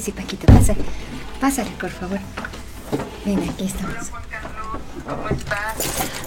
[0.00, 0.46] Sí, Paquito.
[0.46, 0.78] Pásale,
[1.40, 2.18] pásale, por favor.
[3.24, 4.10] Ven, aquí estamos.
[5.08, 5.76] ¿Cómo estás?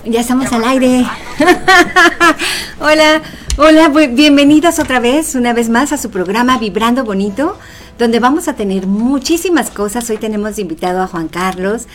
[0.04, 1.06] Ya estamos al aire.
[2.82, 3.22] hola,
[3.58, 7.58] hola, bienvenidos otra vez, una vez más a su programa Vibrando Bonito,
[7.98, 10.10] donde vamos a tener muchísimas cosas.
[10.10, 11.88] Hoy tenemos invitado a Juan Carlos,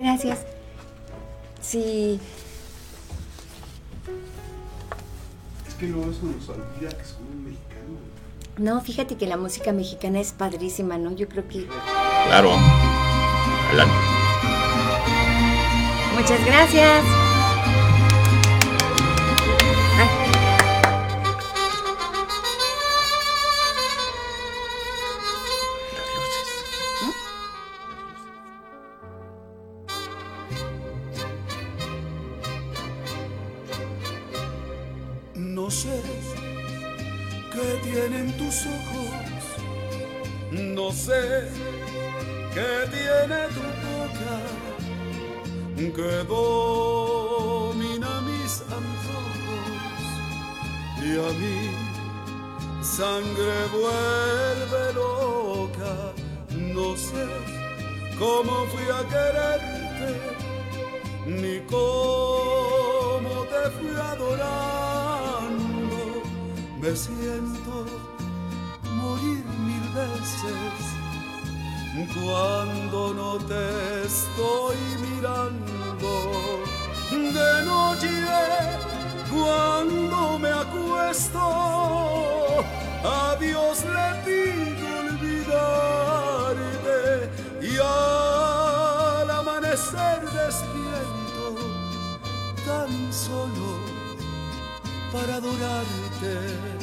[0.00, 0.40] Gracias.
[1.60, 2.20] Sí.
[5.80, 7.98] Que luego eso nos olvida que somos mexicanos.
[8.58, 11.12] No, fíjate que la música mexicana es padrísima, ¿no?
[11.12, 11.66] Yo creo que...
[12.26, 12.52] Claro.
[13.68, 13.94] Adelante.
[16.14, 17.29] Muchas gracias.
[35.70, 35.76] No
[40.90, 41.22] sé
[42.52, 44.34] qué tiene tu boca
[45.76, 50.02] que domina mis antojos
[51.06, 51.58] y a mí
[52.82, 55.94] sangre vuelve loca.
[56.50, 57.26] No sé
[58.18, 60.10] cómo fui a quererte
[61.26, 64.79] ni cómo te fui adorando.
[66.94, 67.86] Siento
[68.96, 70.52] morir mil veces
[72.14, 76.60] cuando no te estoy mirando.
[77.12, 78.10] De noche,
[79.30, 81.38] cuando me acuesto,
[83.04, 86.98] a Dios le pido olvidarte
[87.62, 91.54] y al amanecer despierto
[92.66, 93.78] tan solo
[95.12, 96.79] para adorarte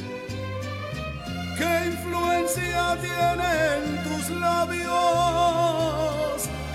[1.57, 4.87] ¿Qué influencia tienen tus labios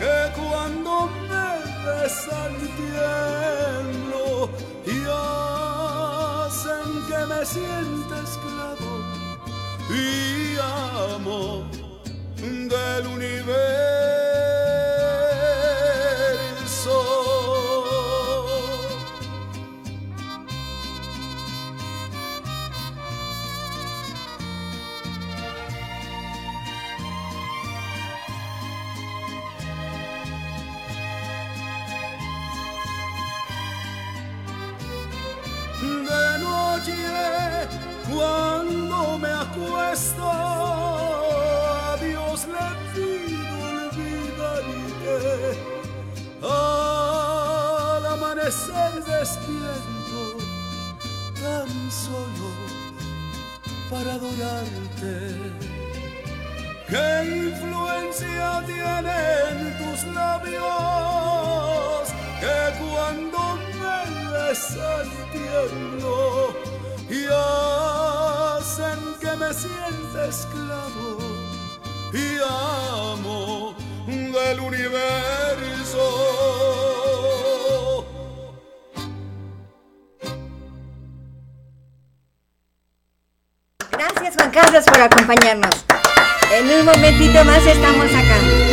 [0.00, 0.93] que cuando
[1.28, 1.50] me
[1.87, 4.26] besan tiemblo
[4.84, 4.88] y
[6.48, 8.93] hacen que me sienta esclavo
[9.88, 11.43] y amo
[12.41, 14.51] del universo?
[39.52, 45.16] Acuesto, a Dios le pido olvidarte.
[46.43, 50.20] Al amanecer despierto,
[51.40, 52.49] tan solo
[53.90, 55.16] para adorarte.
[56.88, 57.08] ¿Qué
[57.48, 62.02] influencia tienen tus labios
[62.40, 63.72] que cuando me
[65.32, 66.16] gobierno
[67.08, 67.25] y
[68.72, 71.19] hacen que me sienta esclavo
[72.12, 73.74] y amo
[74.06, 76.04] del universo.
[83.90, 85.84] Gracias Juan Carlos por acompañarnos.
[86.54, 88.72] En un momentito más estamos acá.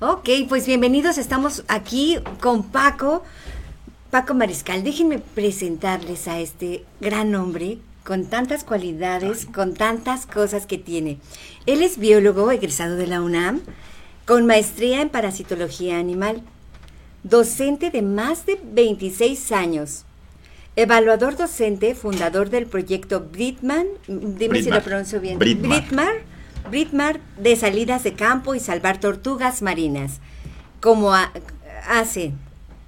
[0.00, 3.22] Ok, pues bienvenidos, estamos aquí con Paco,
[4.10, 4.84] Paco Mariscal.
[4.84, 11.18] Déjenme presentarles a este gran hombre con tantas cualidades, con tantas cosas que tiene.
[11.66, 13.60] Él es biólogo egresado de la UNAM,
[14.24, 16.42] con maestría en parasitología animal,
[17.22, 20.04] docente de más de 26 años,
[20.76, 25.82] evaluador docente, fundador del proyecto Britman, dime si lo pronuncio bien, Britmar.
[25.82, 26.37] Britmar
[26.70, 30.20] de salidas de campo y salvar tortugas marinas,
[30.80, 31.12] como
[31.88, 32.32] hace.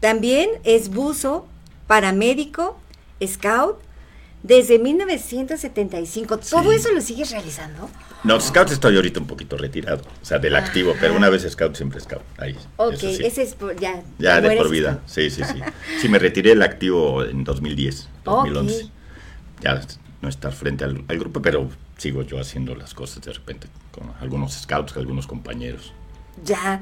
[0.01, 1.47] También es buzo,
[1.87, 2.79] paramédico,
[3.25, 3.79] scout,
[4.43, 6.39] desde 1975.
[6.39, 7.91] ¿Todo eso lo sigues realizando?
[8.23, 11.75] No, Scout estoy ahorita un poquito retirado, o sea, del activo, pero una vez Scout,
[11.75, 12.23] siempre Scout.
[12.37, 12.55] Ahí.
[12.77, 14.03] Ok, ese es ya.
[14.19, 15.61] Ya de por vida, sí, sí, sí.
[16.01, 18.91] Sí, me retiré del activo en 2010, 2011.
[19.63, 19.81] Ya
[20.21, 24.55] no estar frente al, grupo, pero sigo yo haciendo las cosas de repente con algunos
[24.55, 25.93] Scouts, algunos compañeros.
[26.43, 26.81] Ya,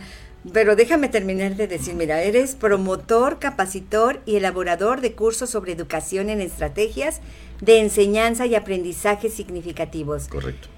[0.52, 6.30] pero déjame terminar de decir, mira, eres promotor, capacitor y elaborador de cursos sobre educación
[6.30, 7.20] en estrategias
[7.60, 10.28] de enseñanza y aprendizaje significativos.
[10.28, 10.68] Correcto.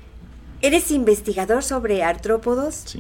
[0.63, 2.97] Eres investigador sobre artrópodos,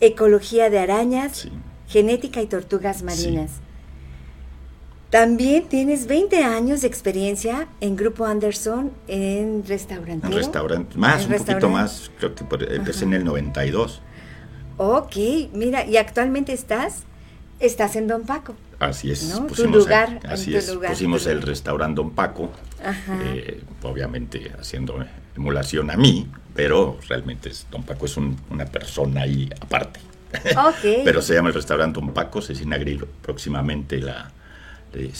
[0.00, 1.48] ecología de arañas,
[1.88, 3.52] genética y tortugas marinas.
[5.14, 10.26] También tienes 20 años de experiencia en Grupo Anderson en restaurante.
[10.26, 12.44] En restaurante, más, un poquito más, creo que
[12.74, 14.02] empecé en el 92.
[14.76, 15.14] Ok,
[15.52, 17.04] mira, y actualmente estás,
[17.60, 18.56] estás en Don Paco.
[18.80, 19.28] Así es.
[19.28, 19.46] ¿no?
[19.46, 20.18] tu lugar.
[20.28, 20.72] así es.
[20.72, 22.50] pusimos el restaurante Don Paco,
[23.22, 24.96] eh, obviamente haciendo
[25.36, 30.00] emulación a mí, pero realmente es, Don Paco es una persona ahí aparte.
[31.04, 34.32] pero se llama el restaurante Don Paco, se inaugura próximamente la...
[34.94, 35.12] Eh,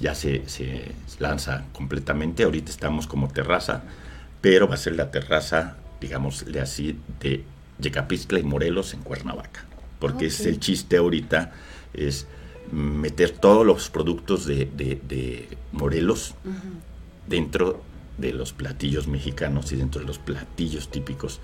[0.00, 3.82] ya se, se, lanza completamente, ahorita estamos como terraza,
[4.40, 7.44] pero va a ser la terraza, digamos, de así, de
[7.78, 9.64] Yecapistla y Morelos en Cuernavaca,
[9.98, 11.52] porque es el chiste ahorita,
[11.94, 12.26] es
[12.72, 16.34] meter todos los productos de, Morelos
[17.28, 17.82] dentro
[18.18, 21.40] de los platillos mexicanos y dentro de los platillos típicos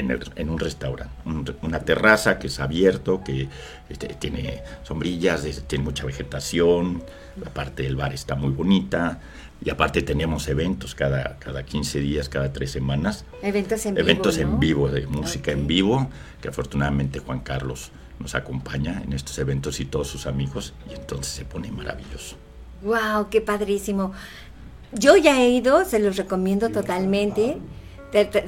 [0.00, 1.14] en, un restaurante.
[1.62, 3.48] una terraza que es abierto, que
[3.88, 7.02] este, tiene sombrillas, tiene mucha vegetación,
[7.42, 9.20] la parte del bar está muy bonita.
[9.64, 13.24] Y aparte teníamos eventos cada, cada 15 días, cada tres semanas.
[13.42, 14.04] Eventos en vivo.
[14.04, 16.08] Eventos en vivo, de música en vivo,
[16.40, 17.90] que afortunadamente Juan Carlos
[18.20, 22.36] nos acompaña en estos eventos y todos sus amigos, y entonces se pone maravilloso.
[22.82, 23.28] ¡Wow!
[23.30, 24.12] ¡Qué padrísimo!
[24.92, 27.58] Yo ya he ido, se los recomiendo totalmente.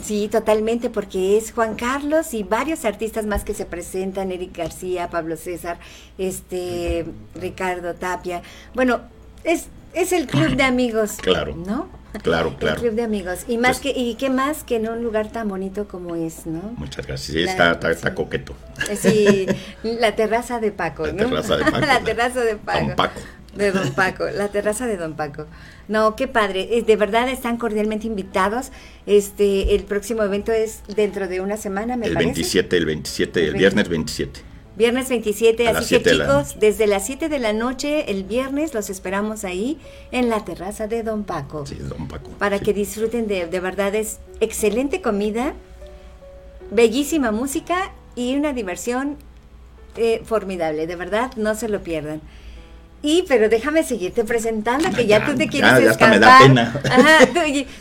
[0.03, 5.09] Sí, totalmente, porque es Juan Carlos y varios artistas más que se presentan, Eric García,
[5.11, 5.79] Pablo César,
[6.17, 7.05] este
[7.35, 8.43] Ricardo Tapia.
[8.75, 9.03] Bueno,
[9.45, 11.19] es, es el club de amigos.
[11.21, 11.55] Claro.
[11.55, 11.89] ¿No?
[12.23, 12.77] Claro, claro.
[12.77, 13.45] El club de amigos.
[13.47, 16.75] Y más que, y qué más que en un lugar tan bonito como es, ¿no?
[16.77, 17.37] Muchas gracias.
[17.37, 18.55] Sí, está, está, coqueto.
[18.97, 19.47] Sí,
[19.83, 23.21] la terraza de Paco, la Terraza de Paco, la terraza de Paco.
[23.55, 25.47] De Don Paco, la terraza de Don Paco.
[25.89, 26.83] No, qué padre.
[26.87, 28.71] De verdad están cordialmente invitados.
[29.07, 32.33] Este, el próximo evento es dentro de una semana, me el parece.
[32.33, 34.41] 27, el 27, el, viernes 27.
[34.77, 39.45] Viernes 27, así que chicos, desde las 7 de la noche el viernes los esperamos
[39.45, 39.79] ahí
[40.13, 41.67] en la terraza de Don Paco.
[41.67, 42.31] Sí, Don Paco.
[42.39, 45.55] Para que disfruten de, de verdad, es excelente comida,
[46.71, 49.17] bellísima música y una diversión
[49.97, 50.87] eh, formidable.
[50.87, 52.21] De verdad, no se lo pierdan.
[53.03, 56.11] Y, pero déjame seguirte presentando, que ya, tú te quieres escapar.
[56.11, 56.81] me da pena.
[56.85, 57.29] Ajá,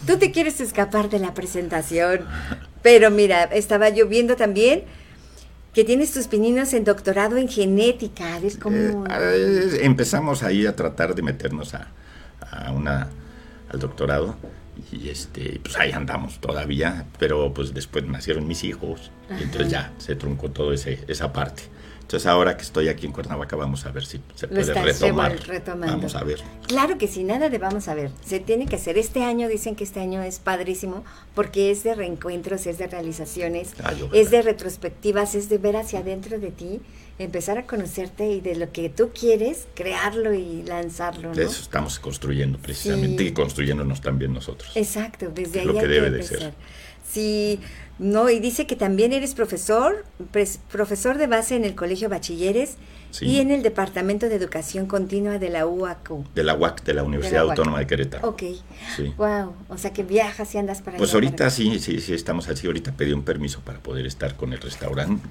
[0.07, 2.25] tú, te quieres escapar de la presentación.
[2.81, 4.83] Pero mira, estaba yo viendo también
[5.73, 8.35] que tienes tus pininos en doctorado en genética.
[8.35, 9.05] A ver cómo.
[9.07, 11.87] Eh, empezamos ahí a tratar de meternos a,
[12.73, 13.09] una
[13.71, 14.35] al doctorado
[14.91, 19.91] y este pues ahí andamos todavía pero pues después nacieron mis hijos y entonces ya
[19.99, 21.63] se truncó todo ese esa parte
[22.09, 25.37] entonces ahora que estoy aquí en Cuernavaca vamos a ver si se puede retomar.
[25.77, 26.41] Vamos a ver.
[26.65, 28.09] Claro que sí, nada de vamos a ver.
[28.25, 28.97] Se tiene que hacer.
[28.97, 31.03] Este año dicen que este año es padrísimo
[31.35, 35.99] porque es de reencuentros, es de realizaciones, ah, es de retrospectivas, es de ver hacia
[35.99, 36.81] adentro de ti,
[37.19, 41.31] empezar a conocerte y de lo que tú quieres, crearlo y lanzarlo.
[41.35, 44.71] De eso estamos construyendo precisamente y construyéndonos también nosotros.
[44.73, 46.55] Exacto, desde ahí lo que debe de ser.
[47.07, 47.59] Sí,
[47.99, 50.05] no, y dice que también eres profesor,
[50.71, 52.77] profesor de base en el Colegio Bachilleres
[53.19, 56.09] y en el Departamento de Educación Continua de la UAC.
[56.33, 58.29] De la UAC, de la Universidad Autónoma de Querétaro.
[58.29, 58.43] Ok.
[58.95, 59.13] Sí.
[59.17, 62.67] Wow, o sea que viajas y andas para Pues ahorita sí, sí, sí, estamos así.
[62.67, 65.27] Ahorita pedí un permiso para poder estar con el restaurante,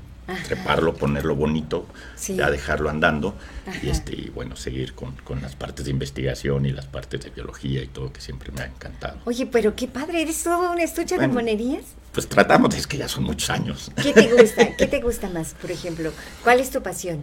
[0.47, 1.87] treparlo, ponerlo bonito,
[2.29, 3.35] ya dejarlo andando
[3.83, 7.31] y este y bueno, seguir con, con, las partes de investigación y las partes de
[7.31, 9.21] biología y todo que siempre me ha encantado.
[9.25, 11.85] Oye, pero qué padre, ¿eres todo un estuche de monerías?
[12.19, 13.93] Pues tratamos, es que ya son muchos años.
[14.03, 14.75] ¿Qué te gusta?
[14.75, 16.11] ¿Qué te gusta más, por ejemplo?
[16.43, 17.23] ¿Cuál es tu pasión?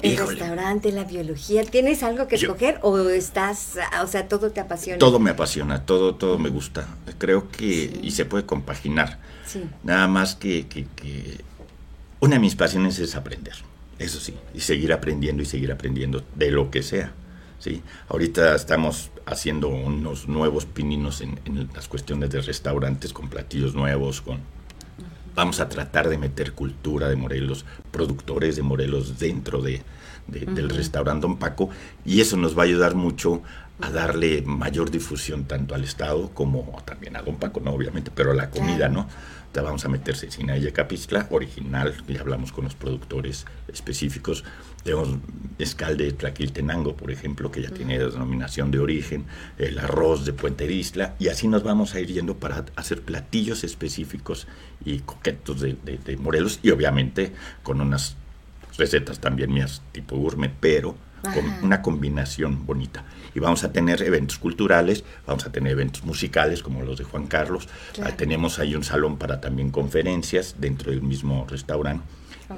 [0.00, 4.98] El restaurante, la biología, ¿tienes algo que escoger o estás, o sea, todo te apasiona?
[4.98, 6.88] Todo me apasiona, todo, todo me gusta.
[7.18, 9.18] Creo que, y se puede compaginar.
[9.44, 9.64] Sí.
[9.84, 11.42] Nada más que, que, que,
[12.20, 13.56] una de mis pasiones es aprender,
[13.98, 17.12] eso sí, y seguir aprendiendo y seguir aprendiendo de lo que sea.
[17.58, 17.82] ¿sí?
[18.08, 24.20] Ahorita estamos haciendo unos nuevos pininos en, en las cuestiones de restaurantes con platillos nuevos,
[24.20, 24.40] con
[25.34, 29.82] vamos a tratar de meter cultura de Morelos, productores de Morelos dentro de,
[30.26, 31.70] del restaurante Don Paco
[32.04, 33.42] y eso nos va a ayudar mucho
[33.80, 37.72] a darle mayor difusión tanto al Estado como también a Don Paco, ¿no?
[37.72, 39.08] Obviamente, pero a la comida, ¿no?
[39.50, 44.44] Te vamos a meter cecina y capistla original, y hablamos con los productores específicos.
[44.82, 45.08] Tenemos
[45.58, 49.26] mezcal de Tlaquiltenango, por ejemplo, que ya tiene denominación de origen,
[49.58, 53.62] el arroz de Puente Isla, y así nos vamos a ir yendo para hacer platillos
[53.62, 54.46] específicos
[54.84, 58.16] y coquetos de, de Morelos, y obviamente con unas
[58.78, 63.04] recetas también mías tipo gourmet, pero con una combinación bonita.
[63.34, 67.26] Y vamos a tener eventos culturales, vamos a tener eventos musicales como los de Juan
[67.26, 67.68] Carlos.
[68.16, 72.04] tenemos ahí un salón para también conferencias dentro del mismo restaurante.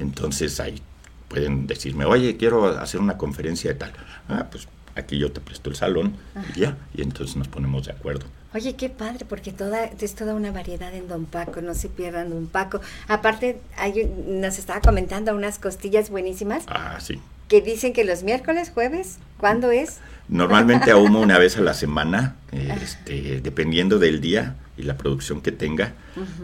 [0.00, 0.80] Entonces ahí
[1.28, 3.92] pueden decirme, oye, quiero hacer una conferencia de tal.
[4.28, 6.16] Ah, pues aquí yo te presto el salón
[6.54, 8.26] y ya, y entonces nos ponemos de acuerdo.
[8.54, 12.30] Oye, qué padre, porque toda, es toda una variedad en Don Paco, no se pierdan
[12.30, 12.80] Don Paco.
[13.08, 16.64] Aparte, hay, nos estaba comentando unas costillas buenísimas.
[16.68, 17.20] Ah, sí.
[17.48, 19.98] Que dicen que los miércoles, jueves, ¿cuándo es?
[20.28, 25.52] Normalmente ahumo una vez a la semana, este, dependiendo del día y la producción que
[25.52, 25.92] tenga,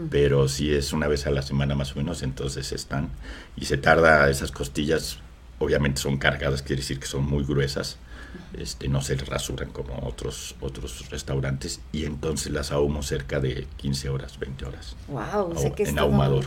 [0.09, 3.09] pero si es una vez a la semana más o menos, entonces están.
[3.57, 5.17] Y se tarda, esas costillas
[5.59, 7.97] obviamente son cargadas, quiere decir que son muy gruesas
[8.53, 14.09] este, no se rasuran como otros, otros restaurantes y entonces las ahumo cerca de 15
[14.09, 14.95] horas, 20 horas.
[15.07, 16.45] Wow, en ahumador.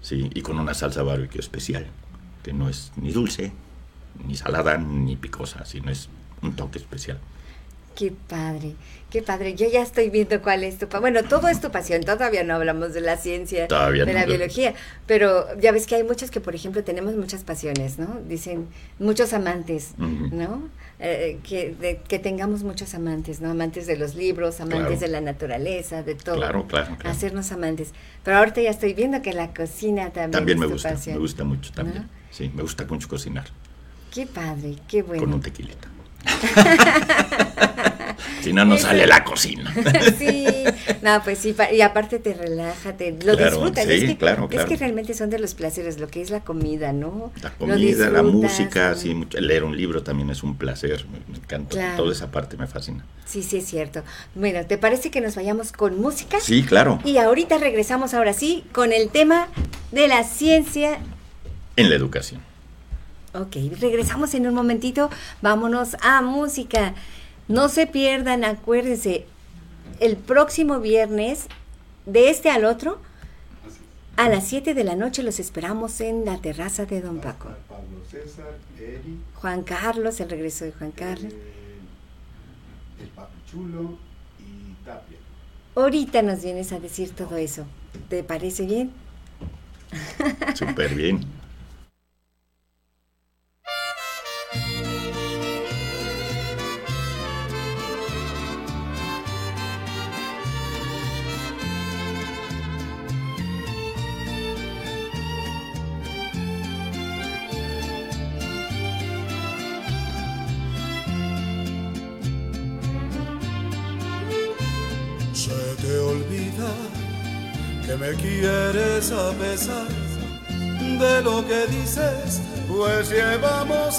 [0.00, 1.86] Sí, y con una salsa barbecue especial,
[2.48, 3.52] que no es ni dulce,
[4.26, 6.08] ni salada, ni picosa, sino es
[6.40, 7.18] un toque especial.
[7.94, 8.74] Qué padre,
[9.10, 9.54] qué padre.
[9.54, 11.02] Yo ya estoy viendo cuál es tu pasión.
[11.02, 12.04] Bueno, todo es tu pasión.
[12.04, 14.72] Todavía no hablamos de la ciencia, de la biología.
[15.06, 18.18] Pero ya ves que hay muchos que, por ejemplo, tenemos muchas pasiones, ¿no?
[18.26, 20.70] Dicen muchos amantes, ¿no?
[21.00, 23.50] Eh, que, que tengamos muchos amantes, ¿no?
[23.50, 26.36] Amantes de los libros, amantes de la naturaleza, de todo.
[26.36, 27.92] Claro, claro, Hacernos amantes.
[28.24, 31.72] Pero ahorita ya estoy viendo que la cocina también, también me gusta, me gusta mucho
[31.72, 32.08] también.
[32.38, 33.46] Sí, me gusta mucho cocinar.
[34.14, 35.24] Qué padre, qué bueno.
[35.24, 35.88] Con un tequilita.
[38.42, 39.74] si no, no sale la cocina.
[40.18, 40.46] sí,
[41.02, 43.84] no, pues sí, y aparte te relaja, te lo disfrutas.
[43.88, 46.92] es que, claro, Es que realmente son de los placeres, lo que es la comida,
[46.92, 47.32] ¿no?
[47.42, 52.12] La comida, la música, sí, leer un libro también es un placer, me, encanta, toda
[52.12, 53.04] esa parte me fascina.
[53.26, 54.04] Sí, sí, es cierto.
[54.36, 56.38] Bueno, ¿te parece que nos vayamos con música?
[56.40, 57.00] Sí, claro.
[57.04, 59.48] Y ahorita regresamos ahora sí con el tema
[59.90, 61.00] de la ciencia.
[61.78, 62.40] En la educación.
[63.34, 65.10] Ok, regresamos en un momentito.
[65.42, 66.94] Vámonos a música.
[67.46, 69.26] No se pierdan, acuérdense,
[70.00, 71.46] el próximo viernes,
[72.04, 73.00] de este al otro,
[74.16, 77.50] a las 7 de la noche los esperamos en la terraza de Don Paco.
[77.68, 78.56] Pablo César,
[79.34, 81.32] Juan Carlos, el regreso de Juan Carlos.
[83.00, 83.98] el Papichulo
[84.40, 85.18] y Tapia.
[85.76, 87.66] Ahorita nos vienes a decir todo eso.
[88.08, 88.90] ¿Te parece bien?
[90.56, 91.24] Súper bien.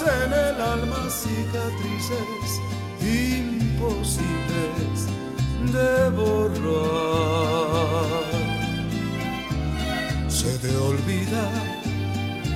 [0.02, 2.60] en el alma cicatrices
[3.00, 4.28] imposibles
[5.72, 7.60] de borrar.
[10.28, 11.50] Se te olvida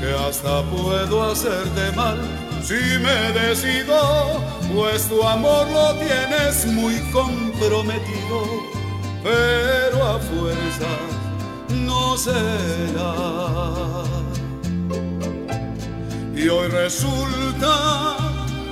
[0.00, 2.18] que hasta puedo hacerte mal
[2.64, 4.40] si me decido,
[4.74, 8.42] pues tu amor lo tienes muy comprometido,
[9.22, 10.88] pero la fuerza
[11.68, 14.03] no será.
[16.44, 18.16] Y hoy resulta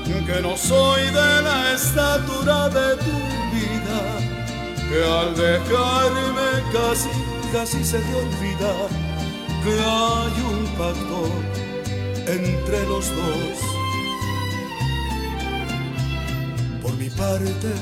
[0.05, 3.17] que no soy de la estatura de tu
[3.55, 3.99] vida,
[4.91, 7.09] que al dejarme casi,
[7.51, 8.75] casi se te olvida
[9.65, 11.31] que hay un pacto
[12.27, 13.59] entre los dos.
[16.83, 17.73] Por mi parte,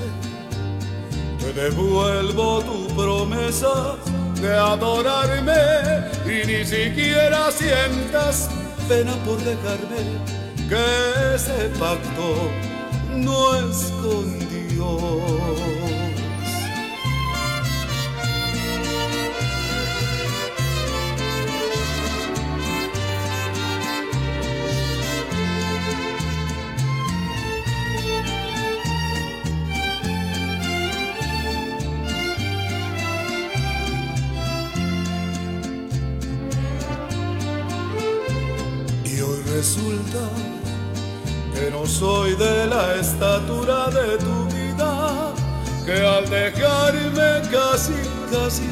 [1.40, 3.96] te devuelvo tu promesa
[4.40, 5.52] de adorarme
[6.26, 8.50] y ni siquiera sientas
[8.90, 10.00] pena por dejarme
[10.68, 12.50] que ese pacto
[13.14, 13.92] no es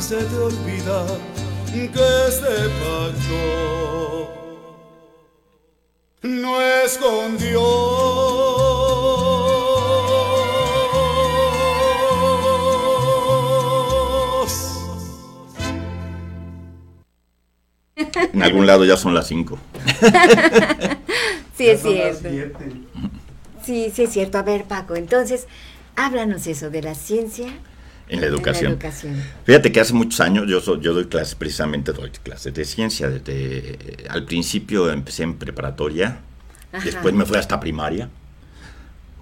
[0.08, 1.06] se te olvida
[1.70, 2.46] que este
[2.80, 4.32] pacto
[6.22, 7.58] no es con Dios.
[18.32, 19.58] En algún lado ya son las cinco.
[21.54, 22.30] sí, es cierto.
[23.62, 24.38] Sí, sí es cierto.
[24.38, 25.46] A ver, Paco, entonces,
[25.96, 27.52] háblanos eso de la ciencia.
[28.08, 28.78] En la educación.
[29.44, 33.08] Fíjate que hace muchos años yo, yo doy clases, precisamente doy clases de ciencia.
[33.08, 36.20] Desde, al principio empecé en preparatoria,
[36.84, 38.08] después me fui hasta primaria,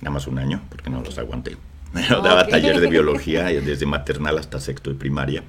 [0.00, 1.56] nada más un año, porque no los aguanté.
[1.92, 5.42] daba taller de biología desde maternal hasta sexto de primaria.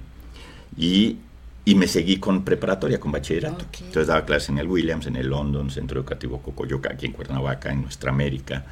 [0.76, 1.18] Y,
[1.66, 3.66] y, me seguí con preparatoria, con bachillerato.
[3.80, 7.72] Entonces daba clases en el Williams, en el London, Centro Educativo Cocoyoca, aquí en Cuernavaca,
[7.72, 8.66] en Nuestra América.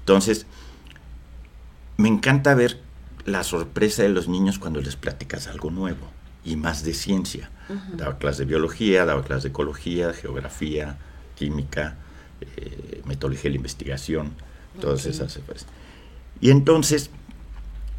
[0.00, 0.46] Entonces,
[1.96, 2.78] me encanta ver
[3.24, 6.08] la sorpresa de los niños cuando les platicas algo nuevo
[6.44, 7.50] y más de ciencia.
[7.96, 10.98] Daba clases de biología, daba clases de ecología, geografía,
[11.36, 11.96] química,
[12.40, 14.32] eh, metodología de la investigación,
[14.80, 15.66] todas esas cosas.
[16.40, 17.10] Y entonces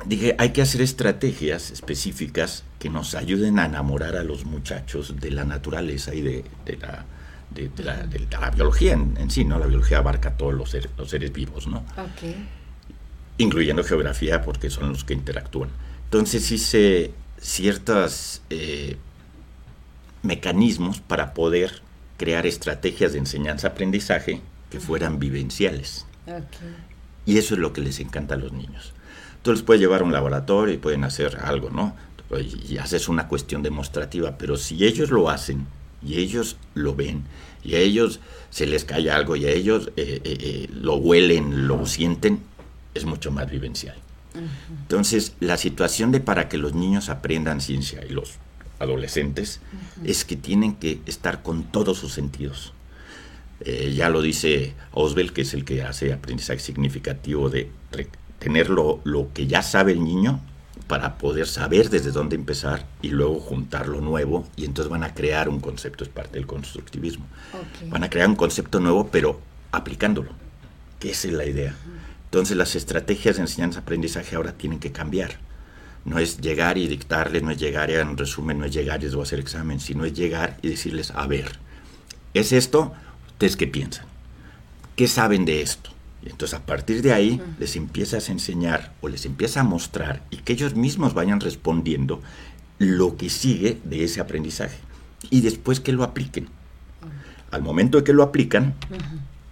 [0.06, 5.32] dije, hay que hacer estrategias específicas que nos ayuden a enamorar a los muchachos de
[5.32, 6.44] la naturaleza y de
[6.80, 7.06] la
[7.54, 9.60] de, la, biología en, sí, ¿no?
[9.60, 11.84] La biología abarca todos los, los seres vivos, ¿no?
[13.38, 15.70] Incluyendo geografía, porque son los que interactúan.
[16.06, 18.98] Entonces hice ciertos eh,
[20.22, 21.82] mecanismos para poder
[22.18, 26.06] crear estrategias de enseñanza-aprendizaje que fueran vivenciales.
[27.26, 28.94] Y eso es lo que les encanta a los niños.
[29.38, 31.96] Entonces puedes llevar a un laboratorio y pueden hacer algo, ¿no?
[32.70, 35.68] Y haces una cuestión demostrativa, pero si ellos lo hacen
[36.02, 37.24] y ellos lo ven
[37.64, 38.20] y a ellos
[38.50, 42.42] se les cae algo y a ellos eh, eh, lo huelen, lo sienten,
[42.94, 43.96] es mucho más vivencial.
[44.82, 48.34] Entonces, la situación de para que los niños aprendan ciencia y los
[48.80, 49.60] adolescentes
[50.04, 52.74] es que tienen que estar con todos sus sentidos.
[53.96, 57.70] ya lo dice Oswald, que es el que hace aprendizaje significativo de
[58.40, 60.42] tener lo, lo que ya sabe el niño
[60.88, 65.14] para poder saber desde dónde empezar y luego juntar lo nuevo y entonces van a
[65.14, 67.26] crear un concepto, es parte del constructivismo.
[67.90, 69.40] Van a crear un concepto nuevo pero
[69.72, 70.32] aplicándolo,
[71.00, 71.76] que esa es la idea.
[72.34, 75.38] Entonces las estrategias de enseñanza-aprendizaje ahora tienen que cambiar.
[76.04, 79.04] No es llegar y dictarles, no es llegar y en resumen, no es llegar y
[79.04, 81.60] les voy a hacer examen, sino es llegar y decirles, a ver,
[82.34, 82.92] ¿es esto?
[83.28, 84.06] ¿Ustedes qué piensan?
[84.96, 85.92] ¿Qué saben de esto?
[86.24, 90.24] Y entonces a partir de ahí les empiezas a enseñar o les empieza a mostrar
[90.32, 92.20] y que ellos mismos vayan respondiendo
[92.80, 94.80] lo que sigue de ese aprendizaje.
[95.30, 96.48] Y después que lo apliquen.
[97.52, 98.74] Al momento de que lo aplican,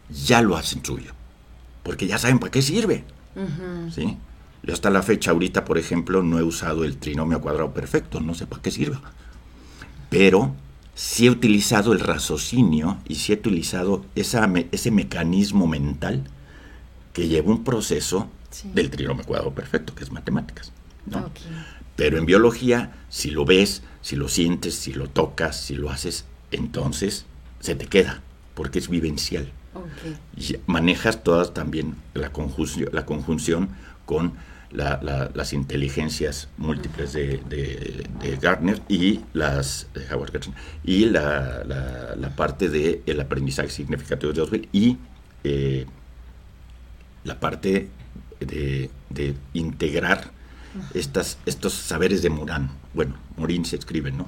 [0.10, 1.14] ya lo hacen suyo.
[1.84, 3.04] Porque ya saben para qué sirve.
[3.94, 4.18] ¿sí?
[4.64, 8.34] Yo hasta la fecha ahorita, por ejemplo, no he usado el trinomio cuadrado perfecto, no
[8.36, 8.98] sé para qué sirve.
[10.10, 10.54] Pero
[10.94, 16.24] sí he utilizado el raciocinio y sí he utilizado esa, ese mecanismo mental
[17.14, 18.30] que lleva un proceso
[18.74, 20.72] del trinomio cuadrado perfecto, que es matemáticas.
[21.96, 26.26] Pero en biología, si lo ves, si lo sientes, si lo tocas, si lo haces,
[26.52, 27.26] entonces
[27.60, 28.22] se te queda,
[28.54, 29.52] porque es vivencial.
[30.38, 33.70] Y manejas todas también la conjunción, la conjunción
[34.06, 34.34] con
[34.72, 40.32] las inteligencias múltiples de, de, Gardner y las Howard
[40.84, 44.98] y la, parte del aprendizaje significativo de Oswald y
[45.44, 45.86] eh,
[47.24, 47.90] la parte
[48.40, 48.90] de,
[49.54, 50.32] integrar
[50.94, 52.72] estas, estos saberes de Morán.
[52.94, 54.28] Bueno, Morín se escribe, ¿no?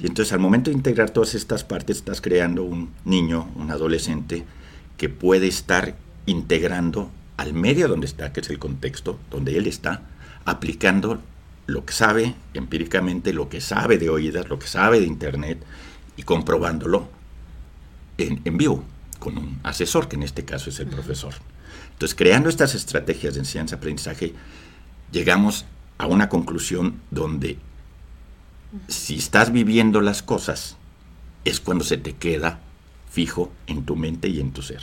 [0.00, 4.44] Y entonces al momento de integrar todas estas partes, estás creando un niño, un adolescente,
[4.96, 10.02] que puede estar integrando al medio donde está, que es el contexto, donde él está,
[10.44, 11.20] aplicando
[11.66, 15.62] lo que sabe empíricamente, lo que sabe de oídas, lo que sabe de Internet
[16.16, 17.08] y comprobándolo
[18.18, 18.84] en, en vivo
[19.18, 21.34] con un asesor, que en este caso es el profesor.
[21.92, 24.34] Entonces, creando estas estrategias de enseñanza-aprendizaje,
[25.10, 25.64] llegamos
[25.96, 27.58] a una conclusión donde
[28.88, 30.76] si estás viviendo las cosas,
[31.44, 32.60] es cuando se te queda
[33.14, 34.82] fijo en tu mente y en tu ser.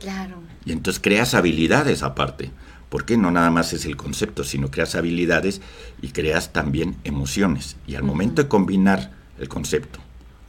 [0.00, 0.38] Claro.
[0.64, 2.50] Y entonces creas habilidades aparte,
[2.88, 5.60] porque no nada más es el concepto, sino creas habilidades
[6.02, 7.76] y creas también emociones.
[7.86, 10.00] Y al momento de combinar el concepto,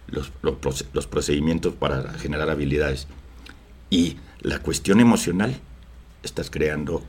[0.07, 0.31] los,
[0.93, 3.07] los, procedimientos para generar habilidades
[3.91, 5.55] y la cuestión emocional,
[6.23, 7.03] estás creando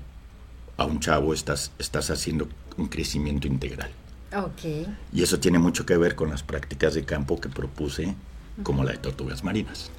[0.76, 3.90] a un chavo, estás, estás haciendo un crecimiento integral.
[4.34, 4.86] Okay.
[5.12, 8.14] Y eso tiene mucho que ver con las prácticas de campo que propuse,
[8.62, 9.90] como la de tortugas marinas.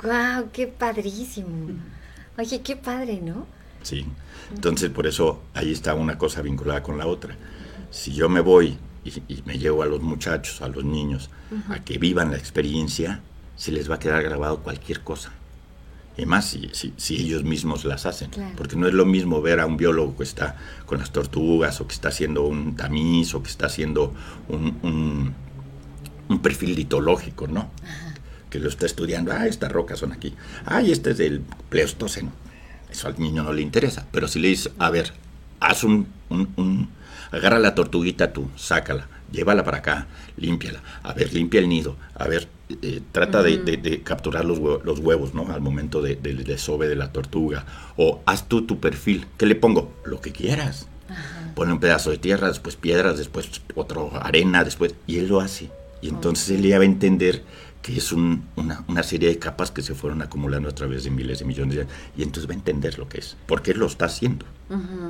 [0.00, 0.50] ¡Guau!
[0.52, 1.70] ¡Qué padrísimo!
[2.38, 3.46] Oye, qué padre, ¿no?
[3.82, 4.06] Sí.
[4.54, 7.36] Entonces, por eso ahí está una cosa vinculada con la otra.
[7.90, 11.30] Si yo me voy y, me llevo a los muchachos, a los niños,
[11.68, 13.20] a que vivan la experiencia,
[13.56, 15.32] se les va a quedar grabado cualquier cosa.
[16.16, 18.30] Y más si, si, ellos mismos las hacen.
[18.56, 21.86] Porque no es lo mismo ver a un biólogo que está con las tortugas o
[21.86, 24.12] que está haciendo un tamiz o que está haciendo
[24.48, 25.34] un,
[26.28, 27.70] un, perfil litológico, ¿no?
[28.52, 29.32] Que lo está estudiando.
[29.32, 30.34] Ah, estas rocas son aquí.
[30.64, 32.30] Ah, y este es del Pleistoceno.
[32.90, 34.06] Eso al niño no le interesa.
[34.12, 35.12] Pero si le dices, a ver,
[35.58, 36.88] haz un, un
[37.32, 42.28] agarra la tortuguita tú, sácala llévala para acá, límpiala, a ver, limpia el nido, a
[42.28, 42.48] ver,
[42.82, 45.50] eh, trata de, capturar los, huevos, los huevos, ¿no?
[45.52, 47.64] Al momento del desove de la tortuga,
[47.96, 49.92] o haz tú tu perfil, ¿qué le pongo?
[50.04, 50.86] Lo que quieras.
[51.54, 55.70] Pone un pedazo de tierra, después piedras, después otro arena, después, y él lo hace.
[56.00, 57.44] Y entonces él ya va a entender
[57.82, 58.40] que es una,
[58.86, 61.80] una, serie de capas que se fueron acumulando a través de miles de millones de
[61.82, 64.46] años, y entonces va a entender lo que es, porque él lo está haciendo.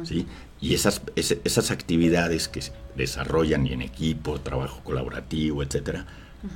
[0.05, 0.27] ¿sí?
[0.61, 6.07] Y esas, esas actividades que se desarrollan y en equipo, trabajo colaborativo, etcétera,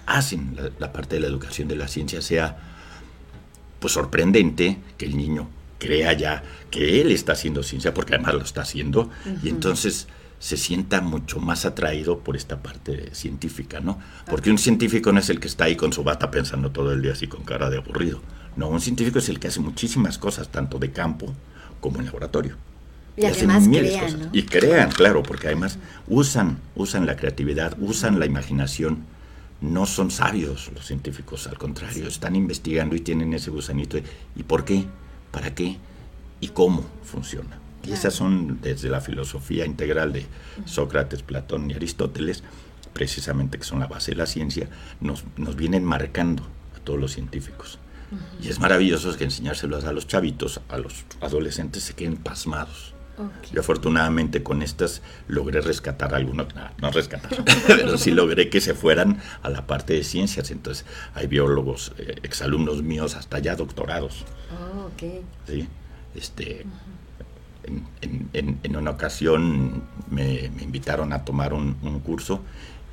[0.06, 2.56] hacen la, parte de la educación de la ciencia sea
[3.78, 5.48] pues sorprendente que el niño
[5.78, 9.10] crea ya que él está haciendo ciencia, porque además lo está haciendo,
[9.42, 13.98] y entonces se sienta mucho más atraído por esta parte científica, ¿no?
[14.28, 17.02] Porque un científico no es el que está ahí con su bata pensando todo el
[17.02, 18.20] día así con cara de aburrido.
[18.56, 21.32] No, un científico es el que hace muchísimas cosas, tanto de campo
[21.80, 22.56] como en laboratorio.
[23.16, 24.28] Y, además crean, ¿no?
[24.32, 29.04] Y crean, claro, porque además usan, usan la creatividad, usan la imaginación.
[29.62, 33.96] No son sabios los científicos, al contrario, están investigando y tienen ese gusanito.
[34.34, 34.84] ¿Y por qué?
[35.30, 35.78] ¿Para qué?
[36.40, 37.58] ¿Y cómo funciona?
[37.86, 40.26] Y esas son desde la filosofía integral de
[40.64, 42.42] Sócrates, Platón y Aristóteles,
[42.92, 44.68] precisamente que son la base de la ciencia,
[45.00, 46.42] nos, nos vienen marcando
[46.76, 47.78] a todos los científicos.
[48.40, 52.94] Y es maravilloso que enseñárselos a los chavitos, a los adolescentes, se queden pasmados.
[53.50, 57.32] Yo afortunadamente con estas logré rescatar algunos, no, rescatar,
[57.66, 60.50] pero sí logré que se fueran a la parte de ciencias.
[60.50, 64.24] Entonces hay biólogos, eh, exalumnos míos, hasta ya doctorados.
[64.52, 64.90] Oh,
[65.46, 65.66] ¿sí?
[66.14, 66.66] Este,
[68.32, 72.42] en, una ocasión me, invitaron a tomar un, curso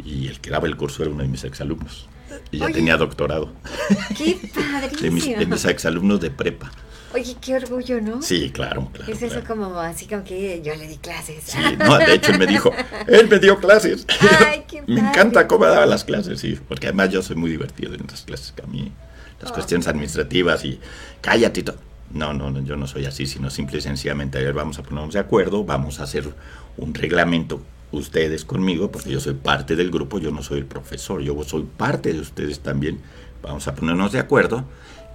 [0.04, 2.08] y el que daba el curso era uno de mis exalumnos.
[2.52, 3.52] Y ya tenía doctorado.
[4.18, 5.02] ¡Qué padrísimo!
[5.02, 6.72] de, mis, de mis exalumnos de prepa.
[7.14, 8.24] Oye, qué orgullo, ¿no?
[8.24, 9.14] Sí, claro, claro.
[9.14, 11.44] Es eso como así como que yo le di clases.
[11.44, 12.72] Sí, no, de hecho él me dijo,
[13.08, 14.08] él me dio clases.
[14.48, 17.94] Ay, qué me encanta cómo daba las clases, sí, porque además yo soy muy divertido
[17.94, 18.92] en las clases, que a mí
[19.40, 19.54] las oh.
[19.54, 20.80] cuestiones administrativas y
[21.22, 21.78] cállate y todo.
[22.14, 24.84] No, no, no, yo no soy así, sino simple y sencillamente, a ver, vamos a
[24.84, 26.34] ponernos de acuerdo, vamos a hacer
[26.78, 31.22] un reglamento ustedes conmigo, porque yo soy parte del grupo, yo no soy el profesor,
[31.22, 33.02] yo soy parte de ustedes también,
[33.42, 34.66] vamos a ponernos de acuerdo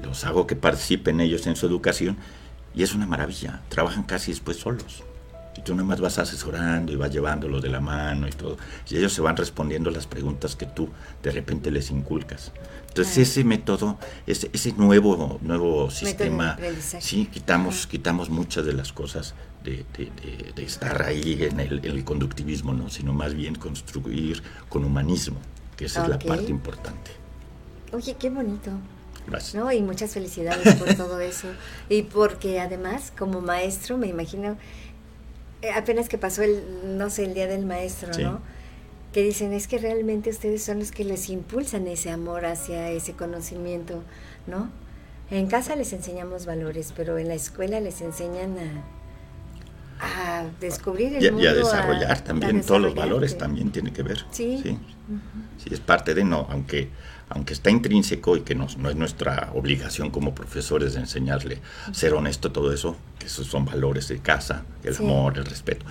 [0.03, 2.17] los hago que participen ellos en su educación
[2.75, 3.63] y es una maravilla.
[3.69, 5.03] Trabajan casi después solos.
[5.57, 8.57] Y tú nada más vas asesorando y vas llevándolos de la mano y todo.
[8.89, 10.89] Y ellos se van respondiendo las preguntas que tú
[11.23, 12.53] de repente les inculcas.
[13.03, 16.57] Entonces ese método, ese, ese nuevo, nuevo sistema,
[17.01, 19.35] sí, quitamos, quitamos muchas de las cosas
[19.65, 19.85] de,
[20.57, 22.89] estar ahí en el, el, conductivismo, ¿no?
[22.91, 25.39] sino más bien construir con humanismo,
[25.77, 27.11] que esa es la parte importante.
[27.93, 28.71] Oye, qué bonito.
[29.55, 29.73] ¿no?
[29.73, 31.49] Y muchas felicidades por todo eso.
[31.89, 34.57] Y porque además, como maestro, me imagino,
[35.63, 36.63] eh, apenas que pasó el,
[36.97, 38.41] no sé, el Día del Maestro, ¿no?
[39.13, 43.15] Que dicen, es que realmente ustedes son los que les impulsan ese amor hacia ese
[43.15, 44.03] conocimiento,
[44.47, 44.71] ¿no?
[45.31, 48.99] En casa les enseñamos valores, pero en la escuela les enseñan a
[50.01, 51.45] a descubrir el y, mundo.
[51.45, 54.25] Y a desarrollar también, todos los valores también tiene que ver.
[54.31, 54.61] Sí.
[54.63, 54.79] Sí,
[55.59, 56.91] sí es parte de no, aunque
[57.31, 61.61] aunque está intrínseco y que no, no es nuestra obligación como profesores de enseñarle
[61.93, 65.85] ser honesto, todo eso, que esos son valores de casa, el amor, el respeto.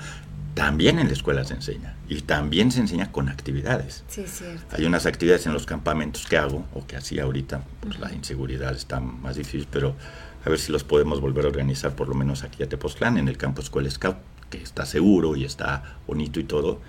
[0.58, 4.04] También en la escuela se enseña y también se enseña con actividades.
[4.08, 4.76] Sí, cierto.
[4.76, 8.76] Hay unas actividades en los campamentos que hago o que hacía ahorita, pues la inseguridad
[8.76, 9.96] está más difícil, pero
[10.44, 13.28] a ver si los podemos volver a organizar por lo menos aquí a Tepoztlán, en
[13.28, 14.18] el campo Escuela Scout,
[14.50, 16.82] que está seguro y está bonito y todo,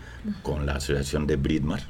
[0.43, 1.83] con la asociación de Bridmar,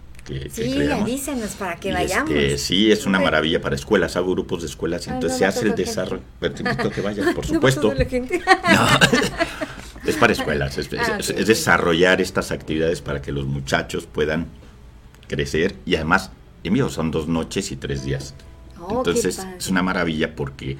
[0.51, 2.31] sí, avísenos para que vayamos.
[2.31, 5.67] Este, sí, es una maravilla para escuelas, hago grupos de escuelas y entonces se hace
[5.67, 6.23] el desarrollo.
[6.41, 7.93] Te invito que vayas, por supuesto.
[10.11, 14.47] es para escuelas, es, ah, desarrollar estas actividades para que los muchachos puedan
[15.27, 16.31] crecer y además,
[16.64, 18.35] en vivo son dos noches y tres días.
[18.81, 20.77] Oh, entonces es una maravilla porque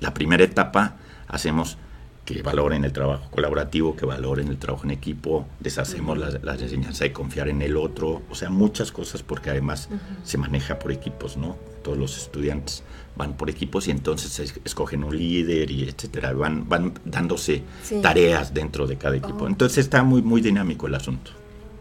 [0.00, 1.78] la primera etapa hacemos
[2.24, 7.00] que valoren el trabajo colaborativo, que valoren el trabajo en equipo, deshacemos las, las, enseñanzas
[7.00, 9.88] de confiar en el otro, o sea, muchas cosas porque además
[10.24, 11.56] se maneja por equipos, ¿no?
[11.82, 12.82] Todos los estudiantes
[13.18, 17.62] van por equipos y entonces escogen un líder y etcétera, van, van dándose
[18.00, 19.44] tareas dentro de cada equipo.
[19.44, 19.48] Oh.
[19.48, 21.32] Entonces está muy, muy dinámico el asunto.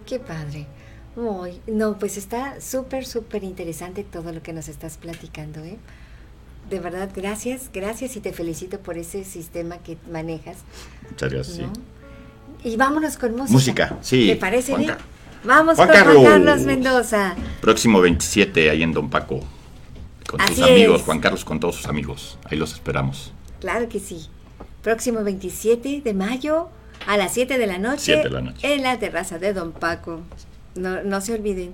[0.06, 0.68] Qué padre.
[1.16, 5.78] Muy, no, pues está súper, súper interesante todo lo que nos estás platicando, ¿eh?
[6.70, 10.58] de verdad, gracias, gracias y te felicito por ese sistema que manejas.
[11.10, 11.64] Muchas gracias, sí.
[12.64, 13.54] Y vámonos con música.
[13.54, 14.28] Música, sí.
[14.28, 14.96] ¿Te parece bien?
[15.44, 17.36] Vamos con Juan Carlos Mendoza.
[17.62, 19.40] Próximo 27 ahí en Don Paco.
[20.28, 22.38] Con sus amigos, Juan Carlos con todos sus amigos.
[22.46, 23.34] Ahí los esperamos.
[23.60, 24.28] Claro que sí.
[24.84, 26.70] Próximo 27 de mayo
[27.08, 28.04] a las 7 de la noche.
[28.04, 28.74] 7 de la noche.
[28.74, 30.22] En la terraza de Don Paco.
[30.76, 31.74] No, no se olviden.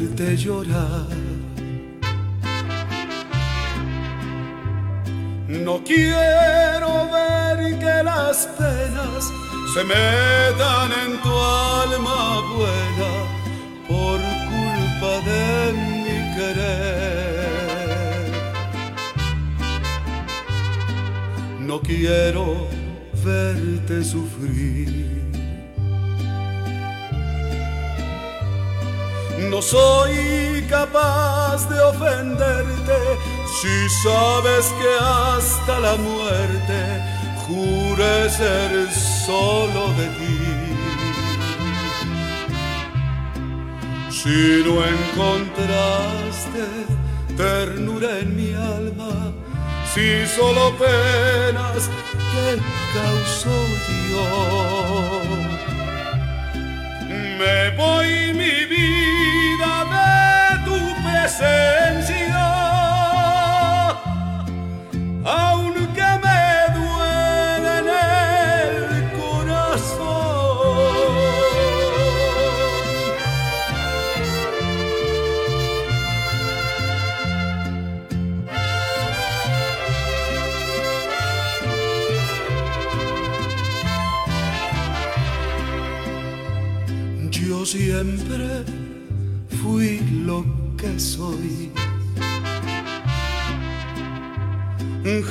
[0.00, 1.06] Verte llorar.
[5.48, 9.30] No quiero ver que las penas
[9.74, 13.12] se metan en tu alma buena
[13.88, 14.18] por
[14.52, 17.50] culpa de mi querer.
[21.60, 22.44] No quiero
[23.24, 25.09] verte sufrir
[29.48, 32.98] No soy capaz de ofenderte
[33.60, 37.02] si sabes que hasta la muerte
[37.46, 40.38] jure ser solo de ti.
[44.10, 46.64] Si no encontraste
[47.34, 49.32] ternura en mi alma,
[49.94, 51.88] si solo penas
[52.32, 52.58] que
[52.94, 53.56] causó
[53.88, 55.24] Dios,
[57.38, 59.19] me voy mi vida
[61.30, 62.19] presencia,
[91.00, 91.72] soy.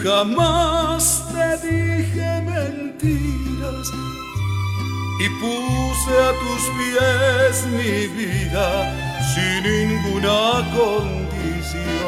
[0.03, 3.87] Jamás te dije mentiras
[5.19, 8.67] y puse a tus pies mi vida
[9.33, 10.37] sin ninguna
[10.75, 11.99] condición.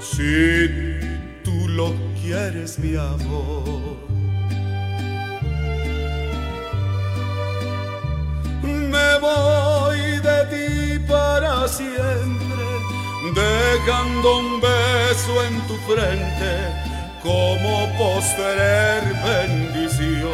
[0.00, 0.30] Si
[1.42, 4.17] tú lo quieres, mi amor
[9.20, 12.64] voy de ti para siempre,
[13.34, 16.50] dejando un beso en tu frente
[17.22, 20.32] como postrer bendición.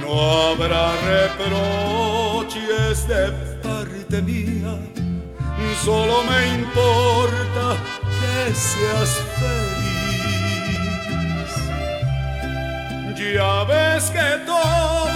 [0.00, 3.30] No habrá reproches de
[3.62, 4.74] parte mía,
[5.84, 7.76] solo me importa
[8.20, 9.82] que seas feliz.
[13.34, 15.11] Ya ves que todo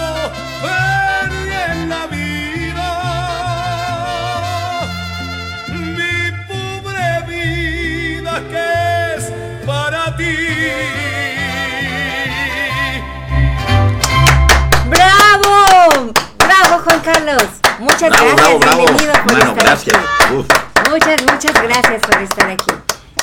[10.17, 10.23] mi
[17.03, 17.43] Carlos,
[17.79, 19.27] muchas bravo, gracias, bravo, bienvenido bravo.
[19.27, 19.97] por Mano, estar gracias.
[19.97, 20.45] aquí.
[20.89, 22.71] Muchas, muchas gracias por estar aquí.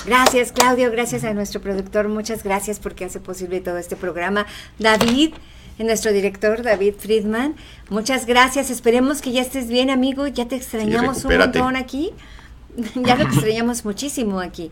[0.07, 4.47] Gracias, Claudio, gracias a nuestro productor, muchas gracias porque hace posible todo este programa.
[4.79, 5.35] David,
[5.79, 7.57] nuestro director, David Friedman.
[7.91, 8.71] Muchas gracias.
[8.71, 10.27] Esperemos que ya estés bien, amigo.
[10.27, 12.13] Ya te extrañamos un montón aquí.
[12.95, 14.71] ya lo extrañamos muchísimo aquí.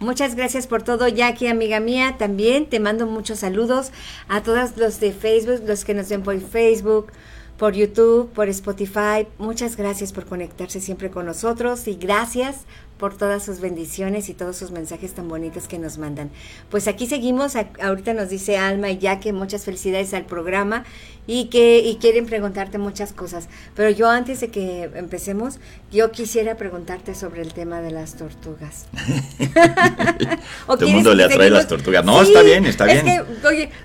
[0.00, 2.16] Muchas gracias por todo, Jackie, amiga mía.
[2.18, 3.90] También te mando muchos saludos
[4.28, 7.12] a todos los de Facebook, los que nos ven por Facebook,
[7.56, 9.26] por YouTube, por Spotify.
[9.38, 12.64] Muchas gracias por conectarse siempre con nosotros y gracias
[12.98, 16.30] por todas sus bendiciones y todos sus mensajes tan bonitos que nos mandan.
[16.70, 20.84] Pues aquí seguimos, ahorita nos dice Alma y ya que muchas felicidades al programa
[21.26, 23.48] y que y quieren preguntarte muchas cosas.
[23.74, 25.58] Pero yo antes de que empecemos,
[25.90, 28.86] yo quisiera preguntarte sobre el tema de las tortugas.
[30.66, 32.04] Todo el mundo le atrae las tortugas.
[32.04, 33.06] No, está bien, está bien.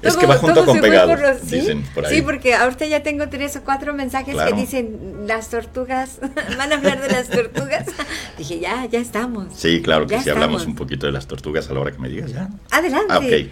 [0.01, 2.15] Es que, va junto con pegado, dicen por ahí.
[2.15, 6.19] Sí, porque ahorita ya tengo tres o cuatro mensajes que dicen las tortugas,
[6.57, 7.85] van a hablar de las tortugas.
[8.37, 9.47] Dije, ya, ya estamos.
[9.55, 12.09] Sí, claro que sí, hablamos un poquito de las tortugas a la hora que me
[12.09, 12.49] digas ya.
[12.71, 13.51] Adelante.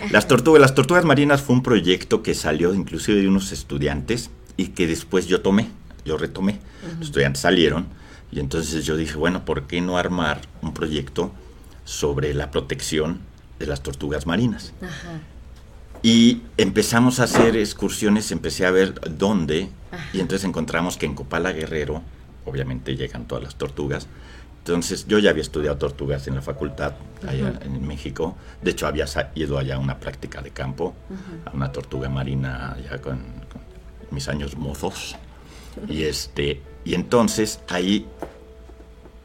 [0.00, 4.30] Ah, las tortugas, las tortugas marinas fue un proyecto que salió inclusive de unos estudiantes
[4.56, 5.68] y que después yo tomé,
[6.04, 6.60] yo retomé.
[6.98, 7.86] Los estudiantes salieron
[8.30, 11.32] y entonces yo dije, bueno, ¿por qué no armar un proyecto
[11.84, 13.20] sobre la protección
[13.58, 14.72] de las tortugas marinas?
[16.02, 19.68] Y empezamos a hacer excursiones, empecé a ver dónde,
[20.12, 22.02] y entonces encontramos que en Copala Guerrero,
[22.44, 24.06] obviamente llegan todas las tortugas,
[24.68, 26.92] entonces yo ya había estudiado tortugas en la facultad
[27.26, 28.36] allá en México.
[28.62, 30.94] De hecho había ido allá a una práctica de campo,
[31.46, 33.20] a una tortuga marina allá con,
[34.10, 35.16] mis años mozos.
[35.88, 38.06] Y este y entonces ahí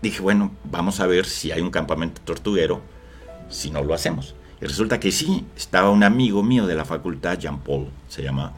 [0.01, 2.81] dije, bueno, vamos a ver si hay un campamento tortuguero,
[3.49, 4.35] si no lo hacemos.
[4.61, 8.53] Y resulta que sí, estaba un amigo mío de la facultad, Jean Paul se llama,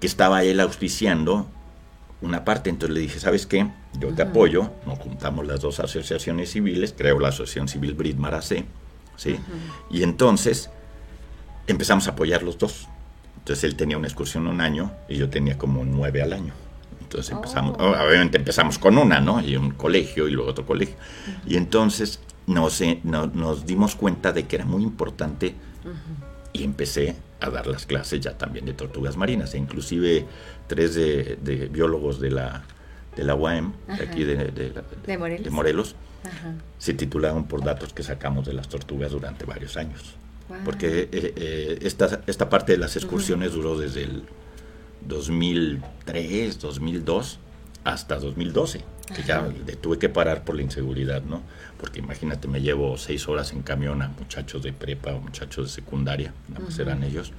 [0.00, 1.46] que estaba él auspiciando
[2.20, 2.70] una parte.
[2.70, 3.68] Entonces le dije, ¿sabes qué?
[3.98, 8.64] Yo te apoyo, nos juntamos las dos asociaciones civiles, creo la Asociación Civil Brit Maracé,
[9.16, 9.38] ¿sí?
[9.90, 10.70] Y entonces
[11.66, 12.88] empezamos a apoyar los dos.
[13.38, 16.52] Entonces él tenía una excursión un año y yo tenía como nueve al año.
[17.00, 17.90] Entonces empezamos, oh.
[17.90, 19.40] obviamente empezamos con una, ¿no?
[19.40, 20.96] Y un colegio y luego otro colegio.
[21.46, 25.54] Y entonces nos, eh, nos dimos cuenta de que era muy importante
[26.52, 29.54] y empecé a dar las clases ya también de tortugas marinas.
[29.54, 30.26] E inclusive
[30.68, 32.62] tres de, biólogos de la,
[33.16, 35.96] de la UAM, de aquí de, Morelos,
[36.78, 40.14] se titularon por datos que sacamos de las tortugas durante varios años.
[40.64, 44.22] Porque eh, eh, esta, esta parte de las excursiones duró desde el
[45.06, 47.38] 2003, 2002
[47.84, 49.46] hasta 2012, que ya
[49.80, 51.42] tuve que parar por la inseguridad, ¿no?
[51.78, 55.72] Porque imagínate, me llevo seis horas en camión a muchachos de prepa o muchachos de
[55.72, 57.32] secundaria, nada más eran ellos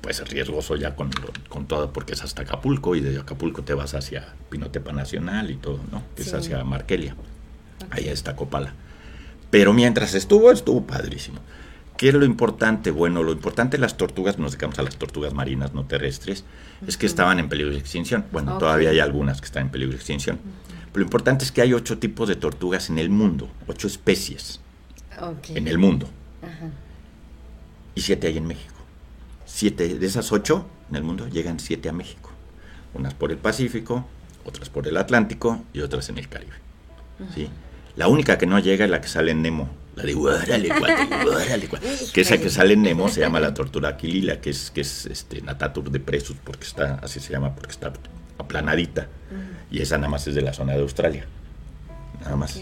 [0.00, 1.10] pues riesgoso ya con,
[1.48, 5.56] con todo, porque es hasta Acapulco y desde Acapulco te vas hacia Pinotepa Nacional y
[5.56, 6.02] todo, ¿no?
[6.14, 7.16] Que es hacia Markelia.
[7.90, 8.74] Ahí está Copala.
[9.50, 11.40] Pero mientras estuvo, estuvo padrísimo.
[11.96, 12.92] ¿Qué es lo importante?
[12.92, 16.44] Bueno, lo importante de las tortugas, nos dedicamos a las tortugas marinas no terrestres,
[16.86, 18.24] es que estaban en peligro de extinción.
[18.30, 20.38] Bueno, todavía hay algunas que están en peligro de extinción.
[20.92, 24.60] Pero lo importante es que hay ocho tipos de tortugas en el mundo, ocho especies
[25.48, 26.08] en el mundo.
[27.96, 28.77] Y siete hay en México
[29.58, 32.30] siete de esas ocho en el mundo llegan siete a México.
[32.94, 34.06] Unas por el Pacífico,
[34.44, 36.54] otras por el Atlántico y otras en el Caribe.
[37.34, 37.48] ¿sí?
[37.96, 39.68] La única que no llega es la que sale en Nemo.
[39.96, 41.68] La de guárale, guárale,
[42.14, 45.06] Que esa que sale en Nemo se llama la tortura aquilila, que es, que es
[45.06, 47.92] este, Natatur de Presos, porque está, así se llama, porque está
[48.38, 49.08] aplanadita.
[49.72, 51.26] Y esa nada más es de la zona de Australia.
[52.20, 52.60] Nada más.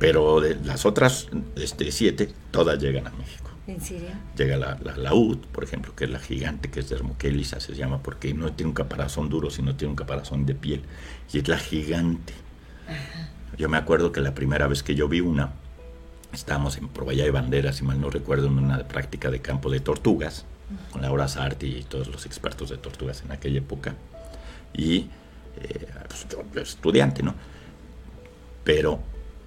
[0.00, 3.45] Pero de las otras este, siete, todas llegan a México.
[3.66, 4.10] ¿En serio?
[4.36, 7.74] Llega la, la laúd, por ejemplo, que es la gigante, que es de Hermoquelisa, se
[7.74, 10.82] llama, porque no tiene un caparazón duro, sino tiene un caparazón de piel.
[11.32, 12.32] Y es la gigante.
[13.58, 15.52] Yo me acuerdo que la primera vez que yo vi una,
[16.32, 19.80] estábamos en Provalla de Banderas, si mal no recuerdo, en una práctica de campo de
[19.80, 20.44] tortugas,
[20.92, 23.94] con Laura Sarti y todos los expertos de tortugas en aquella época.
[24.74, 25.08] Y
[25.60, 27.34] eh, pues, yo estudiante, ¿no?
[28.62, 29.00] Pero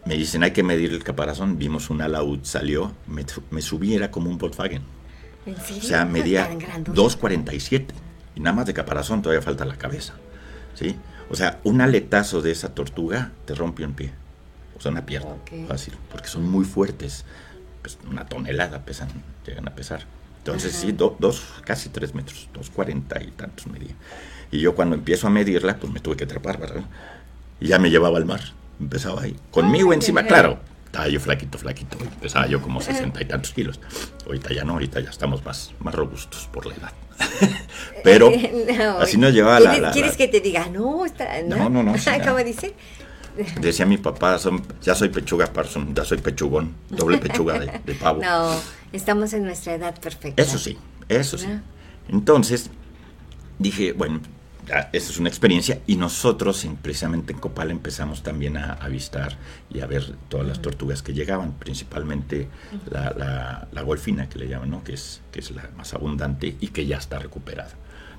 [0.05, 1.57] me dicen, hay que medir el caparazón.
[1.57, 4.81] Vimos un alaúd, salió, me, me subí, era como un Volkswagen.
[5.45, 5.83] ¿En serio?
[5.83, 7.87] O sea, medía 2.47.
[8.35, 10.15] Y nada más de caparazón todavía falta la cabeza.
[10.73, 10.95] ¿Sí?
[11.29, 14.11] O sea, un aletazo de esa tortuga te rompe un pie.
[14.77, 15.35] O sea, una pierna.
[15.67, 15.93] Fácil.
[16.11, 17.25] Porque son muy fuertes.
[17.81, 19.09] Pues una tonelada pesan,
[19.45, 20.05] llegan a pesar.
[20.39, 23.93] Entonces, sí, dos, casi tres metros, dos cuarenta y tantos medía.
[24.51, 26.83] Y yo cuando empiezo a medirla, pues me tuve que trepar, ¿verdad?
[27.59, 28.41] Y ya me llevaba al mar
[28.79, 29.35] empezaba ahí.
[29.51, 33.79] Conmigo encima, claro, estaba yo flaquito, flaquito, pesaba yo como sesenta y tantos kilos.
[34.25, 36.93] Ahorita ya no, ahorita ya estamos más, más robustos por la edad.
[38.03, 38.31] Pero
[38.99, 40.67] así nos llevaba la, ¿Quieres que te diga?
[40.67, 41.93] No, está, no, no, no.
[42.25, 42.73] ¿Cómo dice?
[43.61, 48.21] Decía mi papá, son, ya soy pechuga Parson, ya soy pechugón, doble pechuga de, pavo.
[48.21, 48.51] No,
[48.91, 50.41] estamos en nuestra edad perfecta.
[50.41, 50.77] Eso sí,
[51.07, 51.47] eso sí.
[52.09, 52.69] Entonces,
[53.59, 54.19] dije, bueno,
[54.69, 59.37] esa es una experiencia y nosotros precisamente en Copal empezamos también a avistar
[59.73, 62.47] y a ver todas las tortugas que llegaban, principalmente
[62.89, 64.83] la, la, golfina que le llaman, ¿no?
[64.83, 67.71] que, es, que es la más abundante y que ya está recuperada.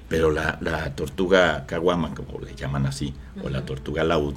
[0.08, 4.34] Pero la, la tortuga caguama, como le llaman así, o la tortuga laúd,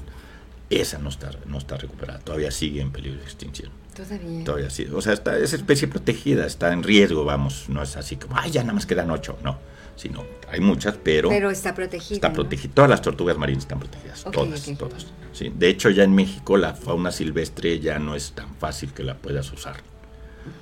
[0.69, 3.71] esa no está, no está recuperada, todavía sigue en peligro de extinción.
[3.95, 4.43] Todavía.
[4.43, 4.87] Todavía sí.
[4.93, 8.51] O sea, está, es especie protegida, está en riesgo, vamos, no es así como, ay,
[8.51, 11.29] ya nada más quedan ocho, no sino hay muchas, pero...
[11.29, 12.15] Pero está protegida.
[12.15, 12.73] Está protegida.
[12.73, 15.07] Todas las tortugas marinas están protegidas, todas, todas.
[15.31, 15.51] Sí.
[15.55, 19.15] De hecho, ya en México la fauna silvestre ya no es tan fácil que la
[19.15, 19.77] puedas usar.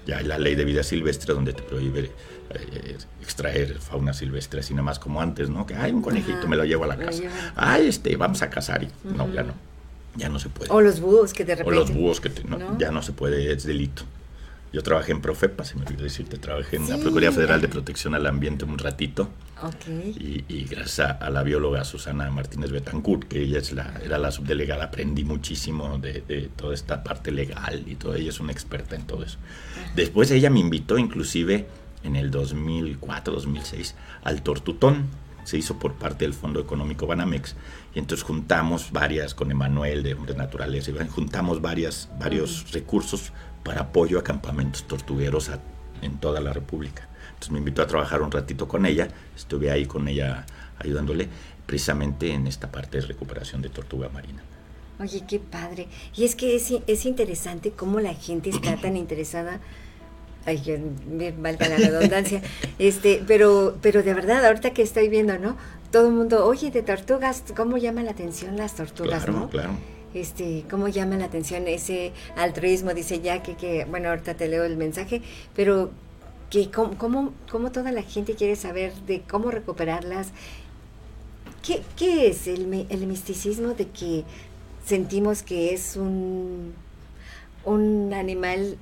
[0.05, 2.11] Ya hay la ley de vida silvestre donde te prohíbe
[2.53, 5.65] eh, extraer fauna silvestre, así nada más como antes, ¿no?
[5.65, 7.23] Que hay un conejito, me lo llevo a la casa.
[7.55, 8.83] Ay, este, vamos a cazar.
[8.83, 9.53] Y, No, ya no.
[10.15, 10.71] Ya no se puede.
[10.71, 11.77] O los búhos que de repente...
[11.77, 12.31] O los búhos que
[12.77, 14.03] ya no se puede, es delito.
[14.73, 18.15] Yo trabajé en Profepa, se me olvidó decirte, trabajé en la Procuraduría Federal de Protección
[18.15, 19.29] al Ambiente un ratito.
[19.61, 20.45] Okay.
[20.47, 24.85] Y, gracias a, la bióloga Susana Martínez Betancourt, que ella es la, era la subdelegada,
[24.85, 28.15] aprendí muchísimo de, toda esta parte legal y todo.
[28.15, 29.37] Ella es una experta en todo eso.
[29.95, 31.67] Después ella me invitó, inclusive
[32.03, 35.05] en el 2004, 2006, al Tortutón.
[35.43, 37.55] Se hizo por parte del Fondo Económico Banamex.
[37.95, 44.19] Y entonces juntamos varias, con Emanuel de Hombres Naturales, juntamos varias, varios recursos para apoyo
[44.19, 45.51] a campamentos tortugueros
[46.01, 47.07] en toda la República.
[47.29, 50.45] Entonces me invitó a trabajar un ratito con ella, estuve ahí con ella
[50.77, 51.27] ayudándole
[51.65, 54.41] precisamente en esta parte de recuperación de tortuga marina.
[54.99, 55.87] Oye, qué padre.
[56.15, 59.59] Y es que es, es interesante cómo la gente está tan interesada
[60.45, 62.41] ay, que valga la redundancia,
[62.79, 65.57] este, pero, pero de verdad, ahorita que estoy viendo, ¿no?
[65.91, 69.71] Todo el mundo, oye, de tortugas, ¿cómo llama la atención las tortugas, claro, Claro,
[70.13, 74.63] este, cómo llama la atención ese altruismo, dice ya que, que bueno, ahorita te leo
[74.63, 75.21] el mensaje,
[75.55, 75.91] pero
[76.51, 80.31] que cómo, cómo, toda la gente quiere saber de cómo recuperarlas.
[81.63, 84.25] ¿Qué, qué es el, el, misticismo de que
[84.85, 86.73] sentimos que es un,
[87.63, 88.77] un animal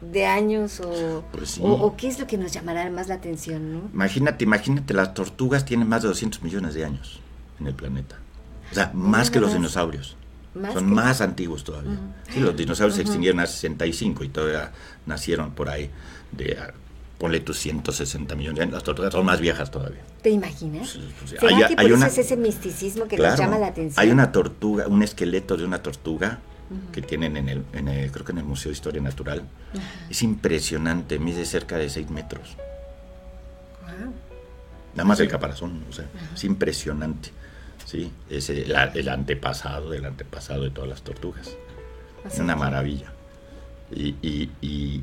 [0.00, 3.72] de años o, pues o, qué es lo que nos llamará más la atención?
[3.72, 3.90] ¿no?
[3.92, 7.20] Imagínate, imagínate, las tortugas tienen más de 200 millones de años
[7.60, 8.16] en el planeta.
[8.72, 10.15] O sea, más que los dinosaurios.
[10.72, 11.98] Son más antiguos todavía.
[12.32, 14.72] Sí, los dinosaurios se extinguieron hace 65 y todavía
[15.04, 15.90] nacieron por ahí
[16.32, 16.56] de
[17.18, 20.02] ponle tus 160 millones de años, las tortugas son más viejas todavía.
[20.22, 20.98] ¿Te imaginas?
[21.24, 24.04] ¿Será que por es ese misticismo que nos llama la atención?
[24.04, 26.40] Hay una tortuga, un esqueleto de una tortuga
[26.92, 29.42] que tienen en el, en creo que en el Museo de Historia Natural.
[30.10, 32.56] Es impresionante, mide cerca de 6 metros.
[34.94, 37.30] Nada más el caparazón, o sea, es impresionante.
[37.86, 38.12] ¿Sí?
[38.28, 38.76] Es el,
[39.08, 41.56] antepasado del antepasado de todas las tortugas.
[42.26, 43.12] Es una maravilla.
[43.94, 44.16] Y,
[44.60, 45.02] y,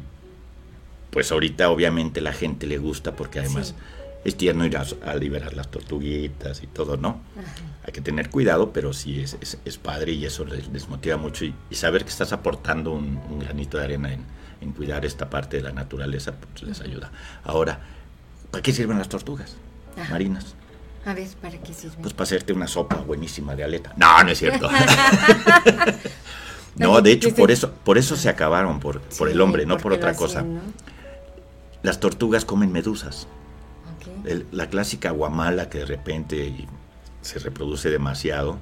[1.09, 3.75] pues ahorita obviamente la gente le gusta porque además
[4.25, 7.21] es tierno ir a, liberar las tortuguitas y todo, ¿no?
[7.85, 11.45] Hay que tener cuidado, pero sí es, es, padre y eso les, motiva mucho.
[11.45, 15.71] Y, saber que estás aportando un, granito de arena en, cuidar esta parte de la
[15.71, 17.11] naturaleza, pues les ayuda.
[17.43, 17.81] Ahora,
[18.49, 19.57] ¿para qué sirven las tortugas
[20.09, 20.55] marinas?
[21.05, 21.97] A ver, ¿para qué sirve?
[22.01, 23.93] Pues para hacerte una sopa buenísima de aleta.
[23.97, 24.69] No, no es cierto.
[26.75, 29.91] no, de hecho, por eso, por eso se acabaron, por, por el hombre, no por
[29.93, 30.45] otra cosa.
[31.81, 33.27] Las tortugas comen medusas.
[34.51, 36.67] la clásica guamala que de repente
[37.21, 38.57] se reproduce demasiado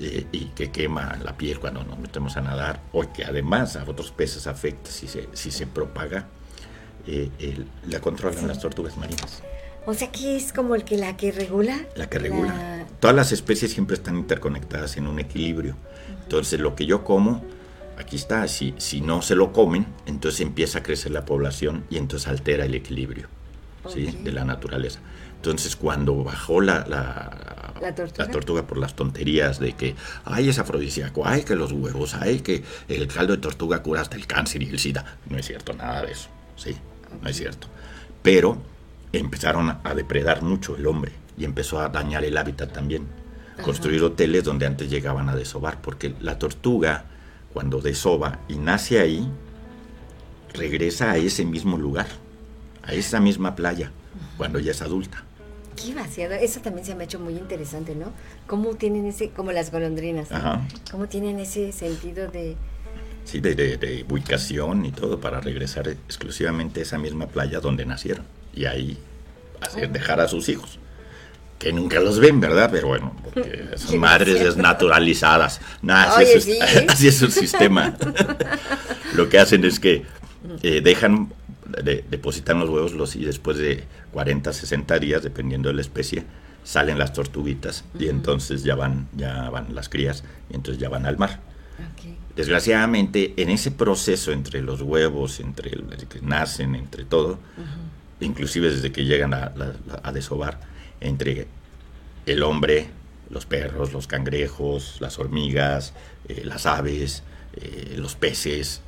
[0.00, 3.84] eh, y que quema la piel cuando nos metemos a nadar, o que además a
[3.84, 6.26] otros peces afecta si se, si se propaga,
[7.06, 7.30] eh,
[7.86, 9.42] la controlan las tortugas marinas.
[9.86, 11.78] O sea que es como el que la que regula.
[11.94, 12.86] La que regula.
[13.00, 15.76] Todas las especies siempre están interconectadas en un equilibrio.
[16.22, 17.42] Entonces lo que yo como,
[17.98, 21.98] aquí está, si, si no se lo comen, entonces empieza a crecer la población y
[21.98, 23.28] entonces altera el equilibrio
[23.92, 24.06] ¿sí?
[24.22, 25.00] de la naturaleza.
[25.36, 27.94] Entonces cuando bajó la, la, ¿La,
[28.30, 28.66] tortuga?
[28.66, 33.06] por las tonterías de que, ay, es afrodisíaco, ay, que los huevos, ay, que el
[33.08, 35.18] caldo de tortuga cura hasta el cáncer y el sida.
[35.28, 36.74] No es cierto nada de eso, ¿sí?
[37.20, 37.68] No es cierto.
[38.22, 38.56] Pero
[39.18, 43.06] empezaron a depredar mucho el hombre y empezó a dañar el hábitat también.
[43.62, 47.04] Construir hoteles donde antes llegaban a desovar, porque la tortuga,
[47.52, 49.28] cuando desova y nace ahí,
[50.52, 52.06] regresa a ese mismo lugar,
[52.82, 53.92] a esa misma playa,
[54.36, 55.22] cuando ya es adulta.
[55.76, 58.06] Qué vaciado, eso también se me ha hecho muy interesante, ¿no?
[58.46, 60.28] Cómo tienen ese, como las golondrinas,
[60.90, 62.56] cómo tienen ese sentido de,
[63.24, 68.64] Sí, de, ubicación y todo para regresar exclusivamente a esa misma playa donde nacieron y
[68.66, 68.98] ahí
[69.60, 70.78] hacer, dejar a sus hijos.
[71.58, 72.68] Que nunca los ven, ¿verdad?
[72.70, 75.60] Pero bueno, porque son madres desnaturalizadas.
[75.88, 77.96] así, es, su sistema.
[79.14, 80.04] Lo que hacen es que
[80.62, 81.32] eh, dejan,
[82.10, 86.24] depositan los huevos los, y después de 40, 60 días, dependiendo de la especie,
[86.64, 91.06] salen las tortuguitas y entonces ya van, ya van las crías y entonces ya van
[91.06, 91.40] al mar.
[92.36, 97.38] Desgraciadamente, en ese proceso entre los huevos, entre que nacen, entre todo,
[98.24, 99.52] inclusive desde que llegan a,
[100.02, 100.60] a, desovar,
[101.00, 101.46] entre
[102.26, 102.88] el hombre,
[103.30, 105.92] los perros, los cangrejos, las hormigas,
[106.28, 107.22] eh, las aves,
[107.56, 108.80] eh, los peces,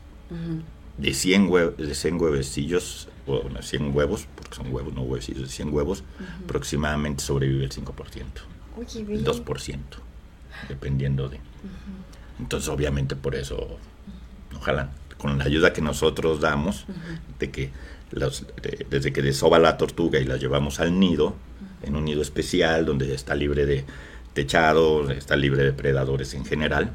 [0.99, 5.73] de 100, de 100 huevecillos, o 100 huevos, porque son huevos, no huevecillos, de 100
[5.73, 6.05] huevos,
[6.45, 8.25] aproximadamente sobrevive el 5%,
[9.09, 9.79] el 2%,
[10.69, 11.41] dependiendo de...
[12.39, 13.79] Entonces, obviamente, por eso,
[14.55, 16.87] ojalá, con la ayuda que nosotros damos,
[17.39, 17.71] de que
[18.17, 18.47] los,
[18.91, 21.37] desde que desova la tortuga y la llevamos al nido,
[21.83, 23.85] en un nido especial donde está libre de
[24.33, 26.93] techado, está libre de predadores en general,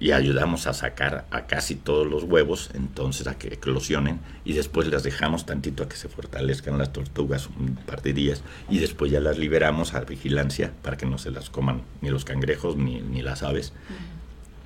[0.00, 4.88] y ayudamos a sacar a casi todos los huevos, entonces a que eclosionen y después
[4.88, 9.12] las dejamos tantito a que se fortalezcan las tortugas un par de días y después
[9.12, 13.02] ya las liberamos a vigilancia para que no se las coman ni los cangrejos ni,
[13.02, 13.74] ni las aves.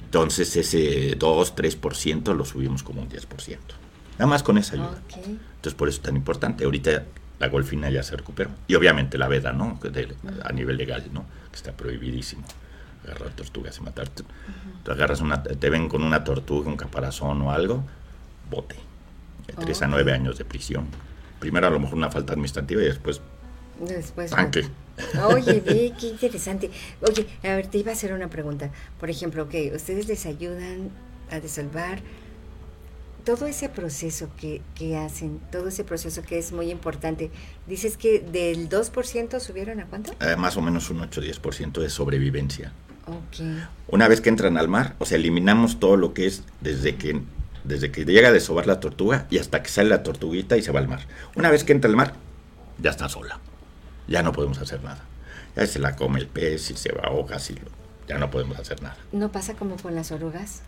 [0.05, 3.59] Entonces ese 2-3% lo subimos como un 10%.
[4.13, 5.03] Nada más con esa ayuda.
[5.65, 6.65] Entonces por eso es tan importante.
[6.65, 7.05] Ahorita
[7.39, 8.51] la golfina ya se recuperó.
[8.69, 9.81] Y obviamente la veda, ¿no?
[10.43, 11.25] a nivel legal, ¿no?
[11.51, 12.45] Que está prohibidísimo
[13.03, 14.11] agarrar tortugas y matar.
[14.11, 14.25] Tú
[14.91, 17.83] agarras una, te ven con una tortuga, un caparazón o algo,
[18.51, 18.77] bote.
[19.47, 20.87] De 3 a 9 años de prisión.
[21.41, 23.23] Primero a lo mejor una falta administrativa y después...
[23.81, 24.33] Después...
[24.33, 24.67] Tanque.
[25.27, 26.71] Oye, ve, qué interesante.
[27.01, 28.71] Oye, a ver, te iba a hacer una pregunta.
[29.01, 30.91] Por ejemplo, que ustedes les ayudan
[31.31, 32.01] a desolvar
[33.25, 37.31] todo ese proceso que, que, hacen, todo ese proceso que es muy importante.
[37.67, 40.13] Dices que del 2% subieron a cuánto?
[40.21, 42.73] Eh, más o menos un 8-10% de sobrevivencia.
[43.07, 43.65] Okay.
[43.89, 47.23] Una vez que entran al mar, o sea, eliminamos todo lo que es desde que
[47.65, 50.71] desde que llega a desovar la tortuga y hasta que sale la tortuguita y se
[50.71, 51.01] va al mar.
[51.35, 52.13] Una vez que entra al mar,
[52.79, 53.41] ya está sola
[54.07, 55.03] ya no podemos hacer nada.
[55.57, 57.59] Ya se la come el pez y se va a hojas y
[58.09, 58.97] ya no podemos hacer nada.
[59.13, 60.63] ¿No pasa como con las orugas?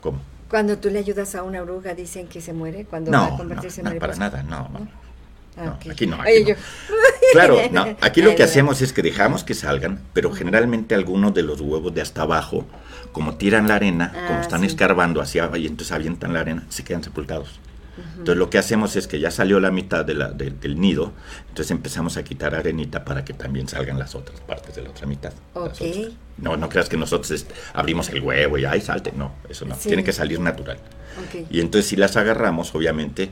[0.00, 0.20] ¿Cómo?
[0.50, 3.84] Cuando tú le ayudas a una oruga dicen que se muere cuando va a convertirse
[3.84, 4.88] no, en para nada, no, no.
[5.56, 6.56] Ah, aquí no, aquí no.
[7.32, 11.44] Claro, no, aquí lo que hacemos es que dejamos que salgan, pero generalmente algunos de
[11.44, 12.66] los huevos de hasta abajo,
[13.12, 16.66] como tiran la arena, como ah, están escarbando hacia abajo y entonces avientan la arena,
[16.68, 17.60] se quedan sepultados.
[18.18, 21.12] Entonces lo que hacemos es que ya salió la mitad de la, del nido,
[21.48, 25.06] entonces empezamos a quitar arenita para que también salgan las otras partes de la otra
[25.06, 25.32] mitad.
[26.38, 30.04] No, no creas que nosotros abrimos el huevo y ahí salte, no, eso no, tiene
[30.04, 30.78] que salir natural.
[31.50, 33.30] Y entonces si las agarramos, obviamente,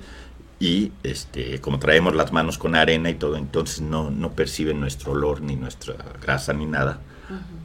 [0.60, 5.12] y este, como traemos las manos con arena y todo, entonces no, no perciben nuestro
[5.12, 7.00] olor, ni nuestra grasa, ni nada.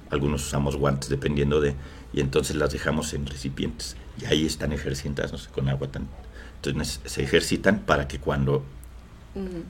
[0.09, 1.73] Algunos usamos guantes dependiendo de,
[2.13, 3.95] y entonces las dejamos en recipientes.
[4.21, 6.07] Y ahí están ejercientes con agua tan,
[6.69, 8.63] entonces se ejercitan para que cuando,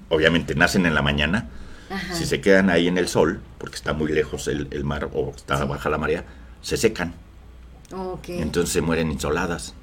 [0.10, 1.50] obviamente, nacen en la mañana,
[2.14, 5.64] si se quedan ahí en el sol, porque está muy lejos el, mar o está
[5.66, 6.26] baja la marea,
[6.62, 7.14] se secan.
[8.28, 9.76] Entonces se mueren insoladas.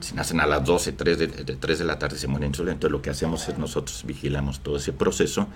[0.00, 2.74] Si nacen a las 12, 3 de, de, 3 de la tarde, se mueren insoladas.
[2.74, 5.46] Entonces lo que hacemos es nosotros vigilamos todo ese proceso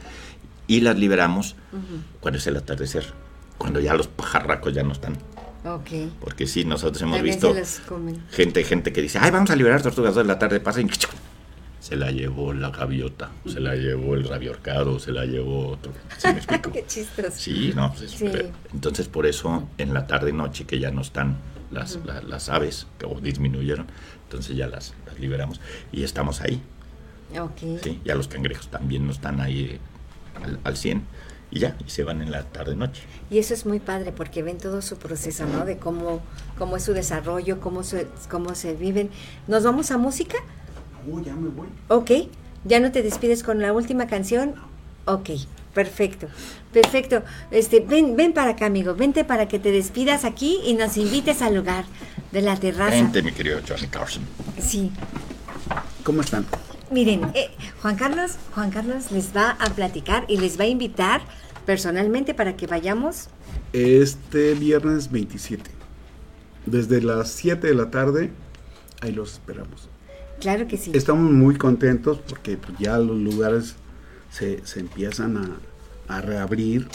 [0.66, 1.56] y las liberamos
[2.20, 3.12] cuando es el atardecer,
[3.58, 5.16] cuando ya los pajarracos ya no están
[6.20, 7.54] porque sí, nosotros hemos visto
[8.30, 10.88] gente, gente que dice, ay, vamos a liberar tortugas de la tarde, pasa y
[11.80, 15.92] se la llevó la gaviota, se la llevó el rabiorcado, se la llevó otro.
[16.18, 16.70] ¿Sí me explico?
[16.72, 17.30] Qué chistoso.
[17.34, 18.22] Sí, no, pues
[18.72, 21.36] entonces por eso en la tarde noche que ya no están
[21.70, 23.86] las, las aves, que disminuyeron,
[24.24, 25.60] entonces ya las, liberamos
[25.92, 26.60] y estamos ahí.
[27.38, 27.78] Okay.
[27.82, 29.78] Sí, ya los cangrejos también no están ahí
[30.42, 31.04] al, al 100
[31.54, 33.04] y ya, y se van en la tarde-noche.
[33.30, 35.64] Y eso es muy padre porque ven todo su proceso, ¿no?
[35.64, 36.20] De cómo,
[36.58, 39.08] cómo es su desarrollo, cómo se, cómo se viven.
[39.46, 40.36] ¿Nos vamos a música?
[41.10, 41.68] Oh, ya me voy.
[41.88, 42.10] Ok,
[42.64, 44.56] ¿ya no te despides con la última canción?
[45.04, 45.30] Ok,
[45.72, 46.26] perfecto,
[46.72, 47.22] perfecto.
[47.52, 51.40] Este, ven, ven para acá, amigo, vente para que te despidas aquí y nos invites
[51.40, 51.84] al lugar
[52.32, 52.96] de la terraza.
[52.96, 54.24] Vente, mi querido Johnny Carson.
[54.60, 54.90] Sí.
[56.02, 56.46] ¿Cómo están?
[56.90, 57.50] Miren, eh,
[57.80, 61.22] Juan Carlos, Juan Carlos les va a platicar y les va a invitar
[61.64, 63.28] personalmente para que vayamos?
[63.72, 65.70] Este viernes 27.
[66.66, 68.30] Desde las 7 de la tarde,
[69.00, 69.88] ahí los esperamos.
[70.40, 70.92] Claro que sí.
[70.94, 73.76] Estamos muy contentos porque pues, ya los lugares
[74.30, 75.58] se, empiezan
[76.08, 76.88] a, reabrir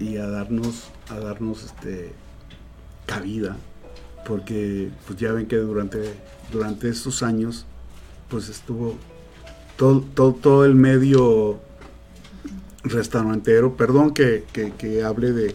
[0.00, 2.12] y a darnos, a darnos este
[3.06, 3.56] cabida
[4.26, 6.14] porque pues ya ven que durante,
[6.52, 7.66] durante estos años
[8.28, 8.96] pues estuvo
[9.76, 11.58] todo, todo, todo el medio
[12.84, 15.54] restaurantero, perdón que, que, hable de,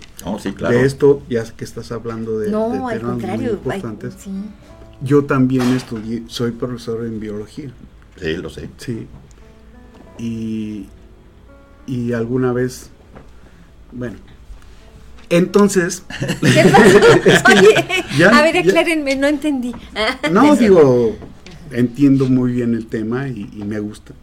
[0.69, 4.15] de esto, ya que estás hablando de, no, temas muy importantes.
[5.01, 7.71] Yo también estudié, soy profesor en biología.
[8.19, 8.69] Sí, lo sé.
[8.77, 9.07] Sí.
[10.17, 10.87] Y,
[11.87, 12.89] y alguna vez,
[13.91, 14.17] bueno,
[15.29, 16.03] entonces.
[18.31, 19.73] a ver, aclárenme, no entendí.
[20.31, 21.15] no, digo,
[21.71, 24.13] entiendo muy bien el tema y, me gusta.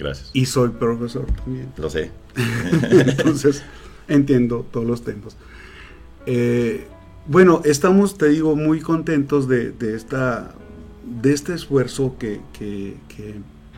[0.00, 0.30] Gracias.
[0.32, 1.68] Y soy profesor también.
[1.76, 2.10] Lo sé.
[2.90, 3.62] entonces,
[4.08, 5.36] entiendo todos los temas.
[6.26, 6.86] Eh,
[7.26, 10.54] bueno, estamos, te digo, muy contentos de, esta,
[11.04, 12.40] de este esfuerzo que,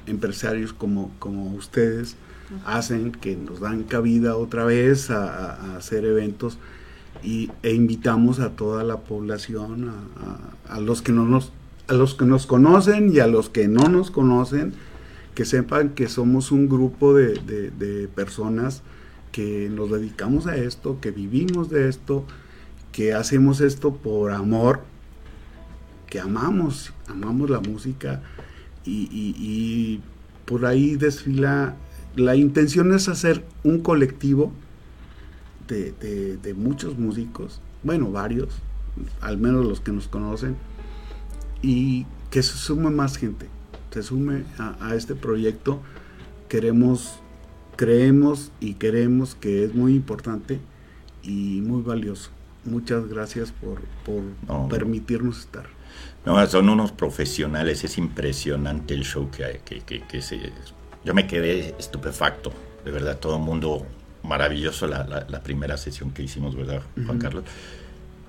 [0.06, 2.16] empresarios como, como ustedes
[2.64, 6.58] hacen, que nos dan cabida otra vez a, hacer eventos
[7.22, 9.92] y, e invitamos a toda la población,
[10.68, 11.52] a, los que no nos,
[11.88, 14.72] a los que nos conocen y a los que no nos conocen,
[15.34, 17.34] que sepan que somos un grupo de,
[17.70, 18.82] de personas
[19.32, 22.26] que nos dedicamos a esto, que vivimos de esto,
[22.92, 24.82] que hacemos esto por amor,
[26.12, 28.22] que amamos, amamos la música
[28.84, 30.00] y,
[30.44, 31.76] por ahí desfila,
[32.14, 34.52] la intención es hacer un colectivo
[35.68, 38.50] de, muchos músicos, bueno, varios,
[39.22, 40.56] al menos los que nos conocen,
[41.62, 43.46] y que se sume más gente,
[43.92, 45.80] se sume a este proyecto.
[46.48, 47.20] Queremos,
[47.76, 50.60] creemos y queremos que es muy importante
[51.22, 52.30] y muy valioso
[52.64, 53.80] muchas gracias por,
[54.68, 55.66] permitirnos estar.
[56.24, 60.52] No, son unos profesionales, es impresionante el show que, que, que, se...
[61.04, 62.52] Yo me quedé estupefacto,
[62.84, 63.84] de verdad, todo el mundo
[64.22, 67.44] maravilloso la, la, primera sesión que hicimos, ¿verdad, Juan Carlos?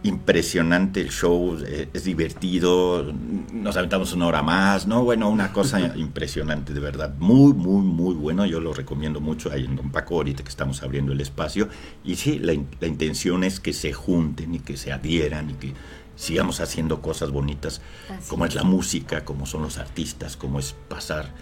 [0.04, 3.14] Impresionante el show, eh, es divertido,
[3.52, 5.04] nos aventamos una hora más, ¿no?
[5.04, 9.66] Bueno, una cosa impresionante, de verdad, muy, muy, muy bueno, yo lo recomiendo mucho ahí
[9.66, 11.70] en Don Paco, ahorita que estamos abriendo el espacio,
[12.04, 15.74] y sí, la, la intención es que se junten y que se adhieran y que
[16.16, 17.82] sigamos haciendo cosas bonitas,
[18.28, 21.34] como es la música, como son los artistas, como es pasar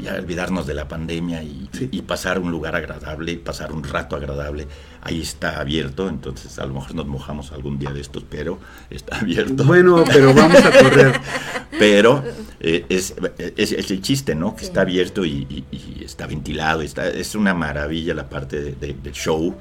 [0.00, 1.68] ya olvidarnos de la pandemia y,
[2.06, 4.66] pasar un lugar agradable, pasar un rato agradable.
[5.00, 8.58] Ahí está abierto, entonces a lo mejor nos mojamos algún día de estos, pero
[8.90, 9.64] está abierto.
[9.64, 11.20] Bueno, pero vamos a correr.
[11.78, 12.22] pero
[12.60, 13.14] eh, es,
[13.56, 14.54] es, el chiste, ¿no?
[14.56, 15.64] Que está abierto y,
[16.00, 19.54] está ventilado, está, es una maravilla la parte del show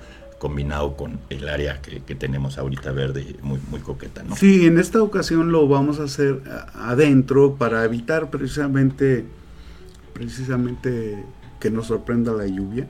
[0.43, 4.35] combinado con el área que, tenemos ahorita verde, muy, muy coqueta, ¿no?
[4.35, 6.41] Sí, en esta ocasión lo vamos a hacer
[6.73, 9.23] adentro para evitar precisamente
[10.13, 11.23] precisamente
[11.59, 12.87] que nos sorprenda la lluvia.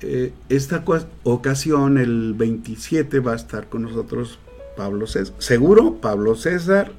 [0.00, 0.84] Eh, esta
[1.24, 4.38] ocasión, el 27, va a estar con nosotros
[4.76, 5.34] Pablo César.
[5.38, 6.92] Seguro, Pablo César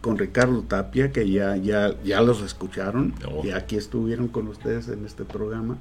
[0.00, 5.04] con Ricardo Tapia, que ya, ya, ya los escucharon, y aquí estuvieron con ustedes en
[5.04, 5.76] este programa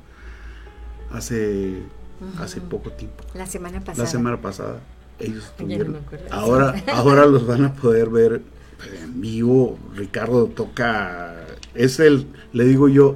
[1.11, 1.83] hace,
[2.39, 3.23] hace poco tiempo.
[3.33, 4.03] La semana pasada.
[4.03, 4.79] La semana pasada.
[5.19, 5.97] Ellos estuvieron.
[6.29, 8.41] ahora, ahora los van a poder ver
[9.01, 9.79] en vivo.
[9.95, 11.46] Ricardo toca
[11.77, 13.15] es el, le digo yo,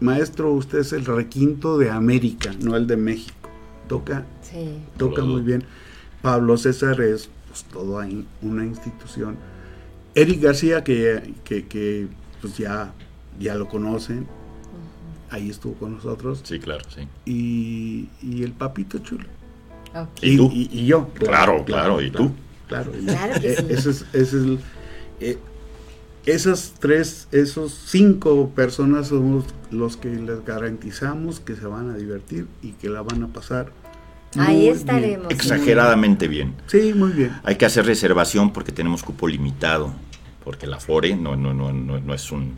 [0.00, 3.50] maestro, usted es el requinto de América, no el de México.
[3.88, 4.24] Toca,
[4.96, 5.64] toca muy bien.
[6.22, 8.08] Pablo César es pues, toda
[8.42, 9.36] una institución.
[10.14, 12.08] Eric García, que, que,
[12.40, 12.92] pues ya,
[13.38, 14.26] ya lo conocen,
[15.30, 16.40] ahí estuvo con nosotros.
[16.42, 17.06] Sí, claro, sí.
[17.26, 19.26] Y, el papito chulo.
[20.20, 20.50] ¿Y, tú?
[20.52, 21.08] Y, yo.
[21.14, 22.32] Claro, claro, ¿y tú?
[22.66, 22.92] Claro,
[23.42, 24.58] ese es, ese es el,
[25.20, 25.38] eh,
[26.26, 32.46] esas tres, esos cinco personas somos los que les garantizamos que se van a divertir
[32.62, 33.70] y que la van a pasar.
[34.36, 35.30] Ahí estaremos.
[35.30, 36.54] Exageradamente bien.
[36.66, 37.32] Sí, muy bien.
[37.44, 39.92] Hay que hacer reservación porque tenemos cupo limitado,
[40.44, 42.56] porque la Fore no, no, no, no, es un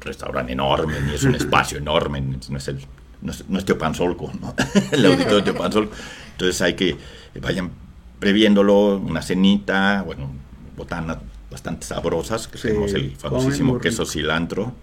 [0.00, 2.78] restaurante enorme, ni es un espacio enorme, no es el
[3.20, 4.54] no es, no Teopanzolco, ¿no?
[4.92, 5.92] el auditorio de Teopanzolco.
[6.32, 6.96] Entonces hay que
[7.40, 7.70] vayan
[8.20, 10.30] previéndolo, una cenita, bueno,
[10.76, 11.18] botana
[11.50, 14.74] bastante sabrosas, que tenemos el famosísimo queso cilantro,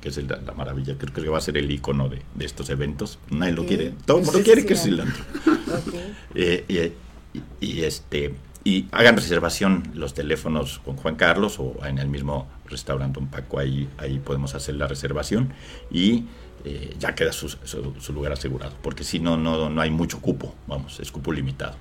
[0.00, 3.18] que es la maravilla, creo que va a ser el icono de, estos eventos.
[3.30, 5.24] Nadie lo quiere, todo el mundo quiere queso cilantro.
[6.34, 6.92] Eh,
[7.60, 8.34] y, este
[8.64, 13.58] y hagan reservación los teléfonos con Juan Carlos o en el mismo restaurante Un Paco,
[13.58, 15.52] ahí, ahí podemos hacer la reservación
[15.90, 16.24] y
[16.64, 20.54] eh, ya queda su, su, lugar asegurado, porque si no, no, no hay mucho cupo,
[20.66, 21.76] vamos, es cupo limitado.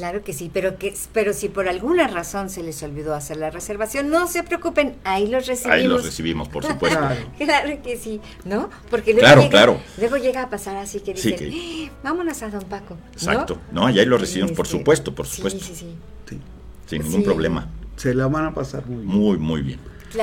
[0.00, 3.50] Claro que sí, pero que pero si por alguna razón se les olvidó hacer la
[3.50, 5.78] reservación, no se preocupen, ahí los recibimos.
[5.78, 6.98] Ahí los recibimos, por supuesto.
[7.36, 8.70] claro que sí, ¿no?
[8.88, 9.80] Porque luego, claro, llega, claro.
[9.98, 11.92] luego llega a pasar así que dicen, ¡Ah!
[12.02, 12.96] vámonos a Don Paco.
[13.12, 15.62] Exacto, no, y ahí los recibimos, por este, supuesto, por supuesto.
[15.62, 15.94] Sí, sí,
[16.26, 16.40] sí.
[16.86, 17.68] Sin ningún problema.
[17.96, 19.06] se la van a pasar muy bien.
[19.06, 19.80] Muy, muy bien.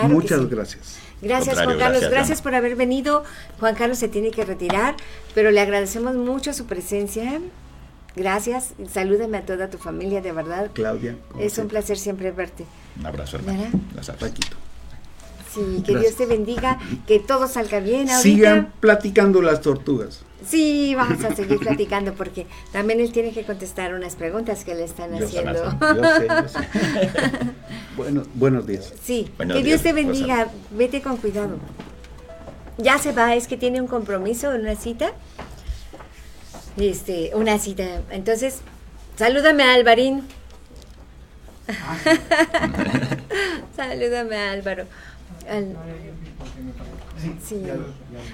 [0.10, 0.98] Muchas gracias.
[1.22, 3.24] Gracias Juan Carlos, gracias, por haber venido.
[3.60, 4.96] Juan Carlos se tiene que retirar,
[5.36, 7.40] pero le agradecemos mucho su presencia.
[8.18, 10.72] Gracias, salúdame a toda tu familia, de verdad.
[10.74, 11.16] Claudia.
[11.40, 12.66] Es un placer siempre verte.
[13.00, 13.66] Un abrazo, hermano.
[13.94, 14.18] Gracias.
[15.54, 18.22] Sí, que Dios te bendiga, que todo salga bien ahorita.
[18.22, 20.24] Sigan platicando las tortugas.
[20.44, 24.84] Sí, vamos a seguir platicando porque también él tiene que contestar unas preguntas que le
[24.84, 25.54] están haciendo.
[25.80, 26.60] Yo sé, yo sé.
[27.98, 28.94] bueno, buenos días.
[29.04, 30.48] Sí, que Dios te bendiga.
[30.72, 31.60] Vete con cuidado.
[32.80, 35.12] Ya se va, es que tiene un compromiso, una cita.
[36.78, 38.02] Este, una cita.
[38.12, 38.60] Entonces,
[39.18, 40.24] salúdame a Alvarín.
[43.76, 44.86] salúdame a Álvaro.
[47.44, 47.64] Sí.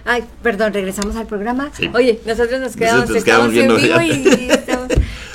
[0.05, 1.71] Ay, perdón, regresamos al programa.
[1.93, 3.09] Oye, nosotros nos quedamos,
[3.55, 4.49] en vivo y,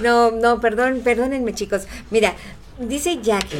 [0.02, 1.86] No, no, perdón, perdónenme chicos.
[2.10, 2.34] Mira,
[2.78, 3.56] dice Jackie.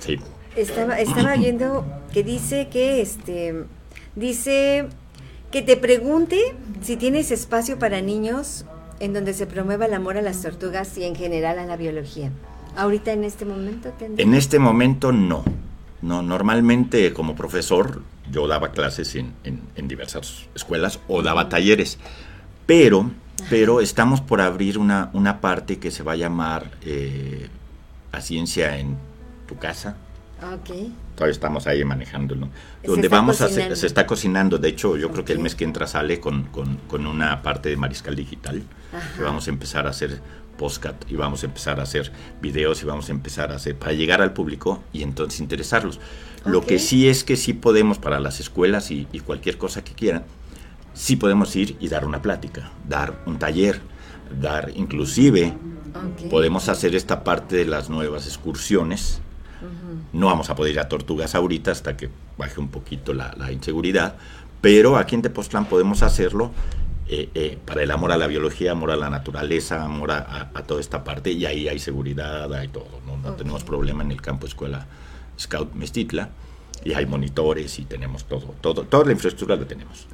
[0.00, 0.18] Sí.
[0.54, 3.64] Estaba, estaba viendo que dice que este
[4.14, 4.86] dice
[5.50, 8.66] que te pregunte si tienes espacio para niños
[9.02, 12.30] en donde se promueva el amor a las tortugas y en general a la biología.
[12.76, 15.42] Ahorita en este momento En este momento no.
[16.02, 19.32] No, normalmente como profesor yo daba clases en,
[19.88, 21.98] diversas escuelas o daba talleres,
[22.64, 23.10] pero,
[23.50, 27.48] pero estamos por abrir una, una parte que se va a llamar eh,
[28.12, 28.96] a ciencia en
[29.48, 29.96] tu casa.
[30.42, 30.92] Okay.
[31.14, 32.48] Todavía estamos ahí manejándolo.
[32.82, 34.58] Donde vamos a se está cocinando.
[34.58, 37.76] De hecho, yo creo que el mes que entra sale con, con, una parte de
[37.76, 38.62] mariscal digital.
[39.16, 40.20] Que vamos a empezar a hacer
[40.58, 43.92] postcat y vamos a empezar a hacer videos y vamos a empezar a hacer para
[43.92, 46.00] llegar al público y entonces interesarlos.
[46.44, 50.24] Lo que sí es que sí podemos para las escuelas y, cualquier cosa que quieran,
[50.92, 53.80] sí podemos ir y dar una plática, dar un taller,
[54.40, 55.54] dar inclusive,
[56.30, 59.20] podemos hacer esta parte de las nuevas excursiones.
[60.12, 63.52] No vamos a poder ir a Tortugas ahorita hasta que baje un poquito la, la
[63.52, 64.16] inseguridad,
[64.60, 66.52] pero aquí en Tepoztlán podemos hacerlo
[67.08, 70.80] eh, eh, para el amor a la biología, amor a la naturaleza, amor a, toda
[70.80, 74.86] esta parte, y ahí hay seguridad, hay todo, no, tenemos problema en el campo escuela
[75.38, 76.30] Scout Mestitla,
[76.84, 80.06] y hay monitores y tenemos todo, todo toda la infraestructura la tenemos.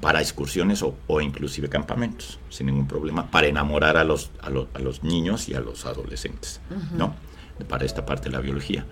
[0.00, 5.02] Para excursiones o, o, inclusive campamentos, sin ningún problema, para enamorar a los, a, los
[5.02, 6.60] niños y a los adolescentes,
[6.96, 7.16] ¿no?
[7.64, 8.84] Para esta parte de la biología.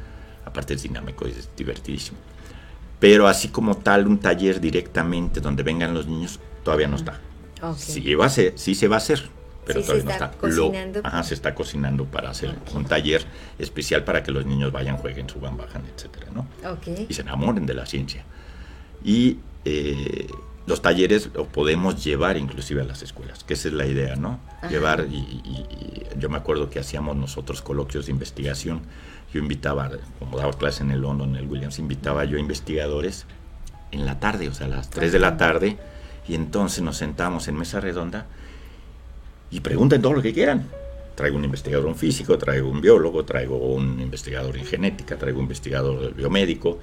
[0.45, 2.19] Aparte es dinámico, es divertidísimo.
[2.99, 7.21] Pero así como tal, un taller directamente donde vengan los niños, todavía no está.
[7.77, 9.29] Sí, va a ser, sí se va a hacer,
[9.67, 10.31] pero todavía no está.
[10.33, 11.01] Cocinando.
[11.03, 13.25] ajá, se está cocinando para hacer un taller
[13.59, 16.47] especial para que los niños vayan, jueguen, suban, bajan, etcétera, ¿no?
[17.09, 18.25] Y se enamoren de la ciencia.
[19.03, 20.27] Y eh,
[20.67, 24.41] los talleres los podemos llevar inclusive a las escuelas, que esa es la idea, ¿no?
[24.71, 28.81] Llevar, y, yo me acuerdo que hacíamos nosotros coloquios de investigación,
[29.33, 33.27] yo invitaba, como daba clase en el London, en el Williams, invitaba yo investigadores
[33.91, 35.77] en la tarde, o sea, a las 3 de la tarde,
[36.27, 38.27] y entonces nos sentamos en mesa redonda
[39.51, 40.69] y pregunten todo lo que quieran.
[41.15, 45.45] Traigo un investigador un físico, traigo un biólogo, traigo un investigador en genética, traigo un
[45.45, 46.79] investigador biomédico.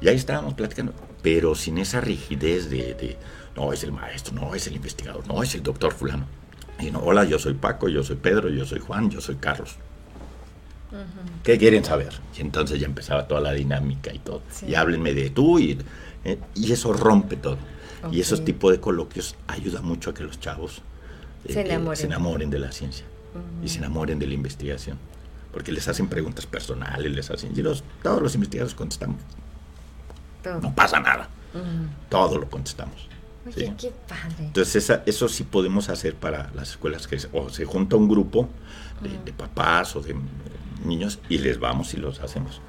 [0.00, 3.16] Y ahí estábamos platicando, pero sin esa rigidez de,
[3.56, 6.26] no es el maestro, no es el investigador, no es el doctor fulano.
[6.78, 9.76] Y no, hola, yo soy Paco, yo soy Pedro, yo soy Juan, yo soy Carlos.
[11.44, 12.12] ¿Qué quieren saber?
[12.36, 14.42] Y entonces ya empezaba toda la dinámica y todo.
[14.66, 15.78] Y háblenme de tú y,
[16.24, 17.58] eh, y eso rompe todo.
[18.10, 20.82] Y esos tipos de coloquios ayudan mucho a que los chavos
[21.44, 21.60] eh, se,
[22.06, 22.50] enamoren.
[22.50, 23.04] de la ciencia
[23.62, 24.98] y se enamoren de la investigación.
[25.52, 27.52] Porque les hacen preguntas personales, les hacen...
[27.56, 29.20] Y los, todos los investigadores contestamos.
[30.44, 31.28] No pasa nada.
[32.08, 33.08] Todo lo contestamos.
[33.46, 34.46] Oye, qué padre.
[34.46, 38.48] Entonces, eso sí podemos hacer para las escuelas que o se junta un grupo
[39.00, 40.14] de, papás o de
[40.84, 42.60] niños y les vamos y los hacemos.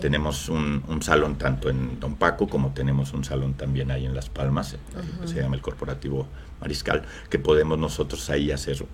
[0.00, 4.28] Tenemos un, salón tanto en Don Paco como tenemos un salón también ahí en Las
[4.28, 4.76] Palmas,
[5.24, 6.26] se llama el Corporativo
[6.60, 8.84] Mariscal, que podemos nosotros ahí hacer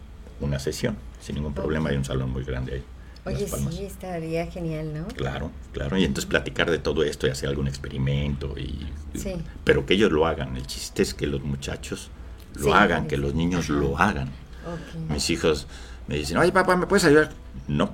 [0.41, 1.91] una sesión sin ningún problema.
[1.91, 2.85] Hay un salón muy grande ahí.
[3.27, 5.07] Oye, sí, estaría genial, ¿no?
[5.09, 5.99] Claro, claro.
[5.99, 8.55] Y entonces platicar de todo esto y hacer algún experimento.
[8.57, 8.89] Y,
[9.65, 10.57] Pero que ellos lo hagan.
[10.57, 12.11] El chiste es que los muchachos
[12.55, 14.31] lo hagan, que los niños lo hagan.
[15.09, 15.67] Mis hijos
[16.07, 17.31] me dicen, oye papá, ¿me puedes ayudar?
[17.69, 17.93] No,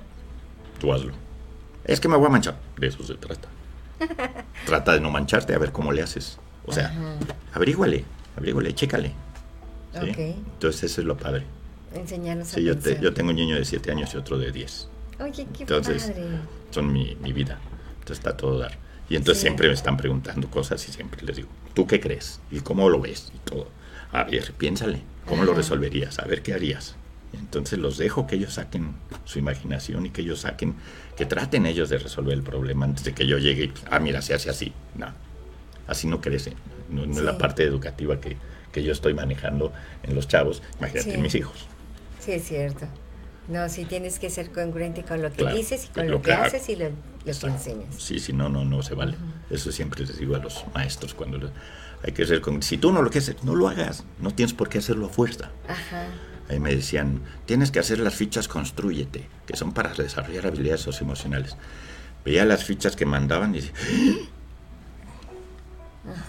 [0.81, 1.13] tú hazlo.
[1.85, 2.57] Es que me voy a manchar.
[2.79, 3.49] De eso se trata.
[4.67, 6.39] trata de no mancharte, a ver cómo le haces.
[6.67, 6.93] O sea,
[7.53, 8.05] averíguale,
[8.37, 9.13] averíguale, chécale.
[9.95, 11.45] Entonces eso es lo padre.
[11.95, 14.89] Enseñarnos sí, yo, yo, tengo un niño de 7 años y otro de 10.
[15.19, 16.13] Oye, qué Entonces,
[16.71, 17.59] son mi, vida.
[17.99, 18.79] Entonces está todo dar.
[19.09, 22.41] Y entonces siempre me están preguntando cosas y siempre les digo, ¿tú qué crees?
[22.51, 23.33] ¿Y cómo lo ves?
[23.35, 23.69] Y todo.
[24.13, 26.19] A ver, piénsale, ¿cómo lo resolverías?
[26.19, 26.97] A ver, ¿qué harías?
[27.33, 28.95] Entonces los dejo que ellos saquen
[29.25, 30.75] su imaginación y que ellos saquen,
[31.17, 34.23] que traten ellos de resolver el problema antes de que yo llegue y, ah, mira,
[34.23, 34.73] se hace así.
[34.97, 35.09] No,
[35.87, 36.55] así no crece.
[36.89, 38.37] No, es la parte educativa que,
[38.77, 40.63] yo estoy manejando en los chavos.
[40.79, 41.67] Imagínate en mis hijos.
[42.21, 42.87] Sí, es cierto.
[43.49, 46.69] No, sí tienes que ser congruente con lo que dices y con lo, que haces
[46.69, 46.91] y lo,
[47.25, 47.95] que enseñas.
[47.97, 49.17] Sí, sí, no, no, no se vale.
[49.51, 51.53] Eso siempre les digo a los maestros cuando
[52.03, 52.67] hay que ser congruente.
[52.67, 54.05] Si tú no lo quieres hacer, no lo hagas.
[54.21, 55.51] No tienes por qué hacerlo a fuerza.
[55.69, 56.09] Ajá.
[56.49, 61.57] Ahí me decían, tienes que hacer las fichas Construyete, que son para desarrollar habilidades socioemocionales.
[62.25, 63.73] Veía las fichas que mandaban y decía,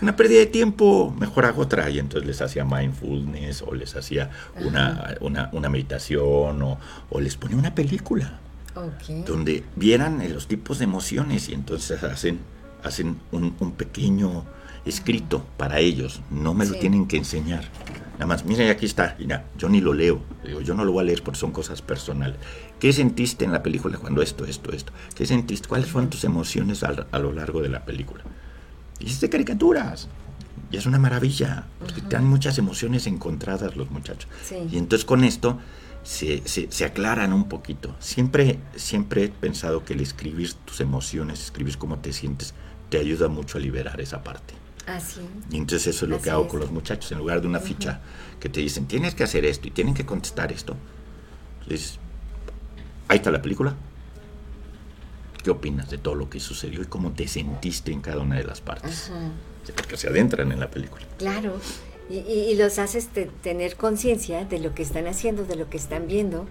[0.02, 1.90] una pérdida de tiempo, mejor hago otra.
[1.90, 5.16] Y entonces les hacía mindfulness o les hacía una,
[5.52, 8.40] una, meditación o, les ponía una película.
[9.26, 12.40] Donde vieran los tipos de emociones y entonces hacen,
[12.84, 14.46] hacen un, pequeño
[14.86, 16.22] escrito para ellos.
[16.30, 17.64] No me lo tienen que enseñar.
[18.14, 19.16] Nada más, mira, aquí está.
[19.20, 20.22] Mira, yo ni lo leo.
[20.44, 22.38] Digo, yo no lo voy a leer porque son cosas personales.
[22.80, 24.92] ¿Qué sentiste en la película cuando esto, esto, esto?
[25.16, 25.68] ¿Qué sentiste?
[25.68, 28.24] ¿Cuáles fueron tus emociones a, lo largo de la película?
[29.00, 30.08] Es de caricaturas.
[30.72, 34.30] Y es una maravilla, porque te dan muchas emociones encontradas los muchachos.
[34.70, 35.60] Y entonces con esto
[36.04, 37.96] se, se, aclaran un poquito.
[38.00, 42.54] Siempre, siempre he pensado que el escribir tus emociones, escribir cómo te sientes,
[42.90, 44.54] te ayuda mucho a liberar esa parte.
[44.88, 45.22] Así.
[45.52, 47.12] Y entonces eso es lo que hago con los muchachos.
[47.12, 48.02] En lugar de una ficha
[48.40, 50.76] que te dicen, tienes que hacer esto y tienen que contestar esto.
[51.62, 52.00] Entonces,
[53.08, 53.76] ahí está la película.
[55.48, 58.44] ¿Qué opinas de todo lo que sucedió y cómo te sentiste en cada una de
[58.44, 59.10] las partes?
[59.78, 61.06] Porque se adentran en la película.
[61.18, 61.62] Claro.
[62.10, 63.08] Y, los haces
[63.42, 66.46] tener conciencia de lo que están haciendo, de lo que están viendo,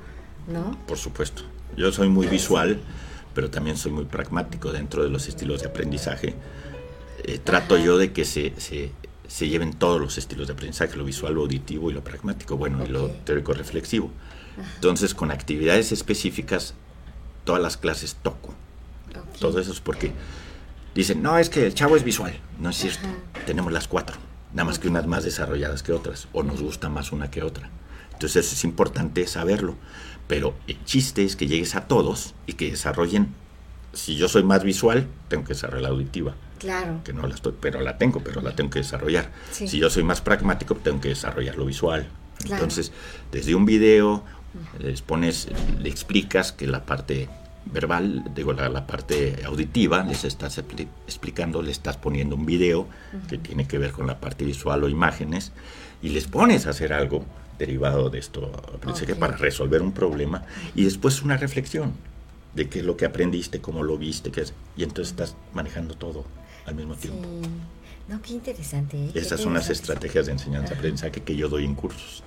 [0.49, 0.78] ¿no?
[0.86, 1.42] Por supuesto.
[1.76, 2.80] Yo soy muy visual,
[3.34, 6.34] pero también soy muy pragmático dentro de los estilos de aprendizaje
[7.24, 11.34] eh, trato yo de que se, se, lleven todos los estilos de aprendizaje, lo visual,
[11.34, 14.11] lo auditivo y lo pragmático, bueno, y lo teórico reflexivo.
[14.76, 16.72] Entonces, con actividades específicas,
[17.44, 18.55] todas las clases toco.
[19.38, 20.12] Todo eso es porque
[20.94, 22.38] dicen, no, es que el chavo es visual.
[22.58, 23.06] No es cierto.
[23.46, 24.16] Tenemos las cuatro,
[24.52, 27.70] nada más que unas más desarrolladas que otras, o nos gusta más una que otra.
[28.12, 29.76] Entonces es importante saberlo.
[30.26, 33.28] Pero el chiste es que llegues a todos y que desarrollen.
[33.92, 36.34] Si yo soy más visual, tengo que desarrollar la auditiva.
[36.58, 37.00] Claro.
[37.04, 39.30] Que no la estoy, pero la tengo, pero la tengo que desarrollar.
[39.50, 42.08] Si yo soy más pragmático, tengo que desarrollar lo visual.
[42.44, 42.92] Entonces,
[43.30, 44.24] desde un video,
[44.78, 45.48] les pones,
[45.78, 47.28] le explicas que la parte
[47.72, 52.86] verbal, digo, la, parte auditiva, les estás explicando, le estás poniendo un video
[53.28, 55.52] que tiene que ver con la parte visual o imágenes,
[56.02, 57.24] y les pones a hacer algo
[57.58, 58.50] derivado de esto,
[59.06, 60.44] que para resolver un problema,
[60.74, 61.92] y después una reflexión
[62.54, 65.94] de qué es lo que aprendiste, cómo lo viste, qué es, y entonces estás manejando
[65.94, 66.24] todo
[66.66, 67.28] al mismo tiempo.
[68.08, 68.96] No, qué interesante.
[68.96, 69.10] ¿eh?
[69.14, 72.22] Esas son las estrategias de enseñanza-aprendizaje que yo doy en cursos.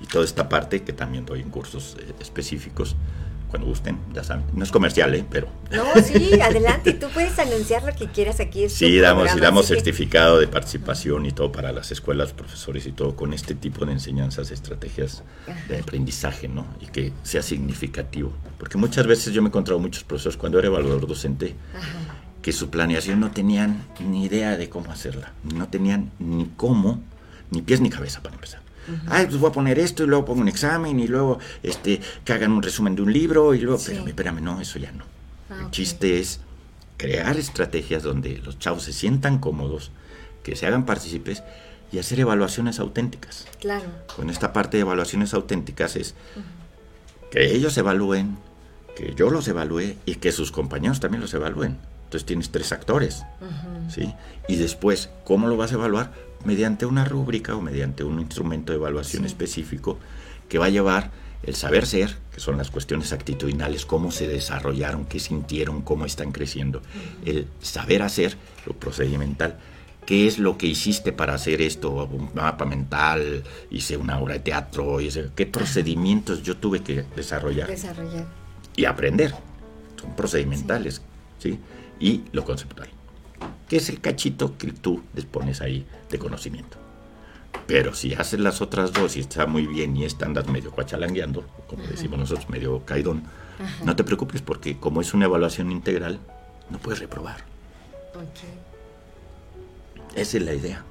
[0.00, 2.96] Y toda esta parte que también doy en cursos eh, específicos
[3.48, 4.44] cuando gusten, ya saben.
[4.54, 5.24] No es comercial, ¿eh?
[5.28, 5.48] Pero...
[5.70, 8.68] No, sí, adelante, tú puedes anunciar lo que quieras aquí.
[8.68, 13.16] sí, damos, y damos certificado de participación y todo para las escuelas, profesores y todo,
[13.16, 15.22] con este tipo de enseñanzas, estrategias
[15.68, 16.66] de aprendizaje, ¿no?
[16.80, 18.32] Y que sea significativo.
[18.58, 21.54] Porque muchas veces yo me he encontrado muchos profesores cuando era evaluador docente,
[22.42, 27.02] que su planeación no tenían ni idea de cómo hacerla, no tenían ni cómo,
[27.50, 28.57] ni pies ni cabeza para empezar.
[29.08, 32.32] Ay, pues voy a poner esto y luego pongo un examen y luego este, que
[32.32, 35.04] hagan un resumen de un libro y luego, espérame, espérame, no, eso ya no.
[35.50, 36.40] Ah, El chiste es
[36.96, 39.90] crear estrategias donde los chavos se sientan cómodos,
[40.42, 41.42] que se hagan partícipes
[41.92, 43.46] y hacer evaluaciones auténticas.
[43.60, 43.86] Claro.
[44.14, 46.14] Con esta parte de evaluaciones auténticas es
[47.30, 48.36] que ellos evalúen,
[48.96, 51.78] que yo los evalúe y que sus compañeros también los evalúen.
[52.04, 53.22] Entonces tienes tres actores,
[53.94, 54.14] ¿sí?
[54.48, 56.12] Y después, ¿cómo lo vas a evaluar?
[56.44, 59.98] Mediante una rúbrica o mediante un instrumento de evaluación específico
[60.48, 61.10] que va a llevar
[61.42, 66.32] el saber ser, que son las cuestiones actitudinales, cómo se desarrollaron, qué sintieron, cómo están
[66.32, 66.82] creciendo.
[67.24, 68.36] El saber hacer,
[68.66, 69.58] lo procedimental,
[70.04, 74.40] qué es lo que hiciste para hacer esto, un mapa mental, hice una obra de
[74.40, 74.98] teatro,
[75.34, 77.68] qué procedimientos yo tuve que desarrollar.
[77.68, 78.26] Desarrollar.
[78.74, 79.34] Y aprender.
[80.00, 81.02] Son procedimentales,
[81.38, 81.58] ¿sí?
[82.00, 82.88] y lo conceptual,
[83.68, 86.78] que es el cachito que tú les pones ahí de conocimiento.
[87.66, 91.44] Pero si haces las otras dos y está muy bien y esta andas medio cuachalangueando,
[91.66, 93.24] como decimos nosotros, medio caidón,
[93.84, 96.18] no te preocupes porque como es una evaluación integral,
[96.70, 97.44] no puedes reprobar.
[100.14, 100.84] Esa es la idea.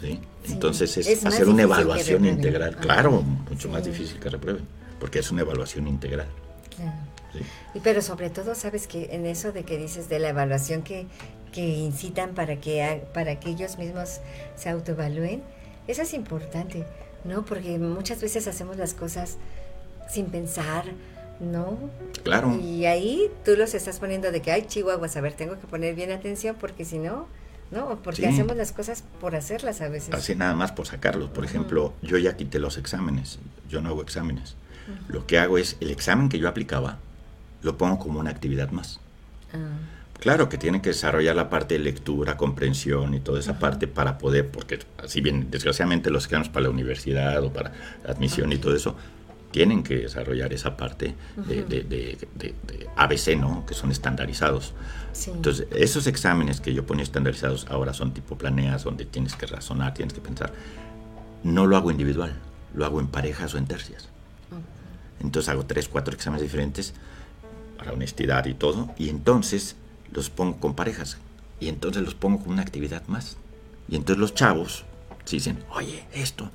[0.00, 0.20] ¿sí?
[0.48, 2.76] Entonces es, hacer una evaluación integral.
[2.76, 4.66] Claro, mucho más difícil que reprueben,
[4.98, 6.26] porque es una evaluación integral.
[7.74, 11.06] Y pero sobre todo, sabes que en eso de que dices de la evaluación que,
[11.56, 14.20] incitan para que, para que ellos mismos
[14.56, 15.42] se autoevalúen,
[15.86, 16.84] eso es importante,
[17.24, 17.44] ¿no?
[17.44, 19.38] Porque muchas veces hacemos las cosas
[20.08, 20.84] sin pensar,
[21.40, 21.78] ¿no?
[22.22, 22.58] Claro.
[22.60, 25.94] Y ahí tú los estás poniendo de que, ay, chihuahuas, a ver, tengo que poner
[25.94, 27.26] bien atención porque si no,
[27.70, 28.00] ¿no?
[28.02, 30.14] Porque hacemos las cosas por hacerlas a veces.
[30.14, 31.30] Así nada más por sacarlos.
[31.30, 33.38] Por ejemplo, yo ya quité los exámenes,
[33.68, 34.56] yo no hago exámenes.
[35.08, 36.98] Lo que hago es, el examen que yo aplicaba,
[37.62, 39.00] lo pongo como una actividad más.
[39.52, 39.97] Ah.
[40.20, 44.18] Claro que tiene que desarrollar la parte de lectura, comprensión y toda esa parte para
[44.18, 47.72] poder, porque así bien, desgraciadamente los exámenes para la universidad o para
[48.06, 48.96] admisión y todo eso,
[49.52, 52.18] tienen que desarrollar esa parte de,
[52.96, 53.64] ABC, ¿no?
[53.64, 54.74] Que son estandarizados.
[55.26, 59.94] Entonces, esos exámenes que yo ponía estandarizados ahora son tipo planeas, donde tienes que razonar,
[59.94, 60.52] tienes que pensar.
[61.44, 62.34] No lo hago individual,
[62.74, 64.08] lo hago en parejas o en tercias.
[65.20, 66.92] Entonces hago tres, cuatro exámenes diferentes
[67.78, 69.76] para honestidad y todo, y entonces
[70.12, 71.18] los pongo con parejas,
[71.60, 73.36] y entonces los pongo con una actividad más.
[73.88, 74.84] Y entonces los chavos
[75.30, 76.50] dicen, oye, esto,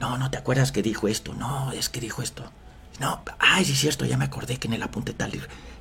[0.00, 2.44] no, no te acuerdas que dijo esto, no, es que dijo esto.
[3.00, 5.32] No, ay, sí es cierto, ya me acordé que en el apunte tal.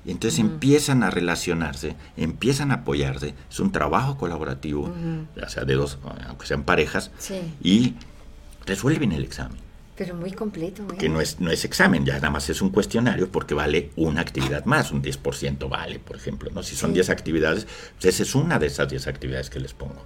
[0.05, 4.91] Y entonces empiezan a relacionarse, empiezan a apoyarse, es un trabajo colaborativo,
[5.35, 7.11] ya sea de dos, aunque sean parejas,
[7.61, 7.95] y
[8.65, 9.57] resuelven el examen.
[10.01, 10.81] Pero muy completo.
[10.93, 10.97] ¿eh?
[10.97, 14.21] Que no es, no es examen, ya nada más es un cuestionario porque vale una
[14.21, 16.49] actividad más, un 10% vale, por ejemplo.
[16.51, 16.63] ¿no?
[16.63, 17.67] Si son 10 actividades,
[17.99, 20.03] pues esa es una de esas 10 actividades que les pongo.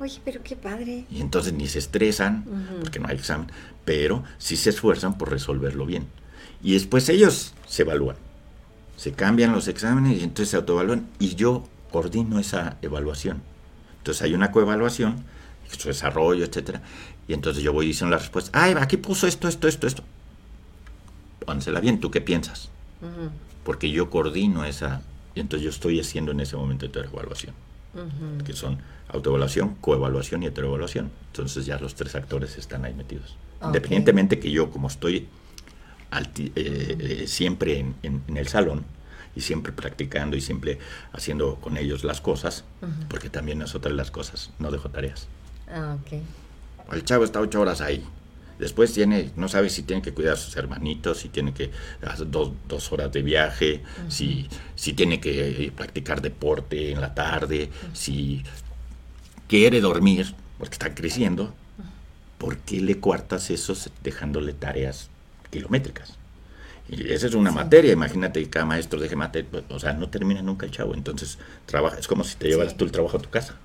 [0.00, 1.04] Oye, pero qué padre.
[1.08, 2.44] Y entonces ni se estresan,
[2.80, 3.46] porque no hay examen,
[3.84, 6.08] pero sí se esfuerzan por resolverlo bien.
[6.60, 8.16] Y después ellos se evalúan.
[8.96, 13.42] Se cambian los exámenes y entonces se autoevalúan y yo coordino esa evaluación.
[13.98, 15.24] Entonces hay una coevaluación,
[15.78, 16.82] su desarrollo, etcétera,
[17.28, 18.50] y entonces yo voy diciendo la respuesta.
[18.52, 20.02] Ay, aquí puso esto, esto, esto, esto.
[21.44, 22.70] Pónsela bien, ¿tú qué piensas?
[23.64, 25.02] Porque yo coordino esa,
[25.34, 27.54] y entonces yo estoy haciendo en ese momento de evaluación,
[28.44, 31.10] que son autoevaluación, coevaluación y heteroevaluación.
[31.28, 33.36] Entonces ya los tres actores están ahí metidos.
[33.62, 35.28] Independientemente que yo, como estoy
[36.36, 38.84] eh, eh, siempre en, el salón
[39.34, 40.78] y siempre practicando y siempre
[41.12, 42.64] haciendo con ellos las cosas,
[43.08, 45.26] porque también es otra de las cosas, no dejo tareas.
[45.68, 46.22] Ah, ok.
[46.92, 48.04] El chavo está ocho horas ahí.
[48.58, 51.70] Después tiene, no sabe si tiene que cuidar a sus hermanitos, si tiene que
[52.06, 57.70] hacer dos, dos horas de viaje, si, si tiene que practicar deporte en la tarde,
[57.92, 58.42] si
[59.46, 61.54] quiere dormir, porque está creciendo,
[62.38, 65.10] ¿por qué le cuartas eso dejándole tareas
[65.50, 66.14] kilométricas?
[66.88, 70.08] Y esa es una materia, imagínate que cada maestro deje materia, pues, o sea, no
[70.08, 73.20] termina nunca el chavo, entonces trabaja, es como si te llevaras tú el trabajo a
[73.20, 73.56] tu casa.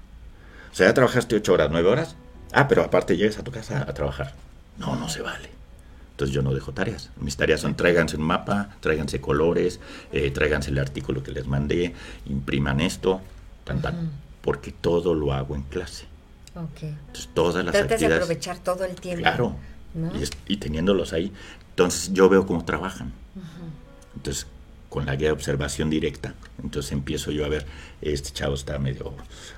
[0.72, 2.16] O sea, ya trabajaste ocho horas, nueve horas,
[2.54, 4.34] ah, pero aparte llegas a tu casa a trabajar.
[4.78, 5.50] No, no se vale.
[6.12, 7.10] Entonces yo no dejo tareas.
[7.20, 9.80] Mis tareas son tráiganse un mapa, tráiganse colores,
[10.12, 11.94] eh, tráiganse el artículo que les mandé,
[12.26, 13.22] impriman esto,
[13.64, 16.06] tan, tan porque todo lo hago en clase.
[16.54, 16.90] Okay.
[16.90, 19.22] Entonces, todas las Tratas de aprovechar todo el tiempo.
[19.22, 19.56] Claro.
[20.48, 21.34] Y, teniéndolos ahí,
[21.72, 23.12] entonces yo veo cómo trabajan.
[24.16, 24.48] Entonces,
[24.92, 27.66] con la guía de observación directa, entonces empiezo yo a ver,
[28.02, 29.14] este chavo está medio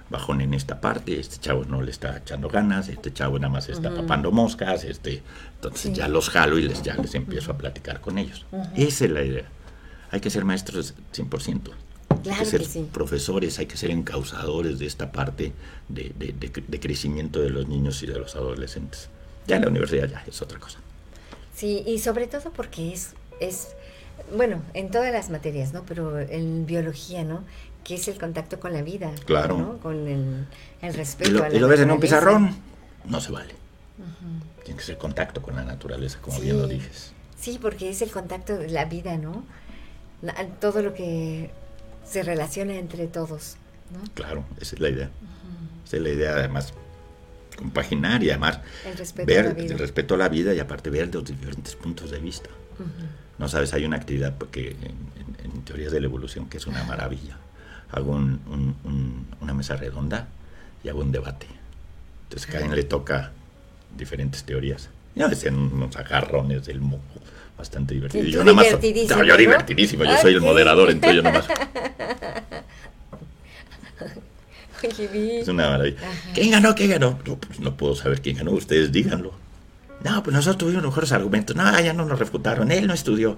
[0.09, 3.67] bajón en esta parte, este chavo no le está echando ganas, este chavo nada más
[3.67, 5.23] está papando moscas, este,
[5.55, 8.45] entonces ya los jalo y les, ya les empiezo a platicar con ellos.
[8.75, 9.49] Esa es la idea.
[10.11, 11.71] Hay que ser maestros 100%
[12.31, 15.53] hay que ser profesores, hay que ser encausadores de esta parte
[15.89, 19.09] de, crecimiento de los niños y de los adolescentes.
[19.47, 20.79] Ya en la universidad ya es otra cosa.
[21.55, 23.75] Sí, y sobre todo porque es, es
[24.35, 25.83] bueno, en todas las materias, ¿no?
[25.83, 27.43] Pero en biología, ¿no?
[27.83, 29.11] Que es el contacto con la vida.
[29.25, 29.79] Claro.
[29.81, 30.47] Con el,
[30.93, 32.55] respeto y lo, a la Y lo ves en un pizarrón,
[33.05, 33.55] no se vale.
[34.63, 37.11] Tiene que ser contacto con la naturaleza, como bien lo dices.
[37.39, 39.43] Sí, porque es el contacto de la vida, ¿no?
[40.59, 41.51] Todo lo que
[42.05, 43.57] se relaciona entre todos.
[43.91, 43.99] ¿no?
[44.13, 45.09] Claro, esa es la idea.
[45.85, 46.73] Esa es la idea, además,
[47.57, 48.59] compaginar y además
[49.25, 52.49] ver el respeto a la vida y aparte ver los diferentes puntos de vista.
[53.43, 57.35] No sabes, hay una actividad porque en, teorías de la evolución que es una maravilla.
[57.91, 60.29] Hago una mesa redonda
[60.81, 61.47] y hago un debate.
[62.23, 63.33] Entonces cada quien le toca
[63.97, 64.87] diferentes teorías.
[65.13, 67.19] Ya decían unos agarrones del moco
[67.57, 68.23] bastante divertido.
[68.23, 71.49] Yo nada más, yo divertidísimo, yo soy el moderador, entonces yo nada más.
[74.83, 75.97] es una maravilla.
[76.33, 76.73] ¿Quién ganó?
[76.75, 77.19] ¿Quién ganó?
[77.25, 79.42] No, pues no puedo saber quién ganó, ustedes díganlo.
[80.03, 81.55] No, pues nosotros tuvimos mejores argumentos.
[81.55, 83.37] No, ya no nos refutaron, él no estudió.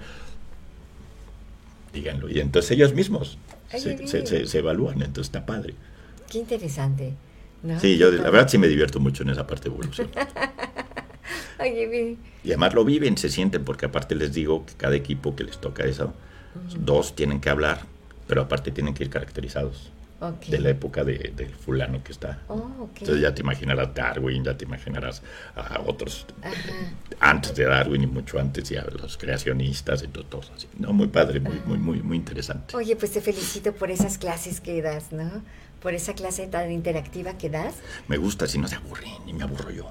[1.93, 2.29] Díganlo.
[2.29, 3.37] Y entonces ellos mismos
[3.69, 5.75] se, se, evalúan, entonces está padre.
[6.29, 7.13] Qué interesante.
[7.79, 10.09] Sí, yo la verdad sí me divierto mucho en esa parte de evolución.
[12.43, 15.57] y además lo viven, se sienten, porque aparte les digo que cada equipo que les
[15.57, 16.13] toca eso,
[16.77, 17.81] dos tienen que hablar,
[18.27, 19.91] pero aparte tienen que ir caracterizados.
[20.49, 22.39] De la época de, del fulano que está.
[22.47, 25.21] Oh, Entonces ya te imaginarás Darwin, ya te imaginarás
[25.55, 26.25] a otros
[27.19, 30.67] antes de Darwin y mucho antes, ya los creacionistas y todo, así.
[30.79, 32.75] No, muy padre, muy, muy, muy, muy interesante.
[32.75, 35.43] Oye, pues te felicito por esas clases que das, ¿no?
[35.81, 37.75] Por esa clase tan interactiva que das.
[38.07, 39.85] Me gusta, si no se aburre, ni me aburro yo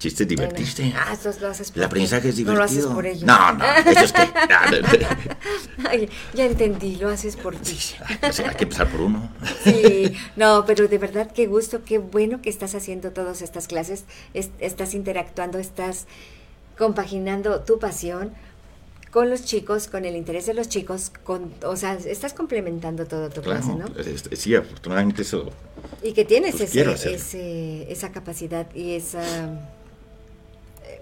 [0.00, 0.92] chiste divertirse.
[0.96, 2.54] Ah, eso lo haces por El aprendizaje es divertido.
[2.54, 3.22] No lo haces por ellos.
[3.22, 6.08] No, no, eso es que...
[6.34, 7.78] ya entendí, lo haces por ti.
[8.22, 9.30] hay que empezar por uno.
[9.62, 14.04] sí, no, pero de verdad qué gusto, qué bueno que estás haciendo todas estas clases,
[14.32, 16.06] estás interactuando, estás
[16.76, 18.32] compaginando tu pasión
[19.10, 23.28] con los chicos, con el interés de los chicos, con, o sea, estás complementando todo
[23.28, 23.86] tu clase, ¿no?
[24.32, 25.50] Sí, afortunadamente eso.
[26.02, 29.22] Y que tienes pues ese, esa capacidad y esa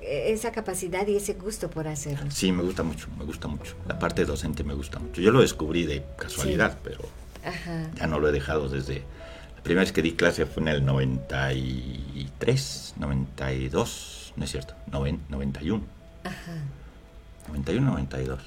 [0.09, 2.31] esa capacidad y ese gusto por hacerlo.
[2.31, 3.75] Sí, me gusta mucho, me gusta mucho.
[3.87, 5.21] La parte docente me gusta mucho.
[5.21, 7.01] Yo lo descubrí de casualidad, pero
[7.97, 9.05] ya no lo he dejado desde...
[9.57, 15.85] La primera vez que di clase fue en el 93, 92, no es cierto, 91.
[16.25, 16.37] Ajá.
[17.49, 18.41] 91, 92.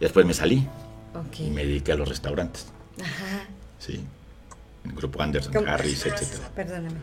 [0.00, 0.66] después me salí
[1.38, 2.66] y me dediqué a los restaurantes.
[3.00, 3.46] Ajá.
[3.78, 4.04] Sí.
[4.84, 6.22] El grupo Anderson, Harris, etc.
[6.54, 6.98] Perdóname.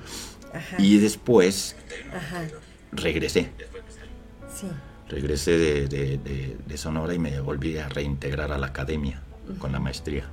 [0.54, 0.76] Ajá.
[0.80, 1.76] Y después
[2.14, 2.44] Ajá
[2.92, 3.52] regresé.
[4.54, 4.68] Sí.
[5.10, 9.22] Regresé de, Sonora y me volví a reintegrar a la academia
[9.60, 10.26] con la maestría.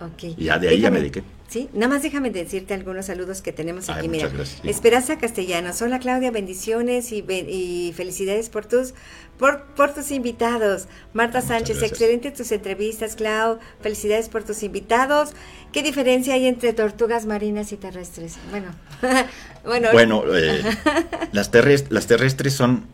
[0.00, 0.34] Okay.
[0.38, 1.22] Y ya de ahí ya me dediqué.
[1.54, 4.08] Sí, nada más déjame decirte algunos saludos que tenemos aquí.
[4.08, 4.28] Mira,
[4.64, 5.80] Esperanza Castellanos.
[5.82, 8.92] Hola Claudia, bendiciones y, y felicidades por tus
[9.38, 10.88] por, por tus invitados.
[11.12, 13.60] Marta Sánchez, excelente tus entrevistas, Clau.
[13.80, 15.30] Felicidades por tus invitados.
[15.70, 18.36] ¿Qué diferencia hay entre tortugas marinas y terrestres?
[18.50, 18.74] Bueno,
[19.64, 20.60] bueno, bueno eh,
[21.30, 22.84] las, terrestres, las terrestres son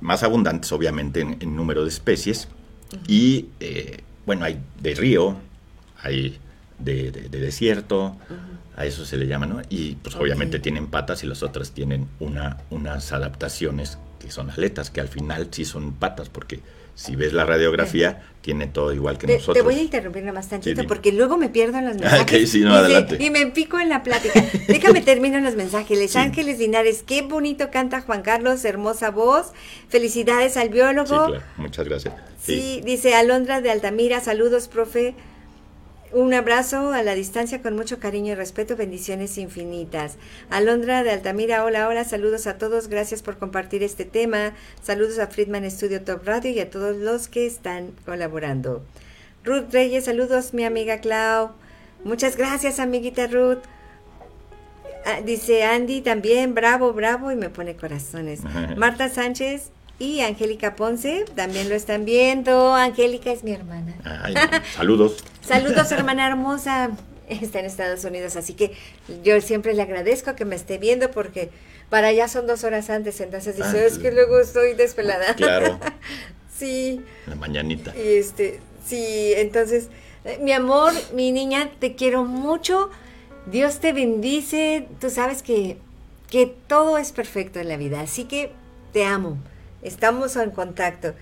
[0.00, 2.48] más abundantes, obviamente, en, número de especies.
[3.06, 5.36] Y eh, bueno, hay de río,
[6.02, 6.40] hay
[6.80, 8.16] de, desierto,
[8.76, 9.62] a eso se le llama, ¿no?
[9.68, 14.90] Y pues obviamente tienen patas y las otras tienen una, unas adaptaciones que son aletas,
[14.90, 16.60] que al final sí son patas, porque
[16.94, 19.56] si ves la radiografía, tiene todo igual que nosotros.
[19.56, 22.54] Te voy a interrumpir nada más tantito, porque luego me pierdo en los mensajes.
[22.54, 24.44] y, me pico en la plática.
[24.68, 26.14] Déjame terminar los mensajes.
[26.16, 29.52] Ángeles Linares, qué bonito canta Juan Carlos, hermosa voz.
[29.88, 31.38] Felicidades al biólogo.
[31.56, 32.14] Muchas gracias.
[32.42, 35.14] Sí, dice Alondra de Altamira, saludos, profe.
[36.12, 40.16] Un abrazo a la distancia con mucho cariño y respeto, bendiciones infinitas.
[40.50, 44.52] Alondra de Altamira, hola, hola, saludos a todos, gracias por compartir este tema.
[44.82, 48.82] Saludos a Friedman Studio Top Radio y a todos los que están colaborando.
[49.44, 51.52] Ruth Reyes, saludos mi amiga Clau.
[52.02, 53.62] Muchas gracias, amiguita Ruth.
[55.06, 58.40] Ah, dice Andy también, bravo, bravo, y me pone corazones.
[58.76, 59.70] Marta Sánchez,
[60.00, 62.74] y Angélica Ponce también lo están viendo.
[62.74, 63.94] Angélica es mi hermana.
[64.74, 65.22] saludos.
[65.42, 66.90] saludos, hermana hermosa.
[67.28, 68.72] Está en Estados Unidos, así que
[69.22, 71.50] yo siempre le agradezco que me esté viendo porque
[71.90, 75.34] para allá son dos horas antes, entonces dice, ah, es que luego estoy desvelada.
[75.36, 75.78] Claro.
[76.58, 77.02] sí.
[77.26, 77.94] La mañanita.
[77.94, 79.90] Este, sí, entonces,
[80.24, 82.90] eh, mi amor, mi niña, te quiero mucho.
[83.46, 84.88] Dios te bendice.
[84.98, 85.76] Tú sabes que,
[86.30, 88.50] que todo es perfecto en la vida, así que
[88.92, 89.38] te amo.
[89.82, 91.14] Estamos en contacto.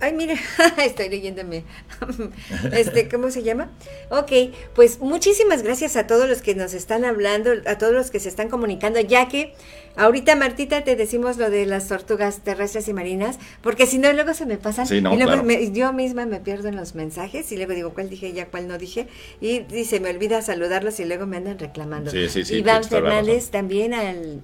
[0.00, 0.36] Ay, mire,
[0.84, 1.64] estoy leyéndome.
[2.72, 3.70] Este, ¿cómo se llama?
[4.10, 8.20] Ok, pues muchísimas gracias a todos los que nos están hablando, a todos los que
[8.20, 9.54] se están comunicando, ya que
[9.96, 14.34] ahorita, Martita, te decimos lo de las tortugas terrestres y marinas, porque si no, luego
[14.34, 14.86] se me pasan.
[14.90, 18.46] y luego yo misma me pierdo en los mensajes y luego digo cuál dije ya,
[18.46, 19.08] cuál no dije,
[19.40, 22.10] y, se me olvida saludarlos y luego me andan reclamando.
[22.10, 24.42] Sí, sí, sí, Iván Fernández también al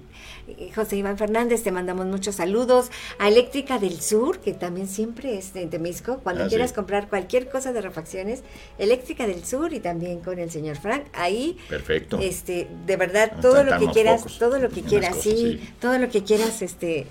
[0.75, 2.91] José Iván Fernández, te mandamos muchos saludos.
[3.19, 7.49] A Eléctrica del Sur, que también siempre es de Temisco, cuando ah, quieras comprar cualquier
[7.49, 8.43] cosa de refacciones,
[8.77, 11.57] Eléctrica del Sur y también con el señor Frank, ahí.
[11.69, 12.19] Perfecto.
[12.21, 16.23] Este, de verdad, todo lo que quieras, todo lo que quieras, sí, todo lo que
[16.23, 17.07] quieras, este,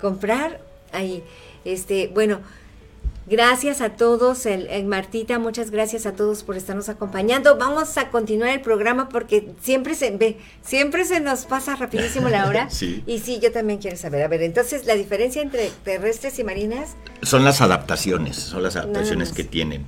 [0.00, 0.60] comprar,
[0.92, 1.22] ahí.
[1.64, 2.40] Este, bueno,
[3.30, 7.56] Gracias a todos, el, Martita, muchas gracias a todos por estarnos acompañando.
[7.56, 12.48] Vamos a continuar el programa porque siempre se ve, siempre se nos pasa rapidísimo la
[12.48, 12.68] hora.
[12.70, 13.04] sí.
[13.06, 14.24] Y sí, yo también quiero saber.
[14.24, 16.96] A ver, entonces, la diferencia entre terrestres y marinas.
[17.22, 19.84] Son las adaptaciones, son las adaptaciones que tienen.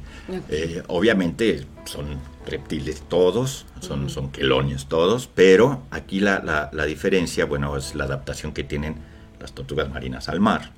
[0.48, 7.76] Eh, obviamente son reptiles todos, son, son quelonios todos, pero aquí la, la diferencia, bueno,
[7.76, 8.94] es la adaptación que tienen
[9.40, 10.70] las tortugas marinas al mar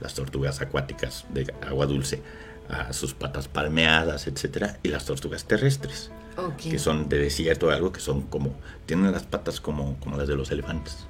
[0.00, 2.22] las tortugas acuáticas de agua dulce
[2.68, 6.10] a sus patas palmeadas, etcétera, y las tortugas terrestres,
[6.58, 8.54] que son de desierto, algo que son como,
[8.86, 11.06] tienen las patas como, como las de los elefantes.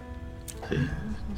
[0.69, 0.77] Sí,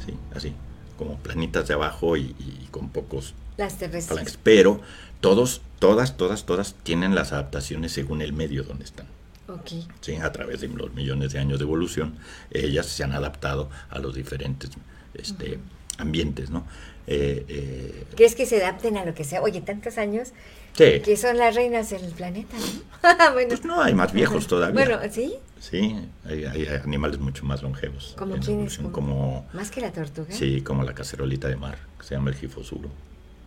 [0.05, 0.53] sí, así,
[0.97, 2.35] como planitas de abajo y,
[2.71, 4.37] con pocos Las terrestres.
[4.41, 4.79] Pero
[5.19, 9.07] todos, todas, todas, todas tienen las adaptaciones según el medio donde están.
[9.47, 9.85] Okay.
[9.99, 12.15] Sí, a través de los millones de años de evolución,
[12.51, 14.69] ellas se han adaptado a los diferentes
[15.13, 15.59] este,
[15.97, 16.65] ambientes, ¿no?
[17.07, 19.41] Eh, eh, ¿Crees que se adapten a lo que sea?
[19.41, 20.29] Oye, tantos años
[20.73, 21.01] sí.
[21.03, 23.33] que son las reinas del planeta, ¿no?
[23.33, 23.49] bueno.
[23.49, 24.85] Pues no, hay más viejos todavía.
[24.85, 25.35] Bueno, ¿sí?
[25.59, 25.95] Sí,
[26.25, 28.15] hay, animales mucho más longevos.
[28.17, 28.79] ¿Como quiénes?
[28.91, 30.31] Como, ¿Más que la tortuga?
[30.31, 32.89] Sí, como la cacerolita de mar, que se llama el gifosuro.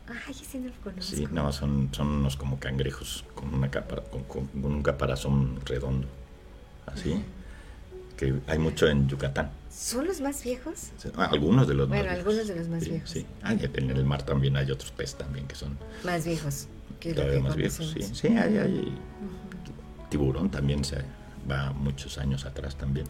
[0.09, 1.17] Ay, ese no lo conozco.
[1.17, 6.07] Sí, no, son, son unos como cangrejos con, una capa, con, un caparazón redondo.
[6.87, 7.23] Así.
[8.17, 9.51] Que hay mucho en Yucatán.
[9.75, 10.93] ¿Son los más viejos?
[11.17, 13.11] Ah, algunos de los bueno, más algunos de los más viejos.
[13.11, 15.77] Sí, ah, en el mar también hay otros peces también que son...
[16.05, 16.69] Más viejos.
[17.01, 18.03] Todavía más viejos, sí.
[18.03, 18.95] Sí, hay, hay
[20.11, 20.99] tiburón también se
[21.51, 23.07] va muchos años atrás también.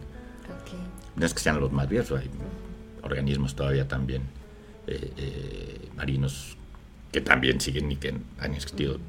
[0.63, 0.79] Okay.
[1.15, 2.29] No es que sean los más viejos, hay
[3.03, 4.23] organismos todavía también
[4.87, 6.57] eh, eh, marinos
[7.11, 8.99] que también siguen y que han existido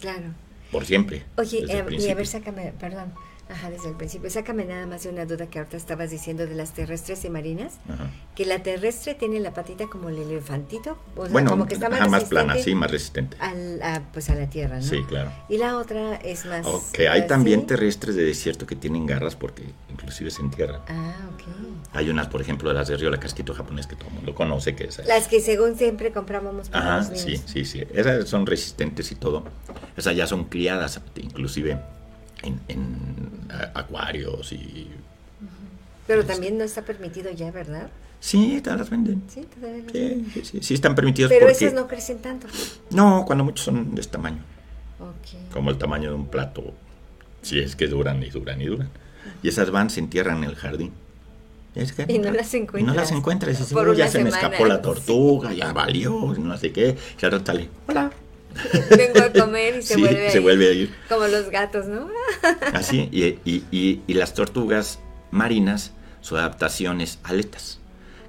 [0.00, 0.32] claro.
[0.70, 1.24] por siempre.
[1.36, 3.12] Oye, eh, y a ver, sácame, perdón,
[3.48, 4.30] Ajá, desde el principio.
[4.30, 7.74] Sácame nada más de una duda que ahorita estabas diciendo de las terrestres y marinas.
[8.34, 10.96] Que la terrestre tiene la patita como el elefantito.
[11.16, 13.36] O bueno, como que está más, plana, sí, más resistente.
[13.40, 14.82] Al, a, pues a la tierra, ¿no?
[14.82, 15.32] Sí, claro.
[15.48, 16.66] Y la otra es más.
[16.66, 20.80] Ok, hay también terrestres de desierto que tienen garras porque inclusive se entierran.
[20.88, 21.42] Ah, ok.
[21.92, 24.74] Hay unas, por ejemplo, las de Río, la casquito japonés que todo el mundo conoce.
[24.74, 27.84] que es, Las que según siempre comprábamos para Ajá, sí, sí, sí.
[27.92, 29.44] Esas son resistentes y todo.
[29.96, 31.78] Esas ya son criadas, inclusive
[32.42, 32.60] en,
[33.74, 34.88] acuarios y...
[36.06, 37.88] Pero también no está permitido ya, ¿verdad?
[38.20, 39.22] Sí, todas las venden.
[39.28, 41.30] Sí, todavía sí, sí, sí, están permitidos.
[41.30, 42.46] Pero esas no crecen tanto.
[42.90, 44.42] No, cuando muchos son de este tamaño.
[44.98, 45.40] Okay.
[45.52, 46.74] Como el tamaño de un plato.
[47.42, 48.90] Si es que duran y duran y duran.
[49.42, 50.92] Y esas van, se entierran en el jardín.
[51.74, 52.82] Y, no las encuentras.
[52.82, 53.70] Y no las encuentras.
[53.70, 56.96] Y Por ya se me escapó la tortuga, ya valió, no sé qué.
[57.20, 58.12] Y ahora sale, hola,
[58.96, 60.94] Vengo a comer y se, vuelve, se vuelve a ir.
[61.08, 62.08] Como los gatos, ¿no?
[62.72, 64.98] Así, y, y, y, las tortugas
[65.30, 67.78] marinas, su adaptación es aletas.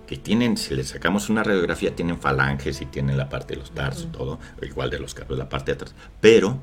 [0.08, 3.72] Que tienen, si le sacamos una radiografía, tienen falanges y tienen la parte de los
[3.72, 5.96] tarsos, todo, igual de los carros, la parte de atrás.
[6.20, 6.60] Pero,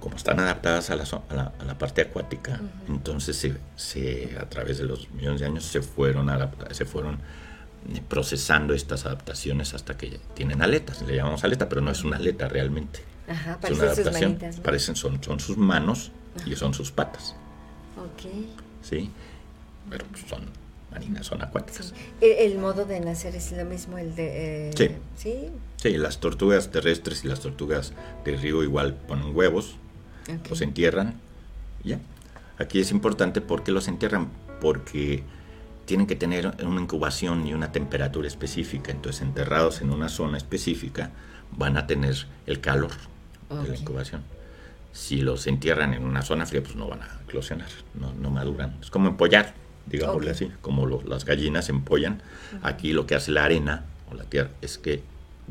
[0.00, 4.84] como están adaptadas a la, a la, parte acuática, entonces se, se, a través de
[4.84, 6.30] los millones de años se fueron,
[6.70, 7.18] se fueron
[8.08, 11.02] procesando estas adaptaciones hasta que tienen aletas.
[11.02, 13.00] Le llamamos aleta, pero no es una aleta realmente.
[13.28, 14.38] Ajá, es una adaptación.
[14.62, 16.12] Parecen, son, son sus manos
[16.46, 17.36] y son sus patas.
[17.96, 18.30] Ok.
[18.82, 19.10] Sí,
[19.88, 20.42] pero son
[20.90, 21.94] marinas, son acuáticas.
[22.20, 24.68] ¿El, modo de nacer es lo mismo el de...
[24.68, 25.50] Eh, sí.
[25.82, 25.96] sí.
[25.96, 27.92] las tortugas terrestres y las tortugas
[28.24, 29.76] de río igual ponen huevos,
[30.48, 31.20] los entierran.
[31.82, 31.98] Ya.
[32.58, 34.30] Aquí es importante porque los entierran,
[34.60, 35.24] porque
[35.84, 38.90] tienen que tener una incubación y una temperatura específica.
[38.90, 41.10] Entonces, enterrados en una zona específica,
[41.52, 42.90] van a tener el calor
[43.50, 44.22] de la incubación.
[44.92, 48.76] Si los entierran en una zona fría, pues no van a eclosionar, no, maduran.
[48.80, 49.54] Es como empollar,
[49.86, 52.22] digámosle así, como las gallinas empollan.
[52.62, 55.02] Aquí lo que hace la arena o la tierra es que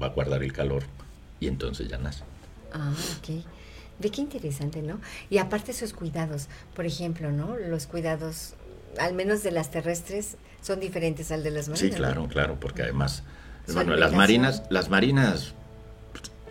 [0.01, 0.83] va a guardar el calor
[1.39, 2.23] y entonces ya nace.
[2.73, 3.43] Ah, ok.
[3.99, 4.99] Ve qué interesante, ¿no?
[5.29, 7.55] Y aparte esos cuidados, por ejemplo, ¿no?
[7.57, 8.55] Los cuidados
[8.99, 11.91] al menos de las terrestres, son diferentes al de las marinas.
[11.91, 13.23] Sí, claro, claro, porque además,
[13.73, 15.53] bueno, las marinas, las marinas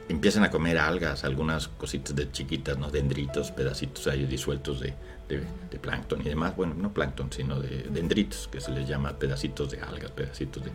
[0.09, 2.91] empiezan a comer algas, algunas cositas de chiquitas, ¿no?
[2.91, 4.95] Dendritos, pedacitos ahí disueltos de,
[5.29, 6.55] de, plancton y demás.
[6.57, 10.71] Bueno, no plancton, sino de dendritos, que se les llama pedacitos de algas, pedacitos de...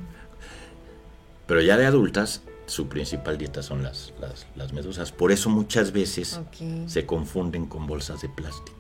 [1.46, 4.14] Pero ya de adultas, su principal dieta son las,
[4.56, 5.12] las, medusas.
[5.12, 6.40] Por eso muchas veces
[6.88, 8.78] se confunden con bolsas de plástico.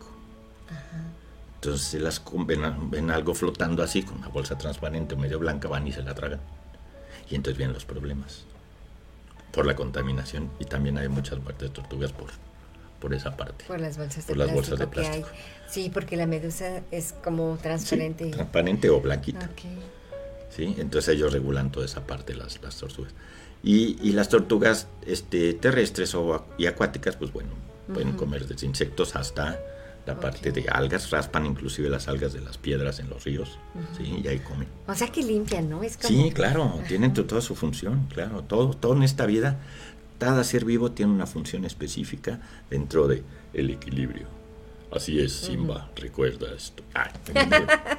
[1.57, 5.91] Entonces se las ven, algo flotando así, con una bolsa transparente medio blanca, van y
[5.91, 6.39] se la tragan.
[7.31, 8.45] Y entonces vienen los problemas.
[9.51, 10.51] Por la contaminación.
[10.59, 12.29] Y también hay muchas muertes de tortugas por,
[12.99, 13.65] por esa parte.
[13.65, 14.95] Por las bolsas de plástico.
[14.95, 15.25] que hay.
[15.67, 18.29] Sí, porque la medusa es como transparente.
[18.29, 19.49] transparente o blanquita.
[20.55, 20.75] ¿Sí?
[20.77, 23.13] Entonces ellos regulan toda esa parte, las, las tortugas.
[23.63, 27.49] Y, y, las tortugas este, terrestres o, y acuáticas, pues bueno,
[27.91, 29.59] pueden comer desde insectos hasta
[30.07, 33.59] la parte de algas, raspan inclusive las algas de las piedras en los ríos,
[33.97, 34.21] ¿sí?
[34.23, 34.69] Y ahí comen.
[34.87, 35.83] O sea que limpian, ¿no?
[35.83, 39.59] Es Sí, claro, tienen toda su función, claro, todo, todo en esta vida,
[40.17, 42.39] cada ser vivo tiene una función específica
[42.69, 43.23] dentro del
[43.53, 44.27] el equilibrio.
[44.95, 46.81] Así es, Simba, recuerda esto.
[46.95, 47.11] Ah,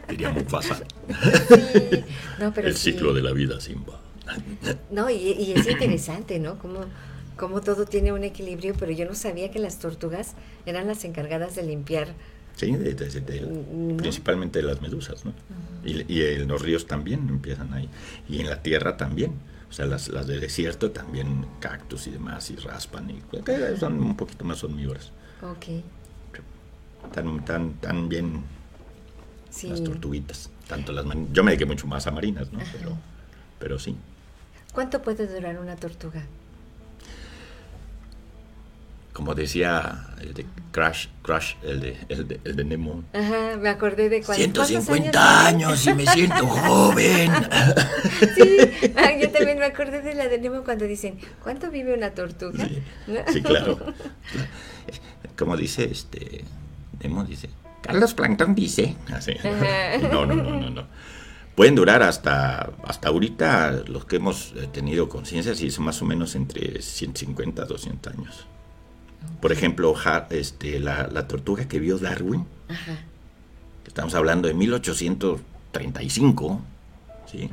[0.08, 0.76] diría muy fácil.
[2.56, 4.00] el ciclo de la vida, Simba.
[4.90, 6.58] no, y, y es interesante, ¿no?
[6.58, 6.86] Como
[7.38, 10.34] como todo tiene un equilibrio, pero yo no sabía que las tortugas
[10.66, 12.08] eran las encargadas de limpiar.
[12.56, 12.76] Sí,
[13.96, 15.32] principalmente las medusas, ¿no?
[15.84, 17.88] y, en los ríos también empiezan ahí.
[18.28, 19.32] Y en la tierra también,
[19.70, 23.22] O sea, las, las de desierto también cactus y demás y raspan y
[23.78, 25.12] son un poquito más omnívoras.
[25.42, 25.84] Ok.
[27.12, 28.42] Tan, tan, tan bien
[29.62, 30.50] las tortuguitas.
[30.66, 32.58] Tanto las yo me dediqué mucho más a marinas, ¿no?
[32.72, 32.96] Pero,
[33.58, 33.94] pero sí.
[34.72, 36.24] ¿Cuánto puede durar una tortuga?
[39.18, 43.02] Como decía el de Crash, Crash, el de, el de, el de Nemo.
[43.12, 44.64] Ajá, me acordé de cuando.
[44.64, 47.32] 150 años, y me siento joven.
[48.36, 48.58] sí,
[48.94, 52.68] ah, yo también me acordé de la de Nemo cuando dicen, ¿cuánto vive una tortuga?
[53.32, 53.76] Sí, claro.
[55.36, 56.44] Como dice este,
[57.02, 57.50] Nemo dice,
[57.82, 58.94] Carlos Plankton dice.
[59.12, 59.34] Así.
[60.12, 60.86] No, no, no, no, no.
[61.56, 66.36] Pueden durar hasta, hasta ahorita, los que hemos tenido conciencia, sí, son más o menos
[66.36, 68.46] entre 150 a 200 años.
[69.40, 69.94] Por ejemplo,
[70.30, 72.46] este, la, tortuga que vio Darwin,
[73.86, 76.60] estamos hablando de 1835,
[77.30, 77.50] ¿sí?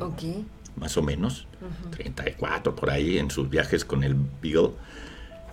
[0.76, 1.48] más o menos,
[1.92, 4.72] 34 por ahí, en sus viajes con el Beagle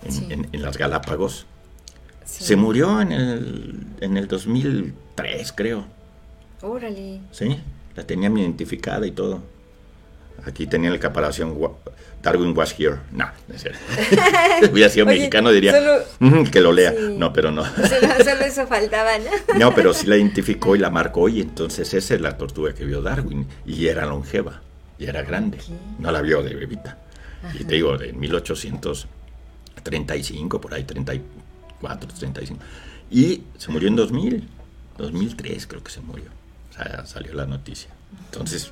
[0.05, 1.45] en, las Galápagos.
[2.25, 5.85] Se murió en el, en el 2003, creo.
[6.61, 7.19] Órale.
[7.31, 7.59] Sí,
[7.95, 9.41] la tenían identificada y todo.
[10.45, 11.57] Aquí tenía la caparación
[12.21, 12.97] Darwin was here.
[13.11, 13.79] No, no es cierto.
[14.71, 15.73] Hubiera sido mexicano, diría
[16.51, 16.93] que lo lea.
[17.17, 17.65] No, pero no.
[17.65, 19.25] Solo, eso faltaba, ¿no?
[19.59, 22.85] no, pero sí la identificó y la marcó y entonces esa es la tortuga que
[22.85, 24.61] vio Darwin y era longeva
[24.97, 25.57] y era grande.
[25.99, 26.97] No la vio de bebita.
[27.59, 32.61] Y te digo, de 1835, por ahí, 34, 35.
[33.11, 34.47] Y se murió en 2000,
[34.97, 36.29] 2003 creo que se murió.
[36.71, 37.89] O sea, salió la noticia.
[38.31, 38.71] Entonces,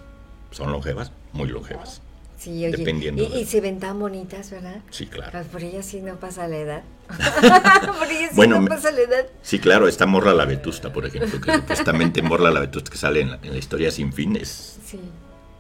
[0.52, 2.02] son longevas, muy longevas.
[2.38, 4.82] Sí, oye, Dependiendo y, se ven tan bonitas, ¿verdad?
[4.90, 5.32] Sí, claro.
[5.32, 6.84] Pues por ellas sí no pasa la edad.
[8.00, 9.28] por ellas sí no pasa la edad.
[9.44, 13.22] Sí, claro, esta Morra la Vetusta, por ejemplo, que supuestamente Morra la Vetusta que sale
[13.22, 15.00] en la, historia sin fin es, sí.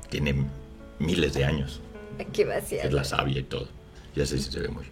[0.09, 0.43] tiene
[0.97, 1.81] miles de años.
[2.33, 2.83] Qué vacía.
[2.83, 3.67] Es la sabia y todo.
[4.15, 4.85] Ya sé si se ve muy.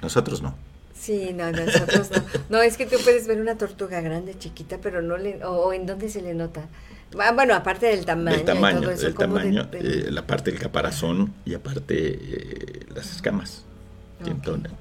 [0.00, 0.54] Nosotros no.
[0.94, 2.22] Sí, no, nosotros no.
[2.50, 5.42] No, es que tú puedes ver una tortuga grande, chiquita, pero no le...
[5.44, 6.68] O, en dónde se le nota.
[7.18, 8.36] Ah, bueno, aparte del tamaño.
[8.36, 13.64] El tamaño, el tamaño eh, la parte del caparazón y aparte eh, las escamas.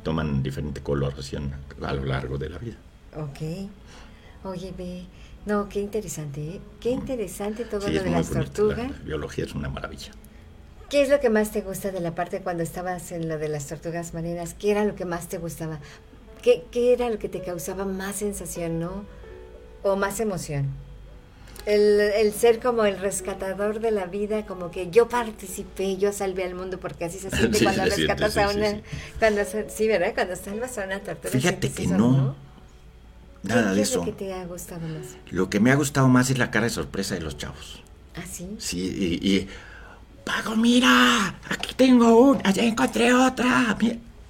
[0.04, 2.78] toman diferente coloración a lo largo de la vida.
[3.16, 3.70] Ok.
[4.44, 5.06] Oye, ve.
[5.46, 6.62] No, qué interesante, ¿eh?
[6.80, 8.78] Qué interesante todo lo de las tortugas.
[8.78, 10.12] La, biología es una maravilla.
[10.90, 13.48] ¿Qué es lo que más te gusta de la parte cuando estabas en lo de
[13.48, 14.54] las tortugas marinas?
[14.54, 15.80] ¿Qué era lo que más te gustaba?
[16.42, 19.06] ¿Qué, qué era lo que te causaba más sensación, no?
[19.84, 20.68] ¿O más emoción?
[21.66, 26.46] El, el, ser como el rescatador de la vida, como que yo participé, yo salvé
[26.46, 28.82] al mundo, porque así se siente cuando rescatas a una.
[29.20, 30.14] Cuando, sí, ¿verdad?
[30.14, 31.32] Cuando salvas a una tortuga.
[31.32, 32.36] Fíjate que no.
[33.44, 34.00] Nada de eso.
[34.00, 35.16] lo que te ha gustado más?
[35.32, 37.82] Lo que me ha gustado más es la cara de sorpresa de los chavos.
[38.16, 38.56] ¿Ah, sí?
[38.58, 39.48] Sí, y.
[40.26, 43.76] Pago, mira, aquí tengo una, allá encontré otra.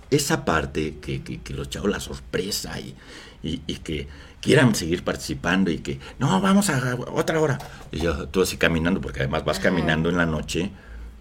[0.10, 2.96] Esa parte que, que, los chavos, la sorpresa y,
[3.44, 4.08] y, y que
[4.42, 7.60] quieran seguir participando y que, no, vamos a otra hora.
[7.92, 10.72] Y yo, tú así caminando, porque además vas caminando en la noche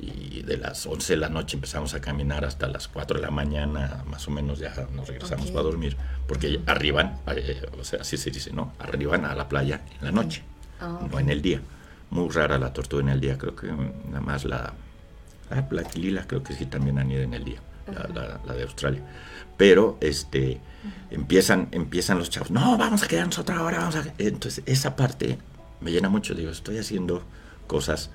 [0.00, 3.30] y de las 11 de la noche empezamos a caminar hasta las 4 de la
[3.30, 5.96] mañana, más o menos ya nos regresamos para dormir,
[6.26, 8.72] porque arriban, eh, o sea, así se dice, ¿no?
[8.78, 10.42] Arriban a la playa en la noche,
[10.80, 11.60] ah, no en el día.
[12.10, 14.72] Muy rara la tortuga en el día, creo que nada más la,
[15.50, 19.02] la plaquilila creo que sí también anida en el día, la, la de Australia.
[19.56, 20.60] Pero este
[21.10, 24.04] empiezan, empiezan los chavos, no, vamos a quedarnos otra hora, vamos a...
[24.18, 25.38] Entonces esa parte
[25.80, 27.22] me llena mucho, digo, estoy haciendo
[27.66, 28.10] cosas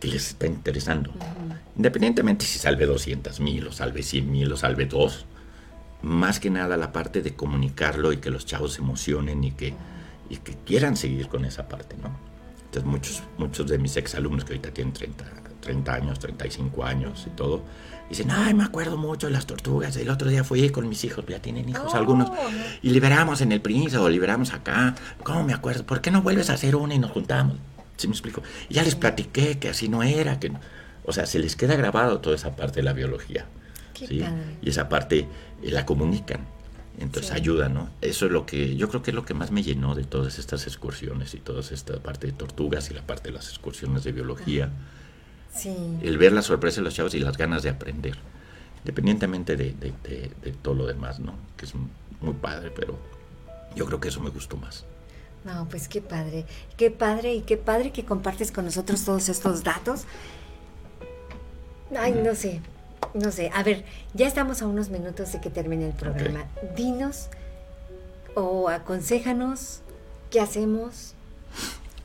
[0.00, 1.12] que les está interesando.
[1.76, 5.26] Independientemente si salve 200 mil o salve 100 mil o salve dos,
[6.02, 9.74] más que nada la parte de comunicarlo y que los chavos se emocionen y que,
[10.28, 12.10] y que quieran seguir con esa parte, ¿no?
[12.66, 15.24] Entonces muchos, muchos de mis exalumnos que ahorita tienen 30,
[15.64, 17.62] 30 años, 35 años y todo,
[18.08, 19.96] Dicen, ay, me acuerdo mucho de las tortugas.
[19.96, 22.30] El otro día fui con mis hijos, ya tienen hijos oh, algunos,
[22.82, 24.94] y liberamos en el Príncipe o liberamos acá.
[25.22, 25.84] ¿Cómo me acuerdo?
[25.84, 27.56] ¿Por qué no vuelves a hacer una y nos juntamos?
[27.96, 28.42] ¿Sí me explico?
[28.68, 30.52] Y ya les platiqué que así no era, que
[31.04, 33.46] O sea, se les queda grabado toda esa parte de la biología.
[33.94, 34.22] ¿sí?
[34.60, 35.26] Y esa parte
[35.62, 36.40] eh, la comunican.
[36.98, 37.90] Entonces ayuda, ¿no?
[38.02, 40.38] Eso es lo que yo creo que es lo que más me llenó de todas
[40.38, 44.12] estas excursiones y toda esta parte de tortugas y la parte de las excursiones de
[44.12, 44.70] biología.
[46.02, 48.16] El ver la sorpresa de los chavos y las ganas de aprender,
[48.78, 49.74] independientemente de,
[50.62, 51.34] todo lo demás, ¿no?
[51.56, 51.74] Que es
[52.20, 52.98] muy padre, pero
[53.76, 54.84] yo creo que eso me gustó más.
[55.44, 59.62] No, pues qué padre, qué padre y qué padre que compartes con nosotros todos estos
[59.62, 60.04] datos.
[61.96, 62.60] Ay, no sé,
[63.12, 63.50] no sé.
[63.54, 66.46] A ver, ya estamos a unos minutos de que termine el programa.
[66.76, 67.28] Dinos
[68.34, 69.80] o aconsejanos
[70.30, 71.13] qué hacemos,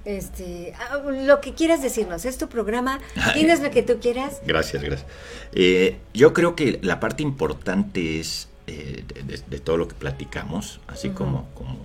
[0.06, 3.00] Este, ah, lo que quieras decirnos, es tu programa,
[3.34, 4.42] tienes lo que tú quieras.
[4.46, 5.10] Gracias, gracias.
[5.54, 9.04] Eh, yo creo que la parte importante es eh,
[9.48, 11.78] de, todo lo que platicamos, así como, como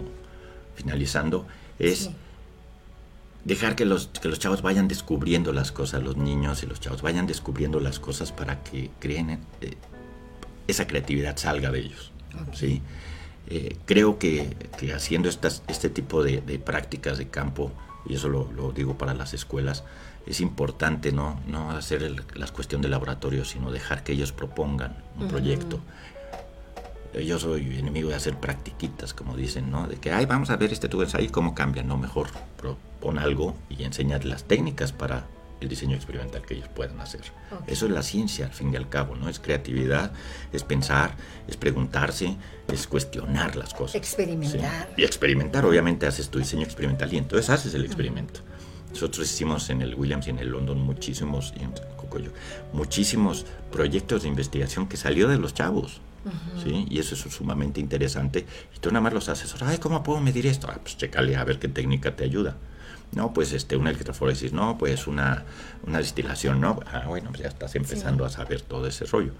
[0.76, 1.46] finalizando,
[1.78, 2.10] es
[3.44, 7.02] dejar que los, que los chavos vayan descubriendo las cosas, los niños y los chavos
[7.02, 9.74] vayan descubriendo las cosas para que creen eh,
[10.66, 12.12] esa creatividad salga de ellos.
[12.52, 12.82] ¿sí?
[13.48, 14.56] Eh, creo que,
[14.94, 17.72] haciendo estas, este tipo de, prácticas de campo,
[18.06, 19.84] y eso lo, digo para las escuelas,
[20.26, 25.28] es importante no, no hacer la cuestión de laboratorio, sino dejar que ellos propongan un
[25.28, 25.80] proyecto.
[27.14, 29.86] Yo soy enemigo de hacer practiquitas, como dicen, ¿no?
[29.86, 31.84] De que, ay, vamos a ver este tubo ahí cómo cambia.
[31.84, 35.26] No, mejor propon algo y enseñar las técnicas para
[35.64, 37.22] el diseño experimental que ellos puedan hacer.
[37.66, 39.28] Eso es la ciencia, al fin y al cabo, ¿no?
[39.28, 40.12] Es creatividad,
[40.52, 41.16] es pensar,
[41.48, 42.36] es preguntarse,
[42.72, 43.96] es cuestionar las cosas.
[43.96, 44.90] Experimentar.
[44.96, 48.40] Y experimentar, obviamente haces tu diseño experimental y entonces haces el experimento.
[48.90, 52.30] Nosotros hicimos en el Williams y en el London muchísimos, y en Cocoyo,
[52.72, 56.00] muchísimos proyectos de investigación que salió de los chavos.
[56.62, 56.86] ¿sí?
[56.88, 58.46] Y eso es sumamente interesante.
[58.74, 60.68] Y tú nada más los asesoras, ay, ¿cómo puedo medir esto?
[60.70, 62.56] Ah, pues chécale a ver qué técnica te ayuda.
[63.14, 65.44] No, pues este, una electroforesis, no, pues una,
[65.86, 66.80] una destilación, no.
[66.92, 69.32] Ah, bueno, pues ya estás empezando a saber todo ese rollo.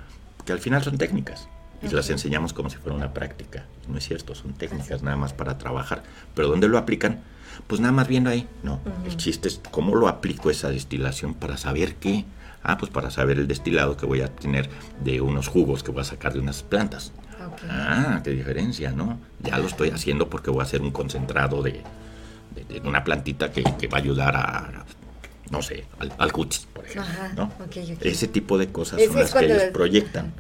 [0.45, 1.49] Que al final son técnicas.
[1.83, 3.65] Y las enseñamos como si fuera una práctica.
[3.89, 6.03] No es cierto, son técnicas nada más para trabajar.
[6.35, 7.23] Pero ¿dónde lo aplican?
[7.67, 8.49] Pues nada más viendo ahí.
[8.63, 12.25] No, el chiste es cómo lo aplico esa destilación para saber qué.
[12.63, 14.71] Ah, pues para saber el destilado que voy a tener
[15.03, 17.13] de unos jugos que voy a sacar de unas plantas.
[17.69, 19.19] Ah, qué diferencia, ¿no?
[19.41, 21.83] Ya lo estoy haciendo porque voy a hacer un concentrado de,
[22.55, 24.85] de, una plantita que, va a ayudar a,
[25.51, 27.51] no sé, al, al por ejemplo.
[28.01, 30.33] Ese tipo de cosas son las que ellos proyectan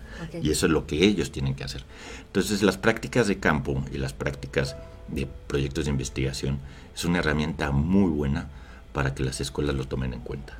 [0.42, 1.84] y eso es lo que ellos tienen que hacer.
[2.26, 4.76] Entonces las prácticas de campo y las prácticas
[5.08, 6.58] de proyectos de investigación
[6.94, 8.48] es una herramienta muy buena
[8.92, 10.58] para que las escuelas lo tomen en cuenta.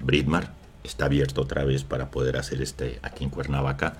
[0.00, 0.52] Bridmar
[0.82, 3.96] está abierto otra vez para poder hacer este aquí en Cuernavaca,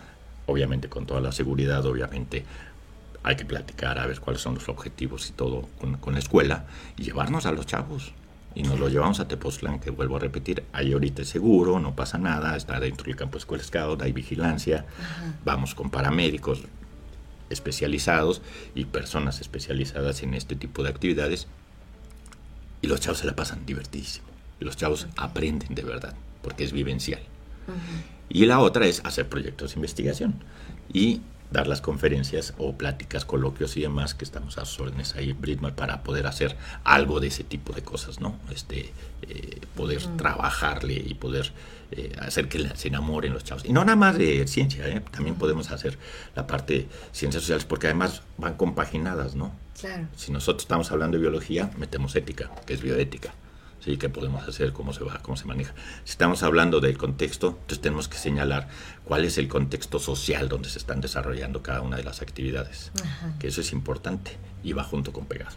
[0.47, 2.45] obviamente con toda la seguridad, obviamente
[3.25, 7.03] hay que platicar a ver cuáles son los objetivos y todo con, la escuela y
[7.03, 8.13] llevarnos a los chavos.
[8.55, 11.97] Y nos lo llevamos a Tepoztlán, que vuelvo a repetir, ahí ahorita es seguro, no
[11.97, 14.85] pasa nada, está dentro del campo de escuela scout, hay vigilancia,
[15.45, 16.63] vamos con paramédicos
[17.51, 18.43] especializados
[18.75, 21.49] y personas especializadas en este tipo de actividades
[22.81, 24.27] y los chavos se la pasan divertidísimo.
[24.61, 27.23] Y los chavos aprenden de verdad, porque es vivencial.
[28.29, 30.35] Y la otra es hacer proyectos de investigación.
[30.93, 31.23] Y
[31.55, 35.61] dar las conferencias o pláticas, coloquios y demás que estamos a sus órdenes ahí en
[35.75, 38.37] para poder hacer algo de ese tipo de cosas, ¿no?
[38.53, 41.53] Este, eh, poder trabajarle y poder
[41.93, 43.65] eh, hacer que se enamoren los chavos.
[43.65, 45.01] Y no nada más de ciencia, ¿eh?
[45.13, 45.97] también podemos hacer
[46.35, 49.55] la parte de ciencias sociales porque además van compaginadas, ¿no?
[49.81, 50.09] Claro.
[50.17, 53.33] Si nosotros estamos hablando de biología, metemos ética, que es bioética.
[53.85, 53.97] ¿sí?
[53.97, 55.75] qué podemos hacer, cómo se va, cómo se maneja.
[56.05, 58.69] Si estamos hablando del contexto, entonces tenemos que señalar
[59.05, 62.91] cuál es el contexto social donde se están desarrollando cada una de las actividades,
[63.39, 64.33] que eso es importante
[64.63, 65.57] y va junto con pegado.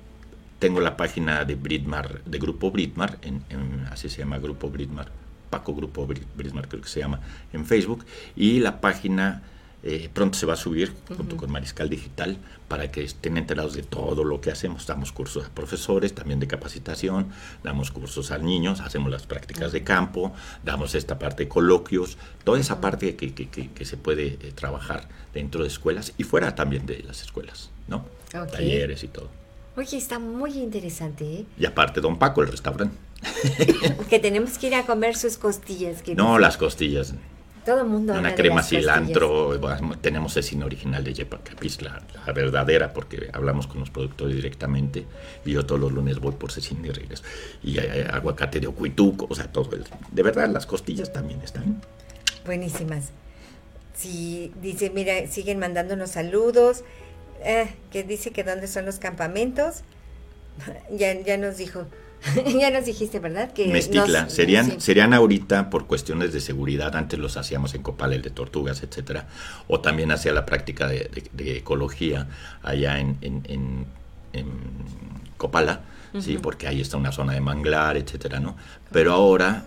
[0.59, 3.45] tengo la página de Bridmar, de Grupo Bridmar, en,
[3.89, 5.09] así se llama Grupo Bridmar,
[5.51, 7.19] Paco Grupo Bridmar creo que se llama,
[7.53, 8.03] en Facebook,
[8.35, 9.43] y la página
[9.83, 12.37] eh, pronto se va a subir junto con Mariscal Digital
[12.67, 14.85] para que estén enterados de todo lo que hacemos.
[14.85, 17.29] Damos cursos a profesores, también de capacitación,
[17.63, 20.33] damos cursos a niños, hacemos las prácticas de campo,
[20.63, 25.07] damos esta parte de coloquios, toda esa parte que, que, que, se puede eh, trabajar
[25.33, 28.05] dentro de escuelas y fuera también de las escuelas, ¿no?
[28.31, 29.29] Talleres y todo.
[29.75, 31.25] Oye, está muy interesante.
[31.25, 31.45] ¿eh?
[31.57, 32.95] Y aparte, don Paco, el restaurante.
[34.09, 36.03] que tenemos que ir a comer sus costillas.
[36.15, 37.13] no, las costillas.
[37.65, 39.59] Todo el mundo Una crema cilantro,
[40.01, 45.05] tenemos cecina original de Yepacapis, la, la verdadera, porque hablamos con los productores directamente.
[45.45, 47.23] Y yo todos los lunes voy por cecina y regreso.
[47.61, 49.75] Y hay, aguacate de ocuituco, o sea, todo.
[49.75, 51.83] El, de verdad, las costillas también están.
[52.45, 53.11] Buenísimas.
[53.93, 56.83] Sí, dice, mira, siguen mandándonos saludos.
[57.43, 59.81] Eh, que dice que dónde son los campamentos.
[60.91, 61.85] Ya, ya nos dijo.
[62.59, 63.51] ya nos dijiste, ¿verdad?
[63.51, 64.29] Que Mestitla.
[64.29, 66.95] serían, serían ahorita por cuestiones de seguridad.
[66.95, 69.27] Antes los hacíamos en Copal, el de tortugas, etcétera.
[69.67, 72.27] O también hacía la práctica de, ecología
[72.61, 73.85] allá en, en,
[75.37, 75.81] Copala,
[76.19, 78.55] sí, porque ahí está una zona de manglar, etcétera, ¿no?
[78.91, 79.65] Pero ahora,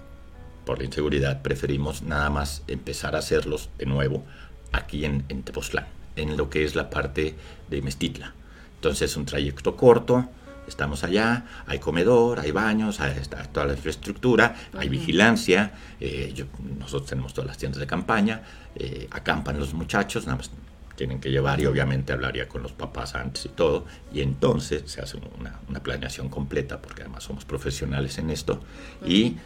[0.65, 4.25] por la inseguridad, preferimos nada más empezar a hacerlos de nuevo
[4.71, 7.35] aquí en, en Tepoztlán, en lo que es la parte
[7.69, 8.35] de Mestitla.
[8.77, 10.29] Entonces, un trayecto corto
[10.67, 13.15] Estamos allá, hay comedor, hay baños, hay
[13.53, 15.73] toda la infraestructura, hay vigilancia.
[16.01, 16.47] Eh,
[16.79, 18.43] nosotros tenemos todas las tiendas de campaña,
[18.75, 20.51] eh, acampan los muchachos, nada más
[20.97, 23.85] tienen que llevar y obviamente hablaría con los papás antes y todo.
[24.13, 28.61] Y entonces se hace una, planeación completa, porque además somos profesionales en esto.
[29.05, 29.37] Y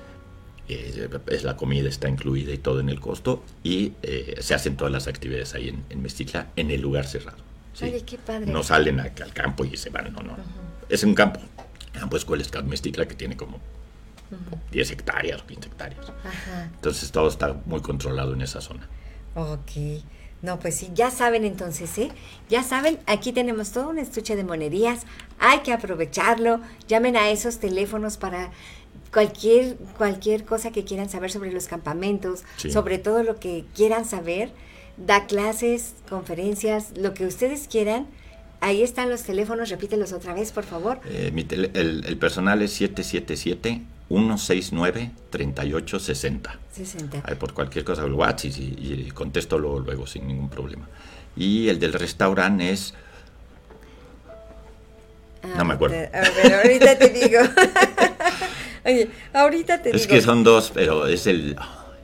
[0.68, 3.42] eh, es la comida está incluida y todo en el costo.
[3.64, 3.94] Y
[4.40, 7.38] se hacen todas las actividades ahí en, en Mestitla, en el lugar cerrado.
[8.06, 8.52] qué padre.
[8.52, 11.40] No salen al campo y se van, no, no es un campo,
[11.92, 13.60] campo escuela es Mestitla que tiene como
[14.70, 16.12] 10 hectáreas, 15 hectáreas.
[16.74, 18.88] Entonces todo está muy controlado en esa zona.
[19.34, 20.02] Ok.
[20.40, 22.10] No, pues sí, ya saben entonces, ¿eh?
[22.48, 25.00] Ya saben, aquí tenemos todo un estuche de monerías,
[25.40, 28.52] hay que aprovecharlo, llamen a esos teléfonos para
[29.12, 34.52] cualquier, cualquier cosa que quieran saber sobre los campamentos, sobre todo lo que quieran saber,
[34.96, 38.06] da clases, conferencias, lo que ustedes quieran,
[38.60, 41.00] Ahí están los teléfonos, repítelos otra vez, por favor.
[41.06, 41.32] Eh,
[41.74, 46.58] el, personal es 777 169 3860.
[46.72, 47.22] 60.
[47.38, 50.88] por cualquier cosa, el WhatsApp y, contesto luego, sin ningún problema.
[51.36, 52.94] Y el del restaurante es.
[55.56, 55.96] no me acuerdo.
[55.96, 57.40] A ver, ahorita te digo.
[58.84, 59.96] Oye, ahorita te digo.
[59.96, 61.56] Es que son dos, pero es el.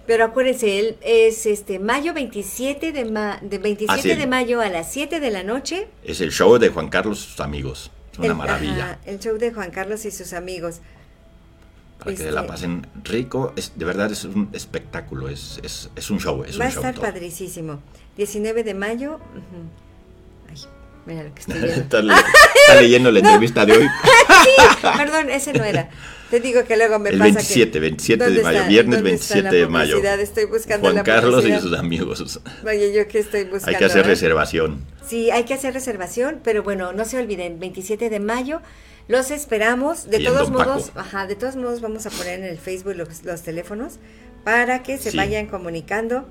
[0.06, 3.05] Pero acuérdense, él es este mayo 27 de,
[3.43, 5.89] de 27 ah, de mayo a las 7 de la noche.
[6.05, 7.90] Es el show de Juan Carlos y sus amigos.
[8.12, 8.98] Es una maravilla.
[9.06, 10.81] el show de Juan Carlos y sus amigos.
[11.98, 16.10] Para que la este pasen rico, es, de verdad es un espectáculo, es, es, es
[16.10, 16.44] un show.
[16.60, 17.81] va a estar padricísimo.
[18.16, 19.20] 19 de mayo.
[20.51, 20.60] Ay,
[21.06, 22.02] mira lo que estoy está,
[22.78, 23.86] leyendo la entrevista de hoy.
[24.44, 25.89] sí, perdón, ese no era.
[26.30, 29.66] Te digo que luego me el pasa 27, que, 27 de mayo, viernes 27 de
[29.68, 30.02] mayo.
[30.02, 32.40] Estoy buscando Juan Carlos y sus amigos.
[32.62, 33.68] Vaya, yo que estoy buscando.
[33.68, 34.84] Hay que hacer reservación.
[35.06, 38.60] Sí, hay que hacer reservación, pero bueno, no se olviden, 27 de mayo
[39.09, 40.09] los esperamos.
[40.09, 43.98] De todos modos, ajá, de todos modos vamos a poner en el Facebook los, teléfonos
[44.44, 46.26] para que se vayan comunicando.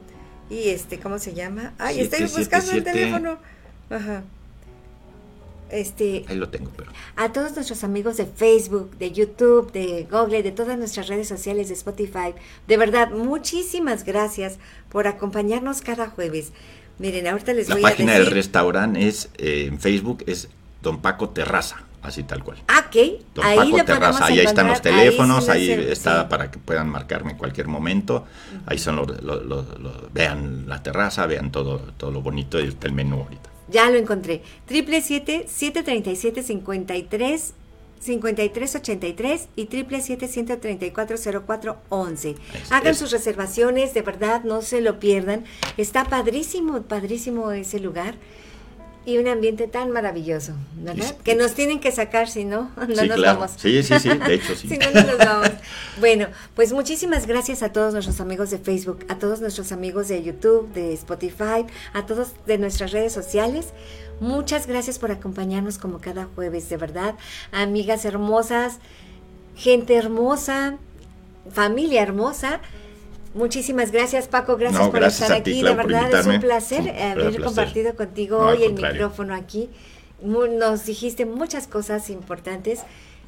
[0.49, 1.74] Y este, ¿cómo se llama?
[1.78, 3.38] Ay, estoy buscando el teléfono.
[3.90, 4.24] Ajá.
[5.74, 6.91] Este, Ahí lo tengo, pero.
[7.16, 11.70] A todos nuestros amigos de Facebook, de YouTube, de Google, de todas nuestras redes sociales,
[11.70, 12.36] de Spotify,
[12.68, 14.60] de verdad, muchísimas gracias
[14.90, 16.52] por acompañarnos cada jueves.
[17.00, 17.84] Miren, ahorita les voy a decir.
[17.84, 20.48] La página del restaurante es eh, en Facebook es
[20.84, 22.60] Don Paco Terraza, así tal cual.
[22.68, 23.24] Ah, ok.
[23.34, 27.38] Don ahí Paco Terraza, ahí están los teléfonos, ahí, está para que puedan marcarme en
[27.38, 28.28] cualquier momento.
[28.68, 29.08] Ahí son los,
[30.14, 33.53] vean la terraza, vean todo, todo lo bonito y está el menú ahorita.
[33.68, 34.41] Ya lo encontré.
[34.65, 37.53] Triple siete, siete treinta y siete, cincuenta y tres,
[37.99, 41.77] cincuenta y tres ochenta y tres y triple siete, ciento treinta y cuatro, cero cuatro,
[41.90, 42.35] once.
[42.69, 45.45] Hagan sus reservaciones, de verdad, no se lo pierdan.
[45.77, 48.15] Está padrísimo, padrísimo ese lugar
[49.06, 51.16] y un ambiente tan maravilloso, ¿verdad?
[51.24, 53.52] Que nos tienen que sacar, si no, no nos vamos.
[53.58, 54.68] Sí, sí, sí, de hecho sí.
[54.70, 55.50] si no, no nos vamos.
[56.00, 60.24] Bueno, pues muchísimas gracias a todos nuestros amigos de Facebook, a todos nuestros amigos de
[60.24, 63.74] YouTube, de Spotify, a todos de nuestras redes sociales.
[64.20, 67.16] Muchas gracias por acompañarnos como cada jueves, de verdad.
[67.52, 68.80] Amigas hermosas,
[69.56, 70.78] gente hermosa,
[71.52, 72.62] familia hermosa.
[73.34, 78.38] Muchísimas gracias Paco, gracias por estar aquí, de verdad es un placer haber compartido contigo
[78.38, 79.70] hoy el micrófono aquí.
[80.22, 82.82] Nos dijiste muchas cosas importantes,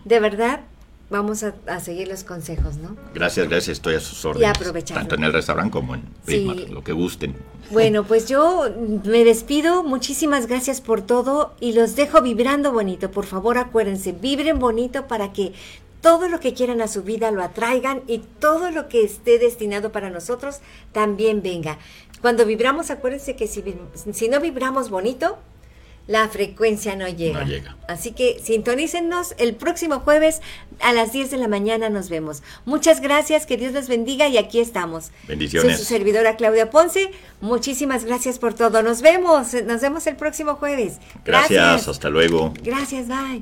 [0.06, 0.62] de verdad
[1.10, 2.96] vamos a, seguir los consejos, ¿no?
[3.14, 4.48] Gracias, gracias, estoy a sus órdenes.
[4.48, 4.98] Y aprovechar.
[4.98, 6.04] Tanto en el restaurante como en
[6.74, 7.36] lo que gusten.
[7.72, 8.70] Bueno, pues yo
[9.04, 13.12] me despido, muchísimas gracias por todo y los dejo vibrando bonito.
[13.12, 15.54] Por favor, acuérdense, vibren bonito para que
[16.06, 19.92] todo lo que quieran a su vida lo atraigan y todo lo que esté destinado
[19.92, 20.60] para nosotros
[20.92, 21.80] también venga.
[22.22, 23.64] Cuando vibramos, acuérdense que si,
[24.14, 25.40] si no vibramos bonito,
[26.06, 27.40] la frecuencia no llega.
[27.40, 27.76] no llega.
[27.88, 30.42] Así que sintonícennos el próximo jueves
[30.80, 32.44] a las 10 de la mañana nos vemos.
[32.66, 35.10] Muchas gracias, que Dios los bendiga y aquí estamos.
[35.28, 35.72] Bendiciones.
[35.72, 37.10] Soy su servidora Claudia Ponce.
[37.42, 38.84] Muchísimas gracias por todo.
[38.84, 41.00] Nos vemos, nos vemos el próximo jueves.
[41.26, 42.54] Gracias, hasta luego.
[42.62, 43.42] Gracias, bye.